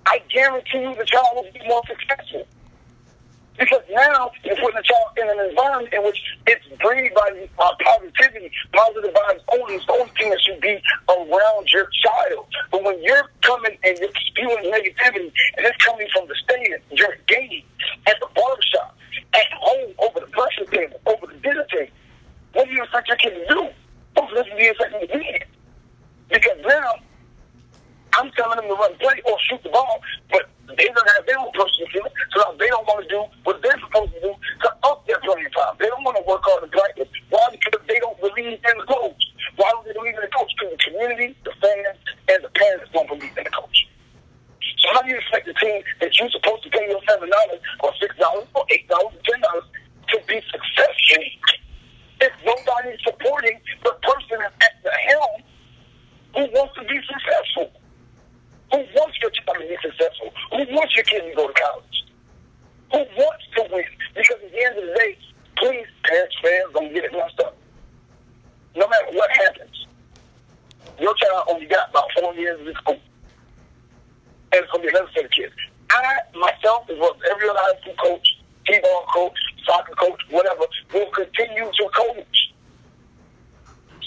I 0.05 0.21
guarantee 0.33 0.81
you 0.81 0.95
the 0.95 1.05
child 1.05 1.27
will 1.35 1.51
be 1.53 1.61
more 1.67 1.81
successful. 1.87 2.45
Because 3.57 3.83
now 3.91 4.31
you're 4.43 4.55
putting 4.55 4.77
a 4.77 4.83
child 4.83 5.09
in 5.17 5.29
an 5.29 5.49
environment 5.49 5.93
in 5.93 6.03
which 6.03 6.17
it's 6.47 6.65
breathed 6.81 7.13
by 7.13 7.47
uh, 7.59 7.75
positive 8.73 9.13
vibes 9.13 9.41
only. 9.53 9.75
It's 9.75 9.85
the 9.85 9.93
only 9.93 10.11
thing 10.17 10.29
that 10.29 10.41
should 10.41 10.61
be 10.61 10.81
around 11.09 11.71
your 11.71 11.89
child. 12.03 12.45
But 12.71 12.83
when 12.83 13.01
you're 13.03 13.29
coming 13.41 13.77
and 13.83 13.97
you're 13.99 14.09
spewing 14.27 14.71
negativity, 14.71 15.31
and 15.57 15.65
it's 15.65 15.77
coming 15.83 16.07
from 16.13 16.27
the 16.27 16.35
stand, 16.43 16.81
you're 16.91 17.15
gaining 17.27 17.63
at 18.07 18.15
the 18.19 18.27
barbershop, 18.35 18.97
at 19.33 19.47
home, 19.59 19.93
over 19.99 20.19
the 20.19 20.27
breakfast 20.27 20.71
table, 20.71 20.99
over 21.05 21.27
the 21.27 21.39
dinner 21.39 21.65
table. 21.71 21.91
What 22.53 22.67
do 22.67 22.73
you 22.73 22.83
expect 22.83 23.07
your 23.07 23.17
kid 23.17 23.29
to 23.31 23.45
do? 23.47 23.69
Hopefully, 24.17 24.41
this 24.41 24.51
will 24.51 24.57
be 24.57 24.67
expecting 24.67 25.07
to 25.07 25.07
be 25.07 25.43
Because 26.29 26.57
now, 26.65 26.93
I'm 28.13 28.31
telling 28.31 28.57
them 28.57 28.67
to 28.67 28.75
run 28.75 28.95
play 28.97 29.21
or 29.25 29.37
shoot 29.47 29.61
the 29.63 29.69
ball, 29.69 30.01
but 30.31 30.49
they 30.77 30.85
don't 30.85 31.09
have 31.15 31.25
their 31.25 31.39
own 31.39 31.51
personal 31.53 31.87
feeling, 31.93 32.13
so 32.35 32.55
they 32.59 32.67
don't 32.67 32.85
want 32.85 33.01
to 33.03 33.09
do 33.09 33.21
what 33.43 33.61
they're 33.61 33.79
supposed 33.79 34.13
to 34.13 34.21
do 34.21 34.33
to 34.33 34.69
up 34.83 35.05
their 35.07 35.19
playing 35.21 35.49
time. 35.55 35.73
They 35.79 35.87
don't 35.87 36.03
want 36.03 36.17
to 36.17 36.23
work 36.27 36.41
hard 36.43 36.63
in 36.63 36.69
practice. 36.69 37.09
Why? 37.29 37.47
Because 37.51 37.81
they 37.87 37.99
don't 37.99 38.19
believe 38.19 38.59
in 38.59 38.75
the 38.77 38.85
coach. 38.85 39.21
Why 39.57 39.69
don't 39.73 39.85
they 39.85 39.93
believe 39.93 40.15
in 40.15 40.21
the 40.21 40.33
coach? 40.33 40.51
Because 40.57 40.77
the 40.77 40.81
community, 40.89 41.37
the 41.43 41.53
fans, 41.61 41.97
and 42.29 42.43
the 42.43 42.51
parents 42.53 42.89
don't 42.93 43.09
believe 43.09 43.33
in 43.33 43.43
the 43.45 43.55
coach. 43.55 43.87
So 44.83 44.85
how 44.93 45.01
do 45.01 45.09
you 45.09 45.17
expect 45.17 45.45
the 45.45 45.57
team 45.57 45.81
that 46.01 46.11
you're 46.17 46.29
supposed 46.29 46.63
to 46.63 46.69
pay 46.69 46.85
your 46.87 47.01
seven 47.09 47.29
dollars 47.29 47.61
or 47.81 47.91
six 47.99 48.15
dollars 48.17 48.47
or 48.55 48.63
eight 48.69 48.87
dollars 48.87 49.15
or 49.15 49.23
ten 49.25 49.41
dollars 49.41 49.67
to 50.13 50.17
be 50.27 50.39
successful 50.49 51.23
if 52.21 52.33
nobody's 52.43 52.99
supporting 53.03 53.59
the 53.83 53.93
person 54.03 54.39
at 54.43 54.73
the 54.83 54.91
helm 55.07 55.39
who 56.35 56.43
wants 56.53 56.75
to 56.75 56.83
be 56.83 56.99
successful? 57.07 57.71
Who 58.71 58.77
wants 58.93 59.17
your 59.21 59.31
child 59.31 59.57
to 59.59 59.67
be 59.67 59.77
successful? 59.81 60.29
Who 60.51 60.75
wants 60.75 60.95
your 60.95 61.05
kid 61.05 61.21
to 61.25 61.35
go 61.35 61.47
to 61.47 61.53
college? 61.53 62.05
Who 62.93 62.99
wants 63.17 63.43
to 63.55 63.65
win? 63.71 63.85
Because 64.13 64.37
at 64.43 64.51
the 64.51 64.65
end 64.65 64.77
of 64.77 64.85
the 64.85 64.93
day, 64.93 65.17
please, 65.57 65.87
parents, 66.05 66.35
fans, 66.41 66.73
don't 66.73 66.93
get 66.93 67.05
it 67.05 67.13
messed 67.13 67.39
up. 67.39 67.57
No 68.75 68.87
matter 68.87 69.07
what 69.13 69.29
happens, 69.31 69.87
your 70.99 71.13
child 71.15 71.45
only 71.49 71.65
got 71.65 71.89
about 71.89 72.05
four 72.19 72.33
years 72.35 72.59
in 72.65 72.73
school. 72.75 72.99
And 74.51 74.63
it's 74.63 74.71
going 74.71 74.85
to 74.85 74.87
be 74.87 74.95
another 74.95 75.11
set 75.15 75.25
of 75.25 75.31
kids. 75.31 75.53
I, 75.89 76.19
myself, 76.37 76.89
as 76.89 76.97
well 76.99 77.15
as 77.15 77.21
every 77.31 77.49
other 77.49 77.59
high 77.61 77.81
school 77.81 77.95
coach, 77.97 78.27
t-ball 78.67 79.05
coach, 79.13 79.39
soccer 79.65 79.95
coach, 79.95 80.21
whatever, 80.29 80.65
will 80.93 81.09
continue 81.11 81.65
to 81.65 81.89
coach. 81.89 82.53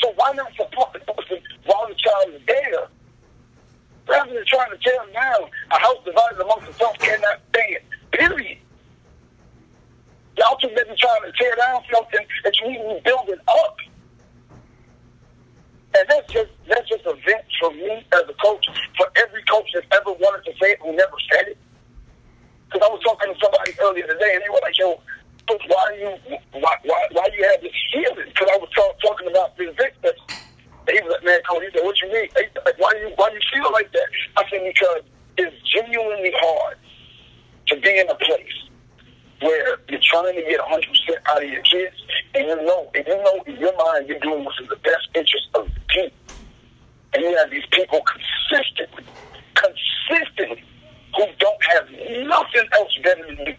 So 0.00 0.12
why 0.16 0.32
not 0.32 0.50
support 0.54 0.92
the 0.92 1.00
person 1.00 1.42
while 1.64 1.88
the 1.88 1.94
child 1.94 2.34
is 2.34 2.42
there 2.46 2.88
rather 4.08 4.34
than 4.34 4.44
trying 4.46 4.70
to 4.70 4.78
tear 4.78 4.96
them 4.98 5.12
down. 5.12 5.48
A 5.70 5.78
house 5.78 5.98
divided 6.04 6.40
amongst 6.40 6.68
itself 6.68 6.98
cannot 6.98 7.40
stand. 7.50 7.82
Period. 8.12 8.58
Y'all 10.36 10.56
too 10.56 10.68
busy 10.68 10.94
trying 10.98 11.30
to 11.30 11.32
tear 11.38 11.54
down 11.56 11.82
something 11.92 12.26
that 12.44 12.58
you 12.60 12.68
need 12.68 12.78
to 12.78 12.94
be 12.94 13.00
building 13.04 13.40
up. 13.48 13.76
And 15.94 16.08
that's 16.08 16.32
just 16.32 16.50
that's 16.68 16.88
just 16.88 17.04
a 17.04 17.12
vent 17.12 17.44
for 17.60 17.70
me 17.70 18.04
as 18.12 18.22
a 18.22 18.34
coach, 18.42 18.66
for 18.96 19.06
every 19.16 19.42
coach 19.44 19.68
that's 19.74 19.86
ever 19.92 20.12
wanted 20.12 20.44
to 20.50 20.52
say 20.58 20.72
it 20.72 20.78
who 20.80 20.96
never 20.96 21.12
said 21.30 21.48
it? 21.48 21.58
Because 22.66 22.88
I 22.88 22.90
was 22.90 23.02
talking 23.22 23.34
to 23.34 23.40
somebody 23.44 23.72
earlier 23.80 24.06
today, 24.06 24.34
and 24.34 24.42
they 24.42 24.48
were 24.48 24.60
like, 24.62 24.78
"Yo, 24.78 25.00
why 25.66 25.94
do 25.94 26.00
you 26.00 26.38
why 26.60 26.76
why, 26.84 27.06
why 27.12 27.28
you 27.36 27.44
have 27.44 27.60
this 27.60 27.72
feeling?" 27.92 28.28
Because 28.28 28.48
I 28.52 28.56
was 28.58 28.68
talk, 28.74 28.98
talking 29.00 29.28
about 29.28 29.56
this 29.56 29.74
victim. 29.76 30.14
He 30.88 31.00
was 31.00 31.12
like, 31.12 31.24
"Man, 31.24 31.40
coach," 31.48 31.62
he 31.62 31.70
said, 31.72 31.84
"What 31.84 32.00
you 32.00 32.12
mean? 32.12 32.28
Like, 32.34 32.78
why 32.78 32.92
do 32.92 32.98
you 32.98 33.12
why 33.16 33.30
do 33.30 33.36
you 33.36 33.46
feel 33.52 33.72
like 33.72 33.92
that?" 33.92 34.08
I 34.36 34.42
said, 34.50 34.62
"Because 34.64 35.02
it's 35.38 35.56
genuinely 35.70 36.32
hard 36.36 36.76
to 37.68 37.80
be 37.80 37.98
in 37.98 38.08
a 38.10 38.14
place 38.16 38.58
where 39.40 39.78
you're 39.88 40.00
trying 40.02 40.36
to 40.36 40.42
get 40.42 40.60
100% 40.60 41.18
out 41.26 41.42
of 41.42 41.48
your 41.48 41.62
kids, 41.62 41.96
and 42.34 42.46
you 42.46 42.56
know, 42.56 42.90
and 42.94 43.04
you 43.06 43.16
know 43.16 43.42
in 43.46 43.56
your 43.56 43.76
mind 43.76 44.08
you're 44.08 44.20
doing 44.20 44.44
what's 44.44 44.58
in 44.60 44.66
the 44.66 44.76
best 44.76 45.08
interest 45.14 45.48
of 45.54 45.66
the 45.66 45.80
team, 45.94 46.10
and 47.14 47.22
you 47.22 47.36
have 47.36 47.50
these 47.50 47.66
people 47.72 48.00
consistently, 48.02 49.04
consistently, 49.54 50.62
who 51.16 51.26
don't 51.38 51.64
have 51.64 51.90
nothing 52.26 52.66
else 52.72 52.98
better 53.02 53.56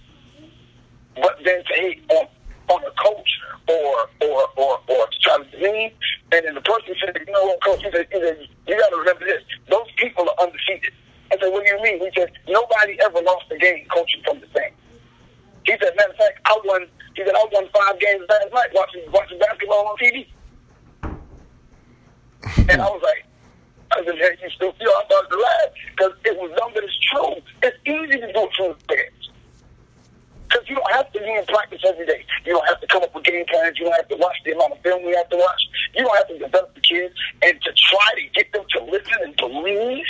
but 1.15 1.37
then 1.45 1.63
to 1.65 1.73
hate 1.75 2.03
on 2.09 2.27
on 2.69 2.81
the 2.81 2.91
coach 2.97 3.29
or 3.67 4.09
or 4.21 4.47
or 4.57 4.79
or 4.87 5.07
to 5.07 5.19
try 5.21 5.37
to 5.37 5.59
demean, 5.59 5.91
and 6.31 6.45
then 6.45 6.55
the 6.55 6.61
person 6.61 6.95
said, 6.99 7.17
you 7.25 7.33
know 7.33 7.45
what, 7.45 7.61
coach, 7.63 7.81
he 7.83 7.91
said, 7.91 8.07
he 8.11 8.19
said 8.19 8.37
you 8.67 8.79
got 8.79 8.89
to 8.89 8.97
remember 8.97 9.25
this: 9.25 9.43
those 9.69 9.87
people 9.97 10.27
are 10.29 10.45
undefeated. 10.45 10.93
I 11.31 11.37
said, 11.39 11.51
what 11.51 11.65
do 11.65 11.71
you 11.71 11.81
mean? 11.81 11.99
He 11.99 12.11
said, 12.15 12.31
nobody 12.47 12.97
ever 13.01 13.19
lost 13.21 13.45
a 13.51 13.57
game 13.57 13.85
coaching 13.91 14.21
from 14.23 14.39
the 14.39 14.47
same. 14.55 14.73
He 15.65 15.71
said, 15.81 15.95
matter 15.95 16.11
of 16.11 16.17
fact, 16.17 16.39
I 16.45 16.59
won. 16.65 16.87
He 17.15 17.23
said, 17.25 17.33
I 17.35 17.45
won 17.51 17.67
five 17.73 17.99
games 17.99 18.23
last 18.29 18.53
night 18.53 18.69
watching 18.73 19.01
watching 19.11 19.39
basketball 19.39 19.87
on 19.87 19.97
TV. 19.97 20.27
and 22.69 22.81
I 22.81 22.85
was 22.85 23.01
like, 23.03 23.25
I 23.93 24.05
said, 24.05 24.17
hey, 24.17 24.37
you 24.41 24.49
still 24.49 24.73
feel 24.73 24.89
I 24.89 25.03
started 25.05 25.29
to 25.29 25.39
laugh 25.39 25.69
because 25.95 26.13
it 26.25 26.35
was 26.37 26.51
dumb, 26.57 26.71
but 26.73 26.83
it's 26.83 26.99
true. 26.99 27.35
It's 27.63 27.77
easy 27.85 28.19
to 28.19 28.33
do 28.33 28.41
it 28.45 28.53
the 28.57 28.75
fans. 28.89 29.23
Because 30.49 30.69
you 30.69 30.75
don't 30.75 30.91
have 30.93 31.11
to 31.13 31.19
be 31.19 31.33
in 31.33 31.45
practice 31.45 31.81
every 31.85 32.05
day. 32.05 32.25
You 32.45 32.53
don't 32.53 32.67
have 32.67 32.79
to 32.81 32.87
come 32.87 33.03
up 33.03 33.13
with 33.15 33.23
game 33.23 33.45
plans. 33.49 33.77
You 33.79 33.85
don't 33.85 33.95
have 33.95 34.09
to 34.09 34.17
watch 34.17 34.37
the 34.45 34.51
amount 34.53 34.73
of 34.73 34.79
film 34.81 35.03
we 35.05 35.15
have 35.15 35.29
to 35.29 35.37
watch. 35.37 35.61
You 35.95 36.03
don't 36.03 36.17
have 36.17 36.27
to 36.27 36.37
develop 36.37 36.75
the 36.75 36.81
kids 36.81 37.15
and 37.41 37.59
to 37.61 37.71
try 37.73 38.09
to 38.15 38.23
get 38.33 38.51
them 38.53 38.65
to 38.77 38.83
listen 38.85 39.17
and 39.23 39.35
believe 39.37 40.05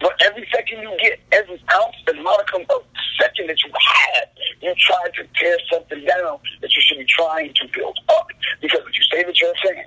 but 0.00 0.16
every 0.24 0.48
second 0.52 0.80
you 0.80 0.96
get, 1.00 1.20
every 1.30 1.62
ounce 1.72 1.96
and 2.08 2.22
modicum 2.24 2.62
of 2.70 2.82
second 3.20 3.48
that 3.48 3.62
you 3.62 3.70
have, 3.70 4.28
you 4.62 4.74
try 4.78 5.04
to 5.14 5.28
tear 5.38 5.56
something 5.70 6.04
down 6.06 6.38
that 6.62 6.74
you 6.74 6.82
should 6.82 6.98
be 6.98 7.04
trying 7.04 7.52
to 7.52 7.68
build 7.72 7.98
up. 8.08 8.28
Because 8.62 8.80
if 8.88 8.96
you 8.96 9.04
say 9.12 9.22
that 9.24 9.38
you're 9.38 9.52
a 9.52 9.74
fan, 9.74 9.84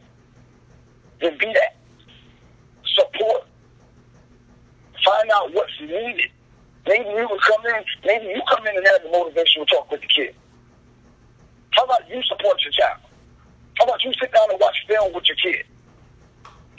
then 1.24 1.38
be 1.38 1.54
that. 1.54 1.76
Support. 2.86 3.48
Find 5.04 5.32
out 5.34 5.54
what's 5.54 5.72
needed. 5.82 6.30
Maybe 6.86 7.10
you 7.10 7.28
will 7.28 7.40
come 7.40 7.66
in, 7.66 7.84
maybe 8.06 8.26
you 8.26 8.42
come 8.50 8.66
in 8.68 8.76
and 8.76 8.86
have 8.88 9.04
the 9.04 9.10
motivational 9.10 9.68
talk 9.68 9.90
with 9.90 10.02
the 10.02 10.08
kid. 10.08 10.36
How 11.72 11.86
about 11.86 12.08
you 12.10 12.22
support 12.24 12.62
your 12.62 12.72
child? 12.72 13.00
How 13.76 13.86
about 13.86 14.04
you 14.04 14.12
sit 14.20 14.32
down 14.32 14.52
and 14.52 14.60
watch 14.60 14.76
film 14.88 15.14
with 15.14 15.24
your 15.28 15.38
kid? 15.38 15.66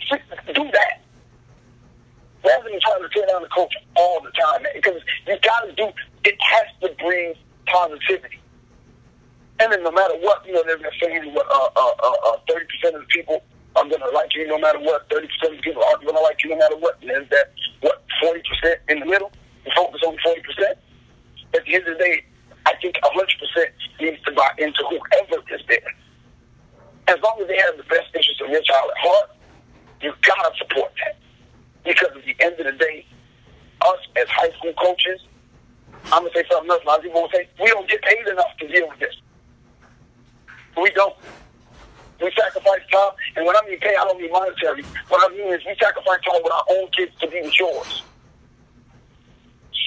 Sit, 0.08 0.20
do 0.54 0.70
that 0.72 1.00
rather 2.44 2.68
than 2.68 2.78
trying 2.80 3.02
to 3.02 3.08
tear 3.08 3.26
down 3.26 3.42
the 3.42 3.48
coach 3.48 3.74
all 3.96 4.20
the 4.20 4.30
time, 4.30 4.62
because 4.74 5.00
you 5.26 5.36
got 5.42 5.60
to 5.64 5.72
do. 5.72 5.90
It 6.24 6.36
has 6.40 6.66
to 6.82 6.94
bring 7.02 7.34
positivity. 7.66 8.38
And 9.60 9.72
then 9.72 9.82
no 9.82 9.90
matter 9.90 10.14
what, 10.20 10.44
you 10.46 10.52
know, 10.52 10.62
they're 10.66 10.78
saying 11.02 11.32
what 11.32 11.46
uh, 11.50 11.70
uh, 11.76 12.32
uh, 12.32 12.36
30% 12.48 12.58
uh, 12.84 12.88
of 12.88 13.00
the 13.00 13.06
people 13.08 13.42
going 13.88 14.00
to 14.00 14.10
like 14.10 14.34
you 14.34 14.46
no 14.46 14.58
matter 14.58 14.78
what. 14.80 15.08
30% 15.08 15.24
of 15.56 15.60
people 15.62 15.82
aren't 15.84 16.02
to 16.02 16.10
like 16.10 16.42
you 16.42 16.50
no 16.50 16.56
matter 16.56 16.76
what. 16.76 16.98
And 17.00 17.10
there's 17.10 17.28
that, 17.30 17.52
what, 17.80 18.04
40% 18.22 18.40
in 18.88 19.00
the 19.00 19.06
middle? 19.06 19.32
You 19.64 19.72
focus 19.74 20.00
on 20.06 20.16
40%. 20.24 20.74
At 21.54 21.64
the 21.64 21.74
end 21.74 21.86
of 21.88 21.98
the 21.98 22.04
day, 22.04 22.24
I 22.66 22.74
think 22.80 22.96
100% 23.02 23.66
needs 24.00 24.22
to 24.24 24.32
buy 24.32 24.50
into 24.58 24.82
whoever 24.88 25.42
is 25.54 25.60
there. 25.68 25.94
As 27.08 27.16
long 27.22 27.38
as 27.40 27.48
they 27.48 27.58
have 27.58 27.76
the 27.76 27.84
best 27.84 28.08
interest 28.14 28.40
of 28.40 28.48
your 28.50 28.62
child 28.62 28.90
at 28.90 28.98
heart, 28.98 29.30
you 30.00 30.12
got 30.22 30.52
to 30.52 30.58
support 30.58 30.92
that. 31.04 31.16
Because 31.84 32.16
at 32.16 32.24
the 32.24 32.36
end 32.40 32.58
of 32.58 32.66
the 32.66 32.72
day, 32.72 33.06
us 33.82 33.98
as 34.16 34.28
high 34.28 34.50
school 34.58 34.72
coaches, 34.80 35.20
I'm 36.12 36.22
gonna 36.22 36.30
say 36.34 36.44
something 36.50 36.70
else. 36.70 36.82
A 36.84 36.86
lot 36.86 36.98
of 36.98 37.04
people 37.04 37.22
will 37.22 37.30
say 37.30 37.48
we 37.60 37.66
don't 37.68 37.88
get 37.88 38.02
paid 38.02 38.26
enough 38.26 38.56
to 38.60 38.68
deal 38.68 38.88
with 38.88 38.98
this. 39.00 39.14
We 40.76 40.90
don't. 40.90 41.14
We 42.20 42.30
sacrifice 42.38 42.80
time, 42.92 43.12
and 43.36 43.46
when 43.46 43.56
I 43.56 43.60
mean 43.68 43.78
pay, 43.80 43.94
I 43.96 44.04
don't 44.04 44.20
mean 44.20 44.30
monetary. 44.30 44.84
What 45.08 45.30
I 45.30 45.34
mean 45.34 45.52
is 45.52 45.60
we 45.66 45.74
sacrifice 45.80 46.20
time 46.22 46.40
with 46.42 46.52
our 46.52 46.64
own 46.70 46.88
kids 46.96 47.12
to 47.20 47.28
be 47.28 47.42
with 47.42 47.58
yours. 47.58 48.02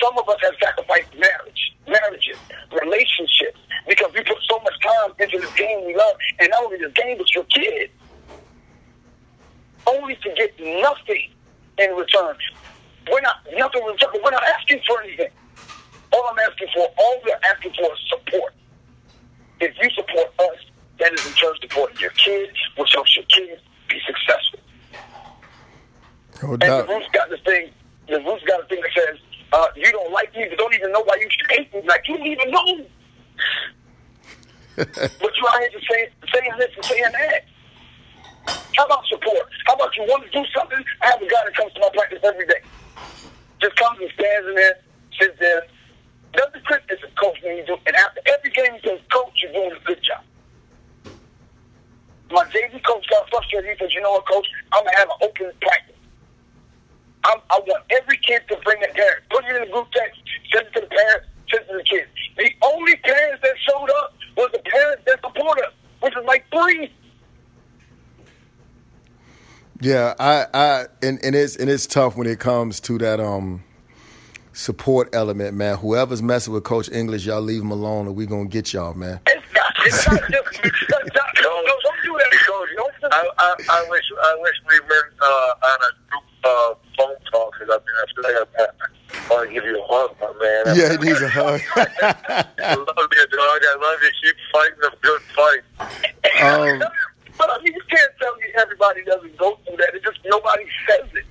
Some 0.01 0.17
of 0.17 0.28
us 0.30 0.38
have 0.43 0.53
sacrificed 0.61 1.13
marriage, 1.17 1.75
marriages, 1.88 2.38
relationships, 2.84 3.59
because 3.88 4.11
we 4.13 4.21
put 4.23 4.38
so 4.49 4.59
much 4.59 4.73
time 4.84 5.11
into 5.19 5.39
this 5.39 5.53
game 5.55 5.86
we 5.86 5.95
love, 5.95 6.15
and 6.39 6.49
not 6.49 6.65
only 6.65 6.78
this 6.78 6.93
game, 6.93 7.17
but 7.17 7.34
your 7.34 7.45
kids, 7.45 7.91
only 9.88 10.15
to 10.15 10.30
get 10.36 10.53
nothing 10.82 11.32
in 11.78 11.91
return. 11.95 12.36
We're 13.09 13.21
not 13.21 13.38
nothing. 13.55 13.82
We're 13.84 14.32
not 14.32 14.43
asking 14.59 14.82
for 14.86 15.01
anything. 15.01 15.30
All 16.11 16.28
I'm 16.30 16.39
asking 16.39 16.67
for, 16.73 16.88
all 16.97 17.21
we're 17.23 17.39
asking 17.49 17.73
for 17.73 17.93
is 17.93 17.99
support. 18.09 18.53
If 19.59 19.75
you 19.82 19.89
support 19.91 20.34
us, 20.39 20.57
that 20.99 21.13
is 21.13 21.25
in 21.25 21.33
turn 21.33 21.53
supporting 21.61 21.99
your 21.99 22.11
kids, 22.11 22.57
which 22.75 22.91
helps 22.93 23.15
your 23.15 23.25
kids 23.25 23.61
be 23.89 23.99
successful. 24.05 24.59
No 26.43 26.51
and 26.51 26.59
doubt. 26.59 26.87
the 26.87 26.93
Roots 26.93 27.07
got 27.13 27.29
this 27.29 27.39
thing. 27.41 27.71
The 28.07 28.19
Roots 28.21 28.43
got 28.45 28.63
a 28.63 28.65
thing 28.65 28.81
that 28.81 28.91
says, 28.95 29.19
uh, 29.53 29.67
"You 29.75 29.91
don't 29.91 30.11
like 30.11 30.35
me, 30.35 30.45
but 30.49 30.57
don't 30.57 30.73
even 30.73 30.91
know 30.91 31.03
why 31.03 31.15
you 31.19 31.27
should 31.29 31.51
hate 31.51 31.73
me." 31.73 31.81
Like 31.87 32.07
you 32.07 32.17
don't 32.17 32.27
even 32.27 32.51
know. 32.51 32.85
but 34.77 35.31
you 35.35 35.47
out 35.47 35.59
here 35.59 35.69
just 35.71 35.87
saying, 35.89 36.07
saying 36.33 36.51
this 36.59 36.69
and 36.75 36.85
saying 36.85 37.11
that. 37.11 37.45
How 38.75 38.85
about 38.85 39.05
support? 39.07 39.49
How 39.65 39.73
about 39.73 39.95
you 39.97 40.03
want 40.03 40.23
to 40.23 40.29
do 40.29 40.45
something? 40.55 40.77
I 41.01 41.07
have 41.07 41.21
a 41.21 41.27
guy 41.27 41.41
that 41.45 41.55
comes 41.55 41.73
to 41.73 41.79
my 41.79 41.89
practice 41.93 42.19
every 42.23 42.45
day. 42.45 42.61
Just 43.59 43.75
comes 43.75 43.99
and 43.99 44.11
stands 44.13 44.47
in 44.47 44.53
there, 44.53 44.79
sits 45.19 45.39
there, 45.39 45.63
does 46.33 46.53
the 46.53 46.59
criticism, 46.59 47.09
coach, 47.19 47.37
when 47.43 47.57
you 47.57 47.65
do. 47.65 47.75
And 47.87 47.95
after 47.95 48.21
every 48.27 48.51
game, 48.51 48.73
he 48.73 48.87
says, 48.87 48.99
Coach, 49.11 49.41
you're 49.41 49.51
doing 49.51 49.71
a 49.71 49.83
good 49.83 49.99
job. 50.03 50.23
My 52.32 52.43
JV 52.45 52.84
coach 52.86 53.05
got 53.09 53.30
frustrated. 53.30 53.71
He 53.71 53.78
said, 53.80 53.91
You 53.91 54.01
know 54.01 54.11
what, 54.11 54.28
coach? 54.28 54.47
I'm 54.73 54.84
going 54.84 54.93
to 54.93 54.99
have 54.99 55.09
an 55.09 55.28
open 55.30 55.51
practice. 55.61 55.95
I'm, 57.23 57.39
I 57.49 57.59
want 57.59 57.84
every 57.89 58.17
kid 58.17 58.41
to 58.49 58.57
bring 58.63 58.80
their 58.80 58.93
parents. 58.93 59.28
Put 59.30 59.45
it 59.45 59.55
in 59.55 59.61
the 59.63 59.71
group 59.71 59.91
text, 59.91 60.19
send 60.53 60.67
it 60.67 60.73
to 60.73 60.82
the 60.82 60.88
parents, 60.88 61.28
send 61.51 61.65
it 61.65 61.71
to 61.71 61.78
the 61.78 61.84
kids. 61.84 62.07
The 62.38 62.51
only 62.63 62.95
parents 62.97 63.41
that 63.43 63.55
showed 63.67 63.89
up 64.03 64.13
was 64.38 64.49
the 64.53 64.59
parents 64.59 65.03
that 65.07 65.19
support 65.21 65.59
us, 65.59 65.73
which 66.01 66.15
is 66.15 66.25
like 66.25 66.45
three. 66.51 66.91
Yeah, 69.82 70.13
I, 70.19 70.45
I, 70.53 70.86
and, 71.03 71.19
and 71.23 71.36
it's 71.36 71.55
and 71.55 71.69
it's 71.69 71.86
tough 71.86 72.15
when 72.17 72.28
it 72.28 72.39
comes 72.39 72.80
to 72.82 72.97
that 72.97 73.19
um 73.19 73.63
support 74.53 75.09
element, 75.13 75.55
man. 75.55 75.78
Whoever's 75.78 76.23
messing 76.23 76.53
with 76.53 76.63
Coach 76.63 76.89
English, 76.89 77.25
y'all 77.25 77.41
leave 77.41 77.61
him 77.61 77.71
alone, 77.71 78.07
or 78.07 78.11
we 78.11 78.25
gonna 78.25 78.45
get 78.45 78.73
y'all, 78.73 78.95
man. 78.95 79.19
It's 79.28 79.53
not. 79.53 79.73
It's 79.86 80.07
not 80.07 80.19
just. 80.32 80.65
It's 80.65 80.89
not, 80.89 81.01
no, 81.43 81.61
no, 81.61 81.73
don't 81.84 82.03
do 82.03 82.17
that, 82.17 82.32
coach. 82.45 82.69
Don't 82.75 82.93
do 82.93 82.97
I, 83.12 83.30
I, 83.38 83.55
I 83.70 83.86
wish 83.89 84.03
I 84.22 84.38
wish 84.41 84.55
we 84.68 84.80
were 84.82 85.14
uh, 85.22 85.68
on 85.68 85.80
a 85.82 85.91
group 86.10 86.24
uh, 86.43 86.74
phone 86.97 87.16
call 87.32 87.51
because 87.51 87.70
I 87.70 87.78
mean 87.78 87.95
I 88.01 88.05
feel 88.14 88.24
like 88.24 88.49
I, 88.60 88.64
I 88.64 89.34
want 89.34 89.49
to 89.49 89.53
give 89.53 89.64
you 89.66 89.82
a 89.82 89.88
hug, 89.88 90.16
my 90.20 90.32
man. 90.41 90.78
Yeah, 90.78 90.91
he 90.91 90.97
needs 90.97 91.22
a 91.22 91.30
hug. 91.30 91.62
I 91.76 92.76
love 92.76 93.10
you, 93.12 93.28
dog. 93.28 93.62
I 93.64 93.78
love 93.82 93.99
you. 94.01 94.12
Keep 94.24 94.36
fighting 94.53 94.80
the 94.82 94.91
good 95.01 95.22
fight. 95.36 95.64
um, 96.43 96.84
But 97.38 97.51
I 97.51 97.62
mean, 97.62 97.74
you 97.74 97.82
can't 97.88 98.12
tell 98.20 98.36
me 98.38 98.45
everybody 98.58 99.03
doesn't 99.03 99.38
go 99.38 99.60
through 99.66 99.78
that. 99.78 99.93
It 99.93 100.03
just 100.03 100.18
nobody 100.26 100.66
says 100.89 101.08
it. 101.14 101.26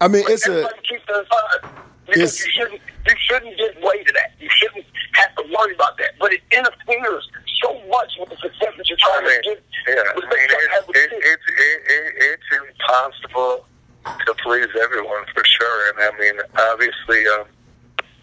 I 0.00 0.06
mean, 0.06 0.24
it's 0.28 0.46
a 0.46 0.68
keeps 0.88 1.02
aside 1.10 1.70
because 2.06 2.44
you 2.44 2.50
shouldn't. 2.52 2.80
You 3.06 3.14
shouldn't 3.18 3.56
give 3.58 3.82
way 3.82 4.04
to 4.04 4.12
that. 4.12 4.32
You 4.38 4.48
shouldn't 4.50 4.86
have 5.14 5.34
to 5.36 5.42
worry 5.52 5.74
about 5.74 5.98
that. 5.98 6.12
But 6.20 6.32
it 6.32 6.40
interferes 6.52 7.28
so 7.62 7.74
much 7.88 8.12
with 8.18 8.30
the 8.30 8.36
success 8.36 8.74
that 8.76 8.88
you're 8.88 8.98
I 9.04 9.20
mean, 9.22 9.42
to 9.42 9.54
get. 9.54 9.62
yeah, 9.88 10.02
I 10.08 10.14
mean, 10.14 10.48
success 10.48 10.82
it, 10.82 10.88
with 10.88 10.96
it, 10.96 11.12
it, 11.12 11.40
it, 11.48 11.78
it, 11.86 12.14
it's 12.34 12.48
impossible 12.52 13.66
to 14.04 14.34
please 14.42 14.68
everyone 14.80 15.24
for 15.34 15.44
sure. 15.44 15.92
And 15.92 15.96
I 16.00 16.18
mean, 16.18 16.36
obviously, 16.72 17.24
um, 17.38 17.44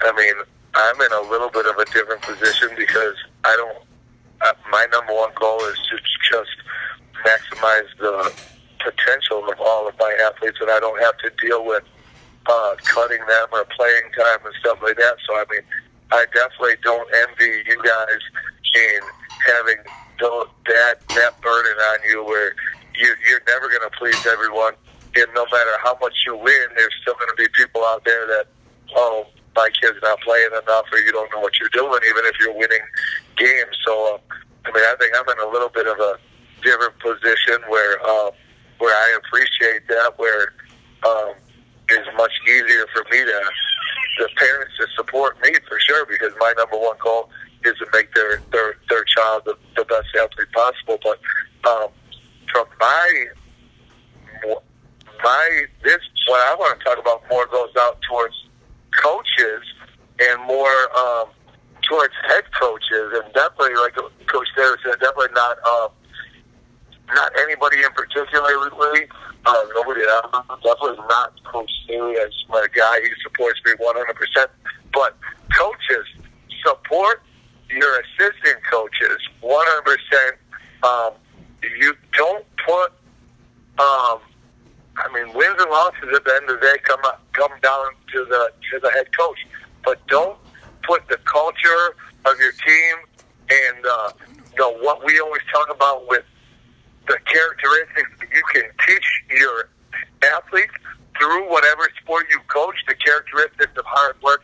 I 0.01 0.11
mean, 0.15 0.35
I'm 0.73 1.01
in 1.01 1.11
a 1.11 1.29
little 1.29 1.49
bit 1.49 1.65
of 1.65 1.77
a 1.77 1.85
different 1.85 2.21
position 2.21 2.69
because 2.77 3.15
I 3.43 3.55
don't. 3.57 3.85
Uh, 4.41 4.53
my 4.69 4.85
number 4.91 5.13
one 5.13 5.31
goal 5.33 5.59
is 5.65 5.77
to 5.89 5.97
just 6.29 6.53
maximize 7.25 7.89
the 7.99 8.31
potential 8.83 9.49
of 9.49 9.59
all 9.59 9.87
of 9.87 9.95
my 9.99 10.15
athletes, 10.25 10.57
and 10.61 10.69
I 10.69 10.79
don't 10.79 11.01
have 11.01 11.17
to 11.19 11.31
deal 11.41 11.65
with 11.65 11.83
uh, 12.45 12.75
cutting 12.85 13.19
them 13.27 13.47
or 13.51 13.65
playing 13.65 14.11
time 14.15 14.45
and 14.45 14.53
stuff 14.59 14.77
like 14.83 14.97
that. 14.97 15.15
So 15.27 15.35
I 15.35 15.45
mean, 15.49 15.61
I 16.11 16.25
definitely 16.33 16.75
don't 16.83 17.09
envy 17.13 17.63
you 17.67 17.81
guys 17.83 18.21
in 18.75 19.01
having 19.45 19.83
that 20.19 20.95
that 21.09 21.41
burden 21.41 21.77
on 21.93 21.99
you, 22.09 22.23
where 22.25 22.55
you, 22.95 23.13
you're 23.29 23.41
never 23.47 23.69
going 23.69 23.87
to 23.89 23.95
please 23.97 24.25
everyone, 24.25 24.73
and 25.15 25.27
no 25.35 25.45
matter 25.45 25.71
how 25.83 25.97
much 26.01 26.13
you 26.25 26.35
win, 26.35 26.67
there's 26.75 26.93
still 27.01 27.13
going 27.15 27.29
to 27.29 27.37
be 27.37 27.47
people 27.55 27.83
out 27.85 28.03
there 28.05 28.25
that, 28.27 28.45
oh, 28.95 29.27
my 29.55 29.69
kid's 29.79 29.97
not 30.01 30.19
playing 30.21 30.49
enough, 30.51 30.85
or 30.91 30.99
you 30.99 31.11
don't 31.11 31.31
know 31.31 31.39
what 31.39 31.59
you're 31.59 31.69
doing, 31.69 31.99
even 32.09 32.25
if 32.25 32.39
you're 32.39 32.53
winning 32.53 32.85
games. 33.37 33.77
So, 33.85 34.15
uh, 34.15 34.17
I 34.65 34.71
mean, 34.73 34.83
I 34.83 34.95
think 34.99 35.13
I'm 35.15 35.29
in 35.29 35.47
a 35.47 35.51
little 35.51 35.69
bit 35.69 35.87
of 35.87 35.97
a 35.99 36.17
different 36.61 36.97
position 36.99 37.61
where 37.69 38.01
um, 38.07 38.31
where 38.79 38.93
I 38.93 39.17
appreciate 39.25 39.87
that, 39.87 40.13
where 40.17 40.53
um, 41.05 41.33
it's 41.89 42.09
much 42.17 42.33
easier 42.47 42.85
for 42.93 43.03
me 43.11 43.23
to 43.23 43.41
the 44.19 44.29
parents 44.35 44.73
to 44.79 44.87
support 44.95 45.37
me 45.43 45.53
for 45.67 45.79
sure 45.79 46.05
because 46.05 46.33
my 46.39 46.53
number 46.57 46.77
one 46.77 46.97
goal 47.03 47.29
is 47.67 47.77
to 47.79 47.87
make 47.93 48.13
their 48.13 48.41
their 48.51 48.75
their 48.89 49.03
child 49.03 49.43
the, 49.45 49.55
the 49.75 49.85
best 49.85 50.07
athlete 50.15 50.51
possible. 50.53 50.99
But 51.03 51.19
um, 51.69 51.89
from 52.51 52.65
my 52.79 53.25
my 55.23 55.61
this 55.83 55.99
what 56.27 56.41
I 56.47 56.55
want 56.55 56.79
to 56.79 56.85
talk 56.85 56.99
about 56.99 57.23
more 57.29 57.45
goes 57.47 57.71
out 57.79 57.99
towards 58.09 58.35
coaches 59.01 59.63
and 60.19 60.41
more 60.43 60.97
um, 60.97 61.27
towards 61.83 62.13
head 62.27 62.43
coaches 62.59 63.13
and 63.13 63.33
definitely 63.33 63.75
like 63.75 63.95
Coach 64.27 64.47
Davis 64.55 64.79
said, 64.83 64.99
definitely 64.99 65.33
not 65.33 65.57
um, 65.63 65.89
not 67.13 67.31
anybody 67.39 67.77
in 67.77 67.91
particularly. 67.95 69.07
Uh, 69.45 69.63
nobody 69.75 70.01
else. 70.03 70.45
Definitely 70.63 70.97
not 71.07 71.31
Coach 71.45 71.71
Staley 71.85 72.17
as 72.17 72.33
my 72.49 72.67
guy. 72.75 72.99
He 73.01 73.09
supports 73.23 73.59
me 73.65 73.71
100%. 73.79 74.47
But 74.93 75.15
coaches 75.57 76.05
support 76.65 77.21
your 77.69 78.01
assistant 78.01 78.63
coaches 78.69 79.17
100%. 79.43 80.31
Um, 80.83 81.13
you 81.79 81.93
don't 82.13 82.45
put, 82.65 82.91
um, 83.79 84.19
I 84.97 85.09
mean, 85.13 85.33
wins 85.33 85.55
and 85.59 85.69
losses 85.69 86.09
at 86.15 86.23
the 86.23 86.35
end 86.35 86.49
of 86.49 86.59
the 86.59 86.67
day 86.67 86.77
come 86.83 86.99
up, 87.05 87.21
come 87.33 87.51
down 87.61 87.85
to 88.13 88.25
the 88.25 88.51
to 88.71 88.79
the 88.79 88.91
head 88.91 89.07
coach, 89.17 89.39
but 89.83 90.05
don't 90.07 90.37
put 90.83 91.07
the 91.07 91.17
culture 91.25 91.95
of 92.25 92.39
your 92.39 92.51
team 92.51 92.95
and 93.49 93.85
uh, 93.85 94.11
the 94.55 94.65
what 94.81 95.03
we 95.05 95.19
always 95.19 95.41
talk 95.51 95.73
about 95.73 96.07
with 96.07 96.23
the 97.07 97.17
characteristics 97.25 98.09
you 98.33 98.43
can 98.53 98.69
teach 98.85 99.23
your 99.29 99.69
athletes 100.35 100.73
through 101.17 101.49
whatever 101.49 101.89
sport 102.01 102.25
you 102.29 102.39
coach, 102.47 102.75
the 102.87 102.95
characteristics 102.95 103.71
of 103.77 103.85
hard 103.85 104.21
work, 104.21 104.43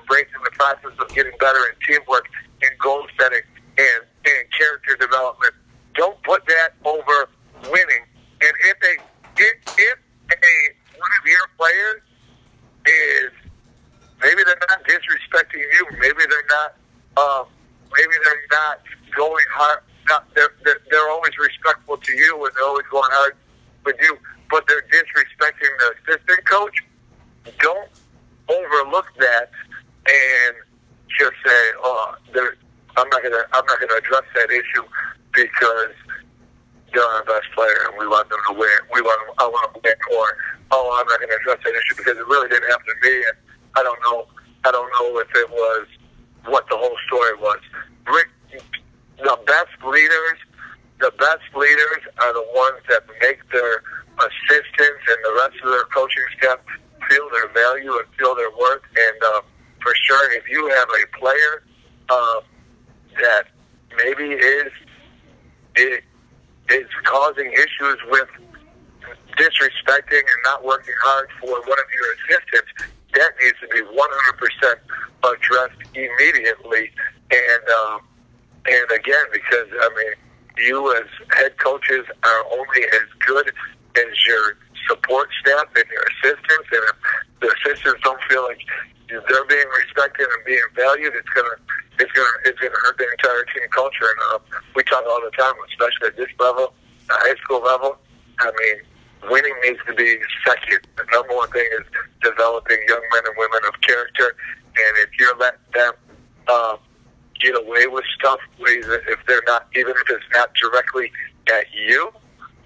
embracing 0.00 0.42
the 0.44 0.50
process 0.52 0.92
of 0.98 1.08
getting 1.14 1.32
better 1.38 1.58
in 1.70 1.74
teamwork 1.86 2.26
and 2.62 2.70
goal 2.78 3.06
setting 3.18 3.42
and, 3.78 4.02
and 4.26 4.42
character 4.56 4.96
development. 4.96 5.54
Don't 5.94 6.20
put 6.22 6.44
that 6.46 6.74
over 6.84 7.28
winning. 7.70 8.04
And 8.40 8.54
if 8.66 8.76
a 8.82 8.94
if, 9.36 9.56
if 9.78 9.98
a 10.30 10.56
one 10.98 11.10
of 11.20 11.24
your 11.26 11.46
players 11.58 12.02
is 12.86 13.30
maybe 14.22 14.42
they're 14.44 14.62
not 14.68 14.84
disrespecting 14.84 15.62
you, 15.62 15.86
maybe 15.98 16.22
they're 16.28 16.50
not 16.50 16.74
um, 17.16 17.46
maybe 17.92 18.14
they're 18.24 18.46
not 18.50 18.80
going 19.16 19.44
hard 19.50 19.80
not, 20.08 20.26
they're, 20.34 20.54
they're, 20.64 20.80
they're 20.90 21.10
always 21.10 21.32
respectful 21.38 21.96
to 21.96 22.12
you 22.12 22.44
and 22.44 22.54
they're 22.54 22.64
always 22.66 22.86
going 22.90 23.10
hard 23.12 23.36
with 23.84 23.96
you, 24.00 24.16
but 24.50 24.64
they're 24.68 24.82
disrespecting 24.82 25.70
the 25.78 26.12
assistant 26.12 26.44
coach. 26.46 26.76
Don't 27.58 27.88
overlook 28.48 29.06
that 29.18 29.50
just 31.24 31.40
say, 31.40 31.60
"Oh, 31.80 32.14
I'm 32.96 33.08
not 33.08 33.22
gonna, 33.22 33.44
I'm 33.52 33.64
not 33.64 33.80
gonna 33.80 33.96
address 33.96 34.26
that 34.36 34.50
issue 34.50 34.84
because 35.32 35.96
they're 36.92 37.02
our 37.02 37.24
best 37.24 37.48
player 37.54 37.88
and 37.88 37.98
we 37.98 38.06
want 38.06 38.28
them 38.28 38.38
to 38.48 38.52
win. 38.54 38.78
We 38.92 39.00
want, 39.00 39.18
I 39.38 39.48
want 39.48 39.74
to 39.74 39.80
win." 39.80 39.96
Or, 40.12 40.36
"Oh, 40.70 40.92
I'm 41.00 41.06
not 41.08 41.20
gonna 41.20 41.40
address 41.40 41.60
that 41.64 41.74
issue 41.74 41.96
because 41.96 42.18
it 42.18 42.26
really 42.28 42.48
didn't 42.48 42.68
happen 42.68 42.86
to 42.92 42.98
me." 43.00 43.16
And 43.24 43.36
I 43.76 43.82
don't 43.82 44.00
know, 44.04 44.28
I 44.64 44.70
don't 44.70 44.90
know 45.00 45.18
if 45.18 45.30
it 45.34 45.48
was 45.50 45.86
what 46.46 46.68
the 46.68 46.76
whole 46.76 46.96
story 47.08 47.34
was. 47.40 47.60
Rick 48.06 48.28
the 49.18 49.38
best 49.46 49.76
leaders, 49.84 50.38
the 51.00 51.12
best 51.18 51.48
leaders 51.56 52.02
are 52.22 52.32
the 52.32 52.44
ones 52.54 52.82
that 52.88 53.02
make 53.22 53.40
their 53.50 53.82
assistants 54.18 55.04
and 55.08 55.18
the 55.24 55.34
rest 55.40 55.56
of 55.64 55.70
their 55.70 55.84
coaching 55.84 56.28
staff 56.38 56.58
feel 57.08 57.28
their 57.30 57.48
value 57.48 57.92
and 57.92 58.06
feel 58.18 58.34
their 58.34 58.50
worth. 58.50 58.82
And 58.96 59.18
uh, 59.22 59.40
for 59.84 59.94
sure, 59.94 60.32
if 60.32 60.48
you 60.48 60.66
have 60.68 60.88
a 60.88 61.18
player 61.18 61.62
uh, 62.08 62.40
that 63.20 63.44
maybe 63.96 64.32
is 64.32 64.72
is 65.76 66.88
causing 67.04 67.52
issues 67.52 67.98
with 68.10 68.28
disrespecting 69.36 70.24
and 70.24 70.40
not 70.44 70.64
working 70.64 70.94
hard 71.02 71.28
for 71.38 71.50
one 71.50 71.78
of 71.78 71.88
your 71.92 72.08
assistants, 72.14 72.72
that 73.12 73.32
needs 73.44 73.58
to 73.60 73.68
be 73.68 73.82
100% 73.82 74.76
addressed 75.22 75.80
immediately. 75.94 76.90
And 77.30 77.68
um, 77.84 78.00
and 78.66 78.90
again, 78.90 79.26
because 79.32 79.68
I 79.70 79.88
mean, 79.96 80.66
you 80.66 80.96
as 80.96 81.08
head 81.36 81.58
coaches 81.58 82.06
are 82.22 82.44
only 82.52 82.84
as 82.84 83.06
good 83.26 83.52
as 83.96 84.26
your 84.26 84.56
support 84.88 85.28
staff 85.40 85.68
and 85.76 85.84
your 85.90 86.04
assistants, 86.16 86.68
and 86.72 86.84
if 86.90 86.96
the 87.40 87.48
assistants 87.48 88.00
don't 88.02 88.20
feel 88.28 88.44
like 88.44 88.60
they're 89.08 89.48
being 89.48 89.70
respected 89.84 90.26
and 90.26 90.44
being 90.44 90.68
valued, 90.74 91.12
it's 91.14 91.28
gonna 91.30 91.56
it's 92.00 92.12
gonna 92.12 92.36
it's 92.44 92.58
gonna 92.58 92.80
hurt 92.82 92.98
the 92.98 93.08
entire 93.10 93.44
team 93.52 93.68
culture. 93.70 94.08
And 94.08 94.20
uh, 94.34 94.58
we 94.74 94.82
talk 94.84 95.04
all 95.06 95.20
the 95.22 95.34
time, 95.36 95.54
especially 95.70 96.08
at 96.08 96.16
this 96.16 96.32
level, 96.40 96.74
the 97.08 97.14
high 97.14 97.36
school 97.42 97.62
level. 97.62 97.98
I 98.40 98.50
mean, 98.50 99.30
winning 99.30 99.54
needs 99.64 99.78
to 99.86 99.94
be 99.94 100.18
second. 100.46 100.86
The 100.96 101.04
number 101.12 101.34
one 101.34 101.50
thing 101.50 101.66
is 101.78 101.86
developing 102.22 102.78
young 102.88 103.04
men 103.12 103.22
and 103.26 103.36
women 103.38 103.60
of 103.68 103.80
character. 103.80 104.36
And 104.74 104.92
if 105.06 105.10
you're 105.18 105.36
letting 105.38 105.60
them 105.72 105.92
um, 106.48 106.78
get 107.40 107.54
away 107.56 107.86
with 107.86 108.04
stuff 108.18 108.40
if 108.58 109.18
they're 109.26 109.42
not, 109.46 109.68
even 109.76 109.92
if 109.92 110.10
it's 110.10 110.24
not 110.32 110.50
directly 110.54 111.12
at 111.52 111.66
you, 111.72 112.10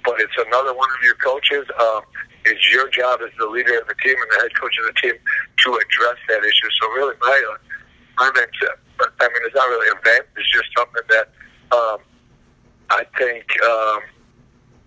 but 0.09 0.20
it's 0.20 0.32
another 0.40 0.72
one 0.72 0.88
of 0.96 1.04
your 1.04 1.16
coaches. 1.16 1.68
Um, 1.76 2.00
it's 2.46 2.72
your 2.72 2.88
job 2.88 3.20
as 3.20 3.28
the 3.38 3.44
leader 3.44 3.76
of 3.78 3.86
the 3.88 3.94
team 4.00 4.16
and 4.16 4.30
the 4.32 4.40
head 4.40 4.54
coach 4.56 4.72
of 4.80 4.88
the 4.88 4.96
team 4.96 5.12
to 5.12 5.68
address 5.76 6.16
that 6.32 6.40
issue. 6.40 6.70
So 6.80 6.88
really, 6.96 7.14
my 7.20 7.36
uh, 7.52 7.59
my 8.16 8.30
vent, 8.34 8.48
I 9.20 9.28
mean, 9.28 9.42
it's 9.44 9.54
not 9.54 9.68
really 9.68 9.88
a 9.92 10.00
vent. 10.02 10.24
It's 10.34 10.50
just 10.50 10.72
something 10.74 11.04
that 11.12 11.28
um, 11.76 11.98
I 12.88 13.04
think 13.18 13.44
um, 13.62 14.00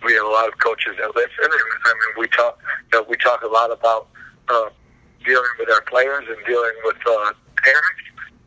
we 0.04 0.14
have 0.14 0.26
a 0.26 0.34
lot 0.34 0.48
of 0.48 0.58
coaches 0.58 0.98
that 0.98 1.16
listen. 1.16 1.46
And, 1.46 1.54
I 1.54 1.94
mean, 1.94 2.14
we 2.18 2.28
talk 2.30 2.58
you 2.92 3.00
know, 3.00 3.06
we 3.08 3.16
talk 3.18 3.44
a 3.44 3.48
lot 3.48 3.72
about 3.72 4.10
uh, 4.50 4.70
dealing 5.24 5.54
with 5.60 5.70
our 5.70 5.82
players 5.82 6.26
and 6.28 6.38
dealing 6.48 6.74
with 6.84 6.98
uh, 7.06 7.34
parents. 7.62 8.04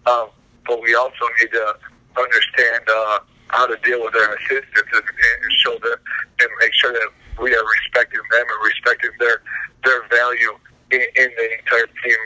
Um, 0.07 0.27
but 0.67 0.83
we 0.83 0.95
also 0.97 1.25
need 1.41 1.53
to 1.53 1.77
understand 2.19 2.83
uh, 2.91 3.19
how 3.49 3.67
to 3.67 3.77
deal 3.85 4.03
with 4.03 4.15
our 4.15 4.35
assistants 4.35 4.91
and, 4.93 5.03
and 5.05 5.53
show 5.65 5.73
them 5.79 5.99
and 6.41 6.49
make 6.61 6.73
sure 6.75 6.93
that 6.93 7.09
we 7.41 7.55
are 7.55 7.65
respecting 7.83 8.21
them 8.31 8.47
and 8.49 8.67
respecting 8.67 9.11
their 9.19 9.43
their 9.85 10.07
value 10.09 10.53
in, 10.91 11.01
in 11.17 11.31
the 11.37 11.59
entire 11.59 11.87
team 12.03 12.17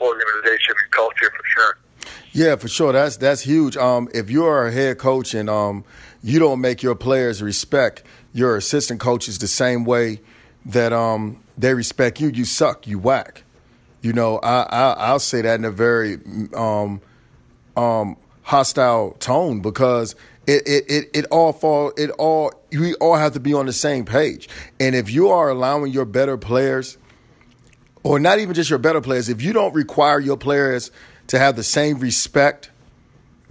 organization 0.00 0.74
and 0.82 0.90
culture 0.90 1.32
for 1.36 1.44
sure. 1.54 1.78
Yeah, 2.32 2.56
for 2.56 2.68
sure. 2.68 2.92
That's 2.92 3.16
that's 3.16 3.42
huge. 3.42 3.76
Um, 3.76 4.08
if 4.12 4.30
you're 4.30 4.66
a 4.66 4.72
head 4.72 4.98
coach 4.98 5.34
and 5.34 5.48
um, 5.48 5.84
you 6.22 6.38
don't 6.38 6.60
make 6.60 6.82
your 6.82 6.94
players 6.94 7.42
respect 7.42 8.02
your 8.32 8.56
assistant 8.56 9.00
coaches 9.00 9.38
the 9.38 9.48
same 9.48 9.84
way 9.84 10.20
that 10.66 10.92
um, 10.92 11.42
they 11.56 11.72
respect 11.72 12.20
you, 12.20 12.28
you 12.28 12.44
suck, 12.44 12.86
you 12.86 12.98
whack. 12.98 13.44
You 14.02 14.12
know, 14.12 14.38
I, 14.38 14.62
I 14.64 14.92
I'll 14.98 15.18
say 15.18 15.40
that 15.42 15.58
in 15.58 15.64
a 15.64 15.70
very 15.70 16.18
um, 16.54 17.00
um, 17.76 18.16
hostile 18.42 19.16
tone 19.18 19.60
because 19.60 20.14
it, 20.46 20.62
it, 20.66 20.84
it, 20.90 21.10
it 21.12 21.24
all 21.26 21.52
fall 21.52 21.92
it 21.96 22.10
all 22.10 22.52
we 22.70 22.94
all 22.94 23.16
have 23.16 23.32
to 23.32 23.40
be 23.40 23.54
on 23.54 23.66
the 23.66 23.72
same 23.72 24.04
page. 24.04 24.48
And 24.78 24.94
if 24.94 25.10
you 25.10 25.28
are 25.30 25.48
allowing 25.48 25.92
your 25.92 26.04
better 26.04 26.36
players, 26.36 26.98
or 28.02 28.18
not 28.18 28.38
even 28.38 28.54
just 28.54 28.70
your 28.70 28.78
better 28.78 29.00
players, 29.00 29.28
if 29.28 29.42
you 29.42 29.52
don't 29.52 29.74
require 29.74 30.20
your 30.20 30.36
players 30.36 30.90
to 31.28 31.38
have 31.38 31.56
the 31.56 31.64
same 31.64 31.98
respect 31.98 32.70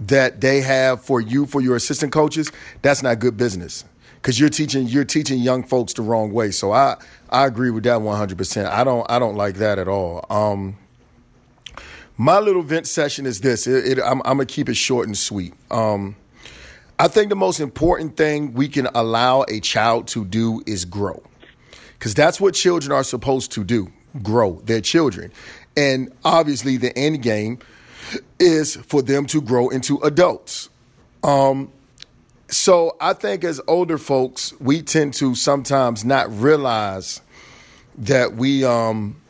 that 0.00 0.40
they 0.40 0.60
have 0.60 1.02
for 1.02 1.20
you 1.20 1.46
for 1.46 1.60
your 1.60 1.76
assistant 1.76 2.12
coaches, 2.12 2.50
that's 2.82 3.02
not 3.02 3.18
good 3.18 3.36
business. 3.36 3.84
Because 4.14 4.40
you're 4.40 4.48
teaching 4.48 4.86
you're 4.86 5.04
teaching 5.04 5.38
young 5.38 5.62
folks 5.62 5.92
the 5.92 6.02
wrong 6.02 6.32
way. 6.32 6.50
So 6.50 6.72
I 6.72 6.96
I 7.30 7.46
agree 7.46 7.70
with 7.70 7.84
that 7.84 8.00
100. 8.00 8.38
percent 8.38 8.68
I 8.68 8.84
don't 8.84 9.08
I 9.10 9.18
don't 9.18 9.36
like 9.36 9.56
that 9.56 9.78
at 9.78 9.88
all. 9.88 10.24
Um, 10.30 10.78
my 12.16 12.38
little 12.38 12.62
vent 12.62 12.86
session 12.86 13.26
is 13.26 13.42
this. 13.42 13.66
It, 13.66 13.98
it, 13.98 14.02
I'm, 14.02 14.22
I'm, 14.24 14.38
gonna 14.38 14.46
keep 14.46 14.70
it 14.70 14.76
short 14.76 15.06
and 15.06 15.16
sweet. 15.16 15.52
Um, 15.70 16.16
I 16.98 17.08
think 17.08 17.28
the 17.28 17.36
most 17.36 17.60
important 17.60 18.16
thing 18.16 18.54
we 18.54 18.68
can 18.68 18.86
allow 18.94 19.44
a 19.48 19.60
child 19.60 20.08
to 20.08 20.24
do 20.24 20.62
is 20.66 20.84
grow, 20.84 21.22
because 21.98 22.14
that's 22.14 22.40
what 22.40 22.54
children 22.54 22.92
are 22.92 23.04
supposed 23.04 23.52
to 23.52 23.64
do: 23.64 23.92
grow. 24.22 24.62
They're 24.64 24.80
children, 24.80 25.32
and 25.76 26.10
obviously 26.24 26.78
the 26.78 26.96
end 26.96 27.22
game 27.22 27.58
is 28.38 28.76
for 28.76 29.02
them 29.02 29.26
to 29.26 29.42
grow 29.42 29.68
into 29.68 29.98
adults. 29.98 30.70
Um, 31.22 31.72
so 32.48 32.96
I 33.00 33.12
think 33.12 33.44
as 33.44 33.60
older 33.66 33.98
folks, 33.98 34.54
we 34.60 34.80
tend 34.80 35.14
to 35.14 35.34
sometimes 35.34 36.04
not 36.04 36.32
realize 36.40 37.20
that 37.98 38.34
we 38.34 38.64
um, 38.64 39.20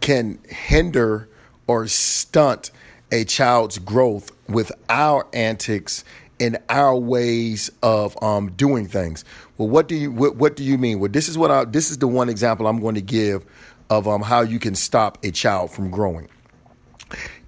can 0.00 0.38
hinder 0.48 1.28
or 1.66 1.86
stunt 1.86 2.72
a 3.12 3.24
child's 3.24 3.78
growth 3.78 4.32
with 4.48 4.72
our 4.88 5.26
antics 5.32 6.04
and 6.40 6.58
our 6.68 6.96
ways 6.96 7.70
of 7.82 8.20
um, 8.22 8.50
doing 8.52 8.88
things. 8.88 9.24
Well, 9.58 9.68
what 9.68 9.86
do 9.86 9.94
you 9.94 10.10
what, 10.10 10.36
what 10.36 10.56
do 10.56 10.64
you 10.64 10.78
mean? 10.78 10.98
Well, 10.98 11.10
this 11.10 11.28
is 11.28 11.38
what 11.38 11.50
I, 11.50 11.64
this 11.64 11.90
is 11.90 11.98
the 11.98 12.08
one 12.08 12.28
example 12.28 12.66
I'm 12.66 12.80
going 12.80 12.94
to 12.96 13.02
give 13.02 13.44
of 13.90 14.08
um, 14.08 14.22
how 14.22 14.40
you 14.40 14.58
can 14.58 14.74
stop 14.74 15.22
a 15.24 15.30
child 15.30 15.70
from 15.70 15.90
growing. 15.90 16.28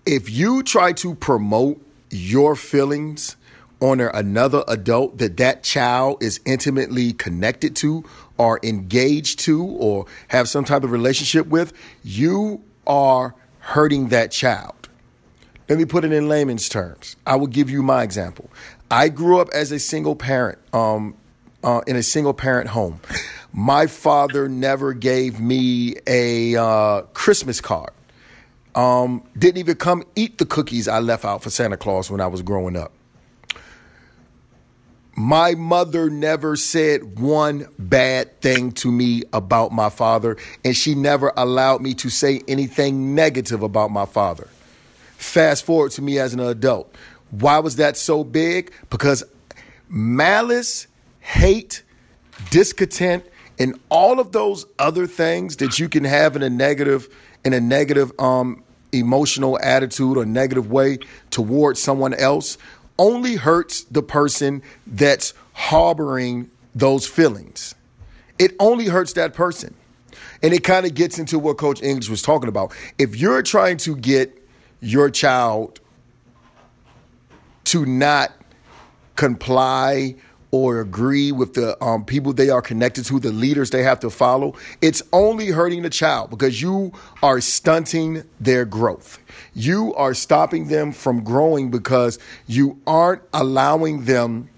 If 0.05 0.29
you 0.29 0.63
try 0.63 0.93
to 0.95 1.15
promote 1.15 1.81
your 2.11 2.55
feelings 2.55 3.37
on 3.81 4.01
another 4.01 4.63
adult 4.69 5.19
that 5.19 5.37
that 5.39 5.63
child 5.63 6.23
is 6.23 6.41
intimately 6.45 7.13
connected 7.13 7.75
to 7.77 8.05
or 8.39 8.61
engaged 8.63 9.41
to 9.41 9.65
or 9.65 10.07
have 10.29 10.49
some 10.49 10.65
type 10.65 10.85
of 10.85 10.91
relationship 10.91 11.47
with, 11.47 11.73
you 12.05 12.63
are 12.87 13.35
hurting 13.59 14.09
that 14.09 14.31
child. 14.31 14.89
Let 15.69 15.79
me 15.79 15.85
put 15.85 16.05
it 16.05 16.13
in 16.13 16.29
layman's 16.29 16.69
terms. 16.69 17.17
I 17.27 17.37
will 17.37 17.47
give 17.47 17.71
you 17.71 17.83
my 17.83 18.03
example. 18.03 18.51
I 18.93 19.09
grew 19.09 19.41
up 19.41 19.49
as 19.55 19.73
a 19.73 19.79
single 19.79 20.15
parent, 20.15 20.59
um, 20.75 21.15
uh, 21.65 21.81
in 21.87 21.97
a 21.97 22.03
single 22.03 22.35
parent 22.35 22.69
home. 22.69 23.01
My 23.51 23.87
father 23.87 24.51
never 24.51 24.93
gave 24.93 25.41
me 25.41 25.97
a 26.07 26.57
uh, 26.57 27.03
Christmas 27.15 27.63
card. 27.63 27.93
Um, 28.75 29.27
didn't 29.37 29.57
even 29.59 29.77
come 29.77 30.05
eat 30.15 30.37
the 30.37 30.45
cookies 30.45 30.89
I 30.89 30.99
left 30.99 31.25
out 31.25 31.43
for 31.43 31.49
Santa 31.49 31.79
Claus 31.79 32.11
when 32.11 32.21
I 32.21 32.27
was 32.27 32.43
growing 32.43 32.77
up. 32.77 32.93
My 35.17 35.55
mother 35.55 36.11
never 36.11 36.55
said 36.57 37.19
one 37.19 37.69
bad 37.79 38.43
thing 38.43 38.73
to 38.73 38.93
me 38.93 39.23
about 39.33 39.73
my 39.73 39.89
father, 39.89 40.37
and 40.67 40.77
she 40.77 40.95
never 40.95 41.33
allowed 41.35 41.81
me 41.81 41.95
to 41.95 42.11
say 42.11 42.43
anything 42.47 43.15
negative 43.15 43.63
about 43.63 43.91
my 43.91 44.05
father. 44.05 44.49
Fast 45.17 45.65
forward 45.65 45.93
to 45.93 46.03
me 46.03 46.19
as 46.19 46.35
an 46.35 46.41
adult. 46.41 46.95
Why 47.33 47.59
was 47.59 47.77
that 47.77 47.97
so 47.97 48.25
big? 48.25 48.73
Because 48.91 49.25
malice, 49.89 50.87
hate, 51.21 51.83
discontent, 52.51 53.25
and 53.59 53.79
all 53.89 54.21
of 54.21 54.33
those 54.33 54.67
other 54.79 55.07
things 55.07 55.57
that 55.57 55.79
you 55.79 55.89
can 55.89 56.05
have 56.05 56.37
in 56.37 56.43
a 56.43 56.51
negative, 56.51 57.09
in 57.45 57.55
a 57.55 57.61
negative 57.61 58.13
um, 58.19 58.63
emotional 58.93 59.59
attitude 59.63 60.19
or 60.19 60.27
negative 60.27 60.71
way 60.71 60.99
towards 61.31 61.83
someone 61.83 62.13
else 62.15 62.59
only 62.99 63.37
hurts 63.37 63.85
the 63.85 64.03
person 64.03 64.63
that's 64.87 65.33
harboring 65.55 66.51
those 66.75 67.07
feelings. 67.07 67.75
It 68.39 68.55
only 68.61 68.87
hurts 68.87 69.15
that 69.15 69.33
person. 69.33 69.75
And 70.43 70.53
it 70.53 70.65
kind 70.65 70.85
of 70.85 70.95
gets 70.95 71.19
into 71.19 71.39
what 71.39 71.57
Coach 71.57 71.83
English 71.83 72.11
was 72.11 72.21
talking 72.21 72.49
about. 72.49 72.75
If 72.99 73.17
you're 73.17 73.43
trying 73.43 73.79
to 73.79 73.97
get 73.97 74.37
your 74.81 75.09
child 75.09 75.81
to 77.73 77.87
not 77.87 78.31
comply 79.17 80.15
or 80.51 80.81
agree 80.81 81.33
with 81.33 81.55
the 81.55 81.83
um, 81.83 82.05
people 82.05 82.35
they 82.35 82.51
are 82.51 82.61
connected 82.61 83.07
to, 83.07 83.19
the 83.19 83.33
leaders 83.33 83.71
they 83.71 83.83
have 83.83 83.99
to 83.99 84.11
follow, 84.11 84.55
it's 84.83 85.03
only 85.11 85.47
hurting 85.47 85.81
the 85.81 85.89
child 85.89 86.29
because 86.29 86.61
you 86.61 86.93
are 87.23 87.41
stunting 87.41 88.25
their 88.39 88.67
growth. 88.67 89.19
You 89.55 89.95
are 89.95 90.13
stopping 90.13 90.69
them 90.69 90.93
from 90.93 91.25
growing 91.25 91.71
because 91.71 92.19
you 92.47 92.79
aren't 92.87 93.23
allowing 93.33 94.05
them 94.05 94.51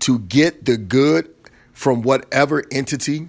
to 0.00 0.18
get 0.18 0.64
the 0.64 0.76
good 0.76 1.32
from 1.72 2.02
whatever 2.02 2.64
entity 2.72 3.28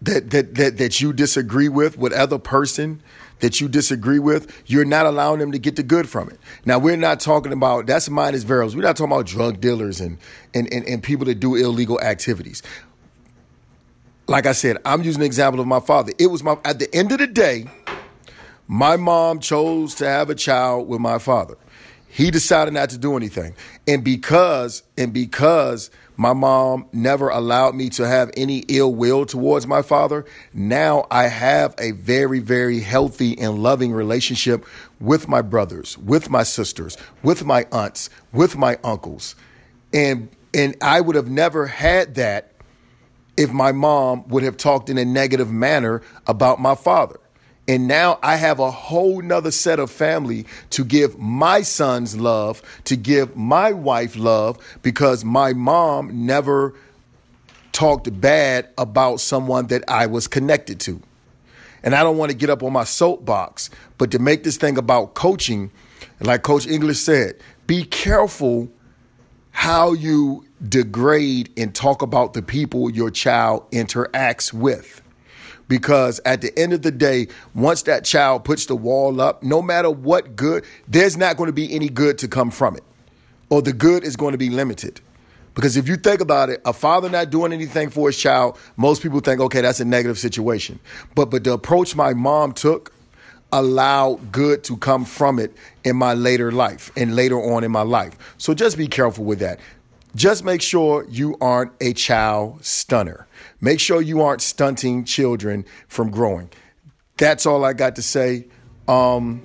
that, 0.00 0.30
that, 0.30 0.54
that, 0.54 0.76
that 0.76 1.00
you 1.00 1.12
disagree 1.12 1.68
with, 1.68 1.98
whatever 1.98 2.38
person 2.38 3.02
that 3.40 3.60
you 3.60 3.68
disagree 3.68 4.18
with, 4.18 4.62
you're 4.66 4.84
not 4.84 5.06
allowing 5.06 5.40
them 5.40 5.52
to 5.52 5.58
get 5.58 5.76
the 5.76 5.82
good 5.82 6.08
from 6.08 6.28
it. 6.28 6.38
Now, 6.64 6.78
we're 6.78 6.96
not 6.96 7.20
talking 7.20 7.52
about 7.52 7.86
that's 7.86 8.08
minus 8.08 8.42
variables. 8.42 8.74
We're 8.74 8.82
not 8.82 8.96
talking 8.96 9.12
about 9.12 9.26
drug 9.26 9.60
dealers 9.60 10.00
and, 10.00 10.18
and, 10.54 10.72
and, 10.72 10.86
and 10.86 11.02
people 11.02 11.26
that 11.26 11.40
do 11.40 11.54
illegal 11.54 12.00
activities. 12.00 12.62
Like 14.28 14.46
I 14.46 14.52
said, 14.52 14.78
I'm 14.84 15.02
using 15.02 15.22
an 15.22 15.26
example 15.26 15.60
of 15.60 15.66
my 15.66 15.80
father. 15.80 16.12
It 16.18 16.28
was 16.28 16.42
my 16.42 16.58
at 16.64 16.78
the 16.78 16.92
end 16.94 17.12
of 17.12 17.18
the 17.18 17.28
day, 17.28 17.66
my 18.66 18.96
mom 18.96 19.38
chose 19.38 19.94
to 19.96 20.06
have 20.06 20.30
a 20.30 20.34
child 20.34 20.88
with 20.88 21.00
my 21.00 21.18
father. 21.18 21.56
He 22.08 22.30
decided 22.30 22.74
not 22.74 22.90
to 22.90 22.98
do 22.98 23.16
anything. 23.16 23.54
And 23.86 24.02
because 24.02 24.82
and 24.98 25.12
because 25.12 25.90
my 26.16 26.32
mom 26.32 26.86
never 26.92 27.28
allowed 27.28 27.74
me 27.74 27.90
to 27.90 28.06
have 28.06 28.30
any 28.36 28.58
ill 28.68 28.94
will 28.94 29.26
towards 29.26 29.66
my 29.66 29.82
father. 29.82 30.24
Now 30.52 31.06
I 31.10 31.24
have 31.24 31.74
a 31.78 31.92
very, 31.92 32.40
very 32.40 32.80
healthy 32.80 33.38
and 33.38 33.62
loving 33.62 33.92
relationship 33.92 34.64
with 35.00 35.28
my 35.28 35.42
brothers, 35.42 35.98
with 35.98 36.30
my 36.30 36.42
sisters, 36.42 36.96
with 37.22 37.44
my 37.44 37.66
aunts, 37.70 38.08
with 38.32 38.56
my 38.56 38.78
uncles. 38.82 39.34
And 39.92 40.28
and 40.54 40.74
I 40.80 41.02
would 41.02 41.16
have 41.16 41.28
never 41.28 41.66
had 41.66 42.14
that 42.14 42.52
if 43.36 43.52
my 43.52 43.72
mom 43.72 44.26
would 44.28 44.42
have 44.42 44.56
talked 44.56 44.88
in 44.88 44.96
a 44.96 45.04
negative 45.04 45.50
manner 45.52 46.00
about 46.26 46.58
my 46.58 46.74
father. 46.74 47.20
And 47.68 47.88
now 47.88 48.18
I 48.22 48.36
have 48.36 48.60
a 48.60 48.70
whole 48.70 49.20
nother 49.20 49.50
set 49.50 49.80
of 49.80 49.90
family 49.90 50.46
to 50.70 50.84
give 50.84 51.18
my 51.18 51.62
sons 51.62 52.16
love, 52.16 52.62
to 52.84 52.96
give 52.96 53.36
my 53.36 53.72
wife 53.72 54.16
love, 54.16 54.58
because 54.82 55.24
my 55.24 55.52
mom 55.52 56.26
never 56.26 56.74
talked 57.72 58.20
bad 58.20 58.68
about 58.78 59.20
someone 59.20 59.66
that 59.66 59.82
I 59.88 60.06
was 60.06 60.28
connected 60.28 60.78
to. 60.80 61.02
And 61.82 61.94
I 61.94 62.02
don't 62.02 62.16
want 62.16 62.30
to 62.30 62.36
get 62.36 62.50
up 62.50 62.62
on 62.62 62.72
my 62.72 62.84
soapbox, 62.84 63.68
but 63.98 64.10
to 64.12 64.18
make 64.18 64.44
this 64.44 64.56
thing 64.56 64.78
about 64.78 65.14
coaching, 65.14 65.70
like 66.20 66.42
Coach 66.42 66.66
English 66.66 66.98
said, 66.98 67.34
be 67.66 67.84
careful 67.84 68.70
how 69.50 69.92
you 69.92 70.44
degrade 70.68 71.52
and 71.56 71.74
talk 71.74 72.02
about 72.02 72.32
the 72.32 72.42
people 72.42 72.90
your 72.90 73.10
child 73.10 73.70
interacts 73.72 74.52
with 74.52 75.02
because 75.68 76.20
at 76.24 76.40
the 76.40 76.56
end 76.58 76.72
of 76.72 76.82
the 76.82 76.90
day, 76.90 77.28
once 77.54 77.82
that 77.82 78.04
child 78.04 78.44
puts 78.44 78.66
the 78.66 78.76
wall 78.76 79.20
up, 79.20 79.42
no 79.42 79.62
matter 79.62 79.90
what 79.90 80.36
good, 80.36 80.64
there's 80.86 81.16
not 81.16 81.36
going 81.36 81.48
to 81.48 81.52
be 81.52 81.72
any 81.74 81.88
good 81.88 82.18
to 82.18 82.28
come 82.28 82.50
from 82.50 82.76
it, 82.76 82.84
or 83.50 83.62
the 83.62 83.72
good 83.72 84.04
is 84.04 84.16
going 84.16 84.32
to 84.32 84.38
be 84.38 84.50
limited. 84.50 85.00
Because 85.54 85.78
if 85.78 85.88
you 85.88 85.96
think 85.96 86.20
about 86.20 86.50
it, 86.50 86.60
a 86.66 86.72
father 86.74 87.08
not 87.08 87.30
doing 87.30 87.52
anything 87.52 87.88
for 87.88 88.08
his 88.08 88.18
child, 88.18 88.58
most 88.76 89.02
people 89.02 89.20
think, 89.20 89.40
okay, 89.40 89.62
that's 89.62 89.80
a 89.80 89.86
negative 89.86 90.18
situation. 90.18 90.78
But 91.14 91.30
but 91.30 91.44
the 91.44 91.54
approach 91.54 91.96
my 91.96 92.12
mom 92.12 92.52
took 92.52 92.92
allowed 93.52 94.32
good 94.32 94.64
to 94.64 94.76
come 94.76 95.04
from 95.04 95.38
it 95.38 95.56
in 95.84 95.96
my 95.96 96.14
later 96.14 96.52
life 96.52 96.90
and 96.96 97.16
later 97.16 97.38
on 97.40 97.64
in 97.64 97.70
my 97.70 97.82
life. 97.82 98.34
So 98.38 98.54
just 98.54 98.76
be 98.76 98.86
careful 98.86 99.24
with 99.24 99.38
that. 99.38 99.60
Just 100.16 100.44
make 100.44 100.62
sure 100.62 101.04
you 101.10 101.36
aren't 101.42 101.72
a 101.78 101.92
child 101.92 102.64
stunner. 102.64 103.28
Make 103.60 103.80
sure 103.80 104.00
you 104.00 104.22
aren't 104.22 104.40
stunting 104.40 105.04
children 105.04 105.66
from 105.88 106.10
growing. 106.10 106.48
That's 107.18 107.44
all 107.44 107.66
I 107.66 107.74
got 107.74 107.96
to 107.96 108.02
say. 108.02 108.46
Um, 108.88 109.42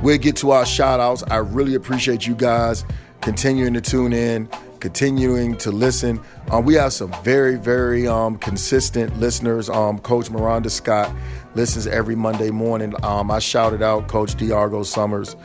we'll 0.00 0.16
get 0.16 0.36
to 0.36 0.52
our 0.52 0.64
shout 0.64 1.00
outs. 1.00 1.22
I 1.24 1.36
really 1.36 1.74
appreciate 1.74 2.26
you 2.26 2.34
guys 2.34 2.82
continuing 3.20 3.74
to 3.74 3.82
tune 3.82 4.14
in, 4.14 4.48
continuing 4.80 5.54
to 5.58 5.70
listen. 5.70 6.18
Um, 6.50 6.64
we 6.64 6.74
have 6.74 6.94
some 6.94 7.12
very, 7.22 7.56
very 7.56 8.08
um, 8.08 8.38
consistent 8.38 9.20
listeners. 9.20 9.68
Um, 9.68 9.98
Coach 9.98 10.30
Miranda 10.30 10.70
Scott 10.70 11.14
listens 11.54 11.86
every 11.86 12.16
Monday 12.16 12.50
morning. 12.50 12.94
Um, 13.04 13.30
I 13.30 13.38
shouted 13.38 13.82
out 13.82 14.08
Coach 14.08 14.34
Diargo 14.36 14.82
Summers 14.86 15.36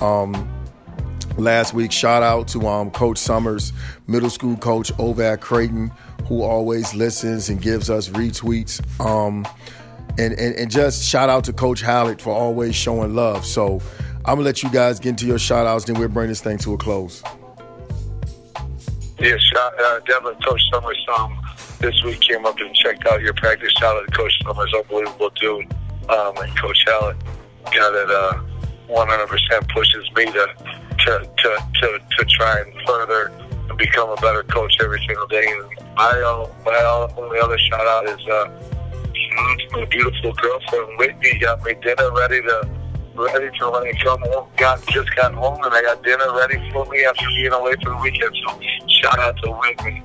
um, 0.00 0.50
last 1.36 1.74
week. 1.74 1.92
Shout 1.92 2.22
out 2.22 2.48
to 2.48 2.66
um, 2.66 2.90
Coach 2.90 3.18
Summers, 3.18 3.72
middle 4.06 4.30
school 4.30 4.56
coach 4.56 4.92
over 4.98 5.22
at 5.22 5.40
Crayton 5.40 5.90
who 6.28 6.42
always 6.42 6.94
listens 6.94 7.48
and 7.48 7.60
gives 7.60 7.90
us 7.90 8.08
retweets. 8.08 8.80
Um, 9.00 9.46
and, 10.18 10.32
and, 10.34 10.54
and 10.56 10.70
just 10.70 11.04
shout 11.08 11.28
out 11.28 11.44
to 11.44 11.52
Coach 11.52 11.80
Hallett 11.80 12.20
for 12.20 12.32
always 12.32 12.74
showing 12.74 13.14
love. 13.14 13.44
So 13.44 13.80
I'm 14.24 14.36
gonna 14.36 14.42
let 14.42 14.62
you 14.62 14.70
guys 14.70 14.98
get 15.00 15.10
into 15.10 15.26
your 15.26 15.38
shout 15.38 15.66
outs, 15.66 15.84
then 15.84 15.98
we'll 15.98 16.08
bring 16.08 16.28
this 16.28 16.40
thing 16.40 16.58
to 16.58 16.74
a 16.74 16.78
close. 16.78 17.22
Yes, 19.18 19.40
uh, 19.56 20.00
Coach 20.44 20.62
Summers. 20.72 21.06
Um, 21.16 21.38
this 21.78 22.02
week 22.04 22.20
came 22.20 22.44
up 22.46 22.58
and 22.58 22.74
checked 22.74 23.06
out 23.06 23.20
your 23.20 23.34
practice. 23.34 23.72
Shout 23.72 23.96
out 23.96 24.06
to 24.06 24.12
Coach 24.12 24.32
Summers, 24.42 24.72
unbelievable 24.74 25.30
dude. 25.40 25.72
Um, 26.08 26.36
and 26.38 26.58
Coach 26.58 26.84
Hallett, 26.86 27.16
guy 27.64 27.72
that 27.72 28.10
uh, 28.10 28.42
100% 28.88 29.68
pushes 29.72 30.10
me 30.14 30.26
to 30.26 30.83
to, 31.04 31.30
to, 31.38 31.68
to, 31.80 31.98
to 32.18 32.24
try 32.26 32.60
and 32.60 32.72
further 32.86 33.32
become 33.76 34.10
a 34.10 34.16
better 34.16 34.42
coach 34.44 34.76
every 34.82 35.02
single 35.06 35.26
day. 35.26 35.44
And 35.46 35.94
my 35.96 36.10
uh, 36.10 36.48
my 36.64 37.08
only 37.16 37.38
other 37.38 37.58
shout 37.58 37.86
out 37.86 38.06
is 38.08 38.26
uh, 38.28 38.50
my 39.72 39.84
beautiful 39.86 40.32
girlfriend 40.34 40.98
Whitney 40.98 41.38
got 41.38 41.62
me 41.64 41.74
dinner 41.82 42.12
ready 42.12 42.40
to 42.42 42.68
ready 43.14 43.56
to 43.58 43.70
when 43.70 43.82
I 43.86 43.92
come 44.02 44.20
home. 44.20 44.48
Got 44.56 44.86
just 44.86 45.14
got 45.16 45.34
home 45.34 45.62
and 45.62 45.74
I 45.74 45.82
got 45.82 46.02
dinner 46.02 46.32
ready 46.36 46.70
for 46.72 46.84
me 46.86 47.04
after 47.04 47.26
being 47.28 47.52
away 47.52 47.74
for 47.82 47.90
the 47.90 47.96
weekend. 48.02 48.36
So 48.46 48.60
shout 48.88 49.18
out 49.18 49.36
to 49.42 49.50
Whitney. 49.50 50.02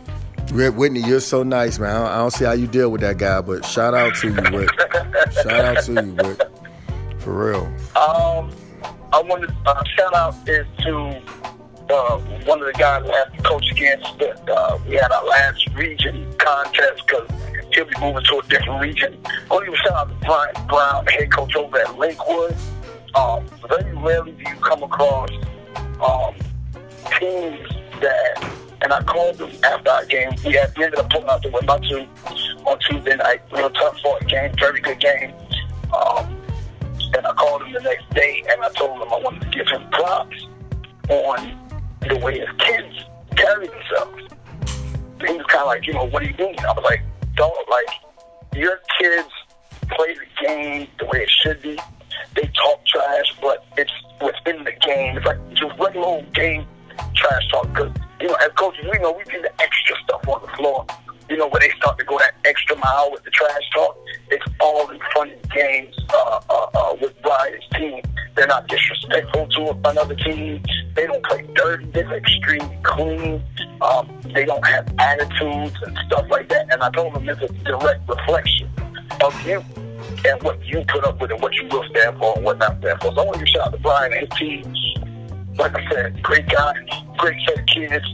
Whitney, 0.52 1.02
you're 1.02 1.20
so 1.20 1.44
nice, 1.44 1.78
man. 1.78 1.96
I 1.96 2.00
don't, 2.00 2.08
I 2.08 2.18
don't 2.18 2.32
see 2.32 2.46
how 2.46 2.54
you 2.54 2.66
deal 2.66 2.90
with 2.90 3.02
that 3.02 3.18
guy, 3.18 3.40
but 3.42 3.64
shout 3.66 3.94
out 3.94 4.16
to 4.16 4.30
you, 4.30 4.58
Whit. 4.58 4.70
shout 5.44 5.48
out 5.48 5.84
to 5.84 5.94
you, 5.94 6.14
Whit. 6.16 6.42
For 7.20 7.52
real. 7.52 7.72
Um, 7.96 8.52
I 9.12 9.22
want 9.22 9.44
to 9.44 9.56
uh, 9.66 9.84
shout 9.98 10.14
out 10.14 10.36
is 10.48 10.68
to 10.80 11.22
uh, 11.90 12.18
one 12.46 12.62
of 12.62 12.68
the 12.68 12.76
guys 12.78 13.04
I 13.10 13.16
have 13.16 13.36
to 13.36 13.42
coach 13.44 13.72
against. 13.72 14.20
That 14.20 14.50
uh, 14.50 14.78
we 14.88 14.96
had 14.96 15.12
our 15.12 15.26
last 15.26 15.68
region 15.74 16.32
contest 16.38 17.04
because 17.08 17.28
he'll 17.74 17.86
be 17.86 18.00
moving 18.00 18.24
to 18.24 18.38
a 18.40 18.48
different 18.48 18.82
region. 18.82 19.20
I 19.26 19.54
want 19.54 19.66
to 19.66 19.76
shout 19.78 19.94
out 19.94 20.10
to 20.10 20.26
Brian 20.26 20.68
Brown, 20.68 21.08
head 21.08 21.32
coach 21.32 21.56
over 21.56 21.80
at 21.80 21.98
Lakewood. 21.98 22.56
Um, 23.16 23.46
very 23.68 23.96
rarely 23.98 24.34
do 24.34 24.44
you 24.44 24.56
come 24.58 24.84
across 24.84 25.30
um, 26.00 26.36
teams 27.20 27.68
that 28.02 28.54
and 28.82 28.94
I 28.94 29.02
called 29.04 29.38
them 29.38 29.52
after 29.64 29.90
our 29.90 30.06
game. 30.06 30.32
We 30.46 30.54
had 30.54 30.78
we 30.78 30.86
ended 30.86 31.00
up 31.00 31.10
pulling 31.10 31.30
out 31.30 31.42
the 31.42 31.50
win 31.50 31.66
by 31.66 31.80
two 31.80 32.08
on 32.66 32.80
Tuesday 32.80 33.16
night. 33.16 33.42
Real 33.52 33.70
tough 33.72 34.00
fought 34.02 34.28
game, 34.28 34.52
very 34.60 34.80
good 34.82 35.00
game. 35.00 35.34
Um, 35.94 36.29
and 37.20 37.28
I 37.28 37.34
called 37.34 37.64
him 37.64 37.74
the 37.74 37.82
next 37.82 38.10
day 38.12 38.42
and 38.50 38.62
I 38.62 38.70
told 38.70 39.02
him 39.02 39.12
I 39.12 39.20
wanted 39.20 39.42
to 39.42 39.50
give 39.50 39.68
him 39.68 39.90
props 39.92 40.48
on 41.10 41.70
the 42.08 42.18
way 42.20 42.40
his 42.40 42.48
kids 42.60 42.96
carry 43.36 43.68
themselves. 43.68 44.24
he 45.28 45.34
was 45.34 45.46
kind 45.48 45.64
of 45.64 45.68
like, 45.68 45.86
you 45.86 45.94
know, 45.94 46.06
what 46.06 46.24
are 46.24 46.26
you 46.26 46.34
doing? 46.34 46.58
I 46.60 46.72
was 46.72 46.84
like, 46.86 47.02
don't 47.36 47.70
like 47.70 47.90
your 48.56 48.80
kids 49.00 49.28
play 49.90 50.16
the 50.16 50.48
game 50.48 50.88
the 50.98 51.06
way 51.08 51.24
it 51.24 51.30
should 51.30 51.62
be. 51.62 51.78
They 52.36 52.50
talk 52.56 52.86
trash, 52.86 53.36
but 53.42 53.66
it's 53.78 53.92
within 54.22 54.64
the 54.64 54.72
game. 54.72 55.18
It's 55.18 55.26
like 55.26 55.54
just 55.56 55.78
regular 55.78 56.08
old 56.08 56.34
game 56.34 56.66
trash 57.16 57.50
talk. 57.52 57.68
Because 57.68 57.92
you 58.22 58.28
know, 58.28 58.36
as 58.36 58.52
coaches, 58.58 58.86
we 58.90 58.98
know 59.00 59.12
we 59.12 59.26
do 59.26 59.42
the 59.42 59.52
extra 59.62 59.96
stuff 60.06 60.26
on 60.26 60.42
the 60.42 60.48
floor. 60.56 60.86
You 61.30 61.38
know, 61.38 61.48
when 61.48 61.62
they 61.62 61.70
start 61.78 61.98
to 62.00 62.06
go 62.06 62.18
that 62.18 62.34
extra 62.46 62.76
mile 62.78 63.12
with 63.12 63.24
the 63.24 63.32
trash 63.32 63.62
talk, 63.74 63.98
it's 64.32 64.46
all 64.60 64.90
in 64.90 65.00
fun 65.14 65.32
games 65.54 65.96
uh, 66.10 66.40
uh, 66.50 66.66
uh, 66.74 66.96
with 67.00 67.14
Brian's 67.22 67.64
team. 67.74 68.02
They're 68.36 68.48
not 68.48 68.68
disrespectful 68.68 69.48
to 69.48 69.80
another 69.86 70.16
team. 70.16 70.64
They 70.96 71.06
don't 71.06 71.24
play 71.24 71.46
dirty. 71.54 71.86
They're 71.86 72.18
extremely 72.18 72.78
clean. 72.84 73.44
Um, 73.82 74.10
they 74.34 74.46
don't 74.46 74.66
have 74.66 74.92
attitudes 74.98 75.76
and 75.84 75.98
stuff 76.08 76.26
like 76.30 76.50
that. 76.50 76.72
And 76.72 76.82
I 76.82 76.90
told 76.90 77.14
them 77.14 77.28
it's 77.30 77.42
a 77.42 77.48
direct 77.64 78.10
reflection 78.10 78.70
of 79.22 79.40
you 79.46 79.64
and 80.26 80.42
what 80.42 80.64
you 80.66 80.84
put 80.88 81.04
up 81.04 81.22
with 81.22 81.32
and 81.32 81.42
what 81.42 81.54
you 81.54 81.68
will 81.70 81.84
stand 81.90 82.18
for 82.18 82.36
and 82.36 82.46
what 82.46 82.58
not 82.58 82.80
stand 82.80 83.00
for. 83.02 83.14
So 83.14 83.22
I 83.22 83.26
want 83.26 83.40
to 83.40 83.46
shout 83.46 83.68
out 83.68 83.74
to 83.74 83.80
Brian 83.80 84.14
and 84.14 84.22
his 84.22 84.40
team 84.40 84.80
like 85.60 85.76
I 85.76 85.92
said, 85.92 86.24
great 86.24 86.48
guy, 86.48 86.74
great 87.18 87.38
set 87.48 87.60
of 87.60 87.66
kids. 87.66 88.06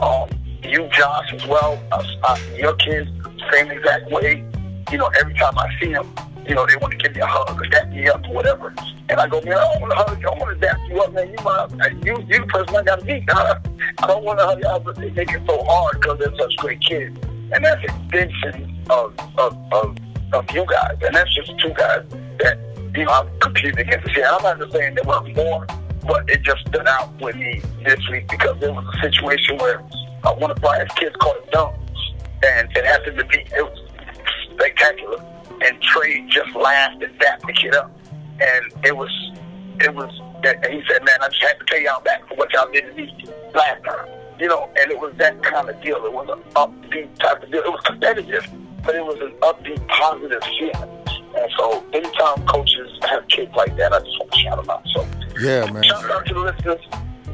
Um, 0.00 0.28
you, 0.64 0.88
Josh, 0.92 1.32
as 1.32 1.46
well. 1.46 1.82
Uh, 1.92 2.04
uh, 2.22 2.38
your 2.56 2.74
kids, 2.74 3.10
same 3.52 3.70
exact 3.70 4.10
way. 4.10 4.44
You 4.90 4.98
know, 4.98 5.10
every 5.20 5.34
time 5.34 5.58
I 5.58 5.68
see 5.80 5.92
them, 5.92 6.12
you 6.46 6.54
know, 6.54 6.66
they 6.66 6.76
want 6.76 6.92
to 6.92 6.98
give 6.98 7.14
me 7.14 7.20
a 7.20 7.26
hug 7.26 7.60
or 7.60 7.66
dap 7.66 7.88
me 7.88 8.08
up 8.08 8.26
or 8.28 8.34
whatever. 8.34 8.74
And 9.08 9.20
I 9.20 9.26
go, 9.28 9.40
man, 9.42 9.54
I 9.54 9.72
don't 9.72 9.80
want 9.80 9.92
to 9.92 9.96
hug 9.96 10.20
you. 10.20 10.28
I 10.28 10.38
want 10.38 10.54
to 10.54 10.66
dap 10.66 10.78
you 10.88 11.00
up, 11.00 11.12
man. 11.12 11.28
You 11.28 11.36
my, 11.44 11.88
you, 12.04 12.16
you 12.28 12.40
the 12.40 12.46
person 12.46 12.76
I 12.76 12.82
got 12.82 13.00
to 13.00 13.04
meet. 13.04 13.24
I 13.30 14.06
don't 14.06 14.24
want 14.24 14.38
to 14.38 14.46
hug 14.46 14.58
you, 14.58 14.84
but 14.84 14.96
they 14.96 15.10
make 15.10 15.30
it 15.30 15.42
so 15.46 15.62
hard 15.64 16.00
because 16.00 16.18
they're 16.18 16.36
such 16.36 16.56
great 16.56 16.80
kids. 16.80 17.18
And 17.52 17.64
that's 17.64 17.82
extension 17.84 18.84
of, 18.90 19.14
of, 19.38 19.56
of, 19.72 19.96
of 20.32 20.50
you 20.52 20.66
guys. 20.66 20.96
And 21.02 21.14
that's 21.14 21.34
just 21.34 21.58
two 21.60 21.70
guys 21.70 22.04
that, 22.40 22.58
you 22.94 23.04
know, 23.04 23.12
I'm 23.12 23.38
competing 23.40 23.78
against. 23.78 24.14
See, 24.14 24.22
I'm 24.22 24.42
not 24.42 24.58
just 24.58 24.72
saying 24.72 24.94
there 24.94 25.04
were 25.04 25.22
more 25.34 25.66
but 26.06 26.28
it 26.28 26.42
just 26.42 26.60
stood 26.66 26.86
out 26.86 27.18
with 27.20 27.36
me 27.36 27.62
this 27.84 27.98
week 28.10 28.28
because 28.28 28.58
there 28.60 28.72
was 28.72 28.84
a 28.94 29.00
situation 29.00 29.56
where 29.58 29.82
uh, 30.24 30.34
one 30.34 30.50
of 30.50 30.60
Brian's 30.60 30.92
kids 30.92 31.14
caught 31.16 31.36
a 31.36 31.50
dunk, 31.50 31.76
and 32.42 32.68
it 32.76 32.84
happened 32.84 33.18
to 33.18 33.24
be 33.24 33.38
it 33.38 33.62
was 33.62 33.78
spectacular. 34.52 35.22
And 35.62 35.80
Trey 35.80 36.26
just 36.28 36.54
laughed 36.54 37.02
and 37.02 37.18
dapped 37.18 37.46
the 37.46 37.52
kid 37.52 37.74
up, 37.74 37.90
and 38.40 38.84
it 38.84 38.96
was 38.96 39.10
it 39.80 39.94
was. 39.94 40.10
And 40.44 40.72
he 40.72 40.82
said, 40.88 41.02
"Man, 41.04 41.22
I 41.22 41.28
just 41.28 41.42
had 41.42 41.58
to 41.58 41.64
pay 41.64 41.84
y'all 41.84 42.02
back 42.02 42.26
for 42.28 42.34
what 42.34 42.52
y'all 42.52 42.70
did 42.70 42.86
to 42.86 42.92
me 42.94 43.10
last 43.54 43.82
time." 43.84 44.08
You 44.38 44.48
know, 44.48 44.68
and 44.78 44.90
it 44.90 44.98
was 44.98 45.14
that 45.16 45.42
kind 45.42 45.68
of 45.68 45.80
deal. 45.80 46.04
It 46.04 46.12
was 46.12 46.28
an 46.28 46.42
upbeat 46.54 47.16
type 47.18 47.42
of 47.42 47.50
deal. 47.50 47.62
It 47.62 47.70
was 47.70 47.80
competitive, 47.84 48.46
but 48.84 48.94
it 48.94 49.04
was 49.04 49.18
an 49.20 49.30
upbeat, 49.40 49.86
positive 49.88 50.42
feeling. 50.58 51.04
And 51.36 51.50
so 51.56 51.84
anytime 51.92 52.46
coaches 52.46 52.90
have 53.08 53.26
kids 53.28 53.52
like 53.56 53.76
that, 53.76 53.92
I 53.92 54.00
just 54.00 54.18
want 54.18 54.32
to 54.32 54.38
shout 54.38 54.56
them 54.56 54.70
out. 54.70 54.86
So 54.94 55.06
yeah, 55.40 55.70
man. 55.70 55.82
Shout 55.84 56.10
out 56.10 56.26
to 56.26 56.34
the 56.34 56.40
listeners. 56.40 56.80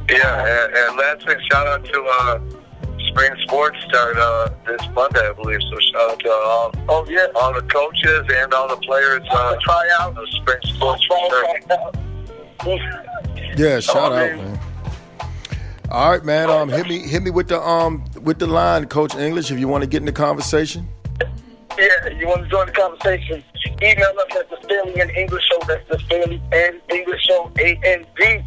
Yeah, 0.09 0.66
and, 0.66 0.74
and 0.74 0.97
last 0.97 1.26
thing, 1.26 1.36
shout 1.51 1.66
out 1.66 1.84
to 1.84 2.03
uh, 2.03 2.41
Spring 3.11 3.32
Sports 3.42 3.78
start 3.88 4.16
uh, 4.16 4.48
this 4.66 4.80
Monday, 4.94 5.28
I 5.28 5.32
believe. 5.32 5.61
So 5.70 5.78
shout 5.78 6.11
out 6.11 6.20
to 6.20 6.30
all, 6.30 6.72
oh 6.88 7.06
yeah, 7.08 7.26
all 7.34 7.52
the 7.52 7.62
coaches 7.62 8.26
and 8.32 8.54
all 8.54 8.68
the 8.68 8.76
players. 8.76 9.22
Uh, 9.30 9.56
try 9.62 9.88
out 10.00 10.14
the 10.14 10.26
Spring 10.26 10.58
Sports. 10.74 11.06
Yeah, 13.56 13.80
shout 13.80 14.12
out, 14.12 14.36
man. 14.36 14.61
All 15.90 16.11
right, 16.12 16.24
man. 16.24 16.50
Um, 16.50 16.68
hit 16.68 16.86
me, 16.86 17.00
hit 17.00 17.22
me 17.22 17.30
with 17.30 17.48
the 17.48 17.61
um, 17.61 18.04
with 18.22 18.38
the 18.38 18.46
line, 18.46 18.86
Coach 18.86 19.14
English. 19.16 19.50
If 19.50 19.58
you 19.58 19.66
want 19.66 19.82
to 19.82 19.88
get 19.88 19.98
in 19.98 20.06
the 20.06 20.12
conversation. 20.12 20.86
Yeah, 21.78 22.08
you 22.11 22.28
want 22.28 22.44
to 22.44 22.48
join 22.48 22.66
the 22.66 22.72
conversation? 22.72 23.42
Email 23.82 24.06
us 24.08 24.36
at 24.36 24.50
the 24.50 24.58
Staley 24.62 25.00
and 25.00 25.11
English 25.12 25.42
Show. 25.50 25.58
That's 25.66 25.88
the 25.88 25.98
Staley 26.00 26.40
and 26.52 26.80
English 26.90 27.22
Show, 27.22 27.50
A-N-D, 27.58 28.44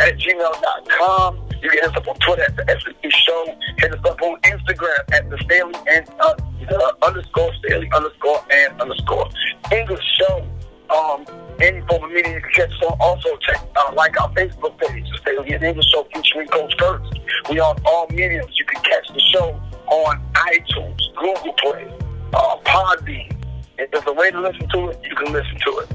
at 0.00 0.18
gmail.com. 0.18 1.48
You 1.62 1.70
can 1.70 1.78
hit 1.78 1.84
us 1.84 1.96
up 1.96 2.08
on 2.08 2.16
Twitter 2.16 2.42
at 2.42 2.56
the 2.56 2.70
SE 2.70 3.10
Show. 3.10 3.56
Hit 3.78 3.94
us 3.94 4.04
up 4.04 4.20
on 4.22 4.40
Instagram 4.42 5.12
at 5.12 5.30
the 5.30 5.38
Staley 5.44 5.74
and 5.88 6.08
uh, 6.20 6.34
uh, 6.70 6.92
underscore 7.06 7.52
Staley 7.64 7.88
underscore 7.94 8.44
and 8.50 8.80
underscore 8.80 9.28
English 9.72 10.04
Show. 10.18 10.46
Um, 10.90 11.24
any 11.60 11.80
form 11.86 12.04
of 12.04 12.10
media 12.10 12.34
you 12.34 12.40
can 12.40 12.52
catch 12.52 12.70
us 12.70 12.82
on. 12.82 12.96
Also, 13.00 13.36
check 13.36 13.56
uh, 13.76 13.92
like 13.94 14.20
our 14.20 14.30
Facebook 14.32 14.76
page, 14.78 15.08
the 15.10 15.18
Staley 15.18 15.52
and 15.52 15.62
English 15.62 15.86
Show 15.86 16.06
featuring 16.12 16.48
Coach 16.48 16.74
Kurtz. 16.78 17.08
We 17.48 17.60
on 17.60 17.80
all 17.86 18.06
mediums. 18.10 18.58
You 18.58 18.64
can 18.64 18.82
catch 18.82 19.08
the 19.08 19.20
show 19.32 19.60
on 19.86 20.22
iTunes, 20.34 21.00
Google 21.16 21.52
Play, 21.54 21.92
uh, 22.34 22.56
Podbean. 22.64 23.41
If 23.82 23.90
there's 23.90 24.06
a 24.06 24.12
way 24.12 24.30
to 24.30 24.40
listen 24.40 24.68
to 24.68 24.90
it, 24.90 25.00
you 25.02 25.16
can 25.16 25.32
listen 25.32 25.56
to 25.58 25.78
it. 25.78 25.90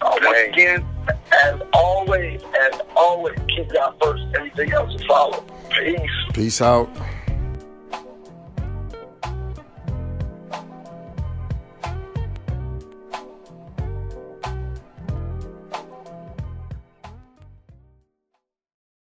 Uh, 0.00 0.18
once 0.22 0.48
again, 0.48 0.84
as 1.30 1.60
always, 1.72 2.42
as 2.42 2.80
always, 2.96 3.38
keep 3.54 3.72
God 3.72 3.94
first. 4.02 4.24
Everything 4.34 4.72
else 4.72 4.92
will 4.92 5.06
follow. 5.06 5.44
Peace. 5.70 6.10
Peace 6.32 6.60
out. 6.60 6.90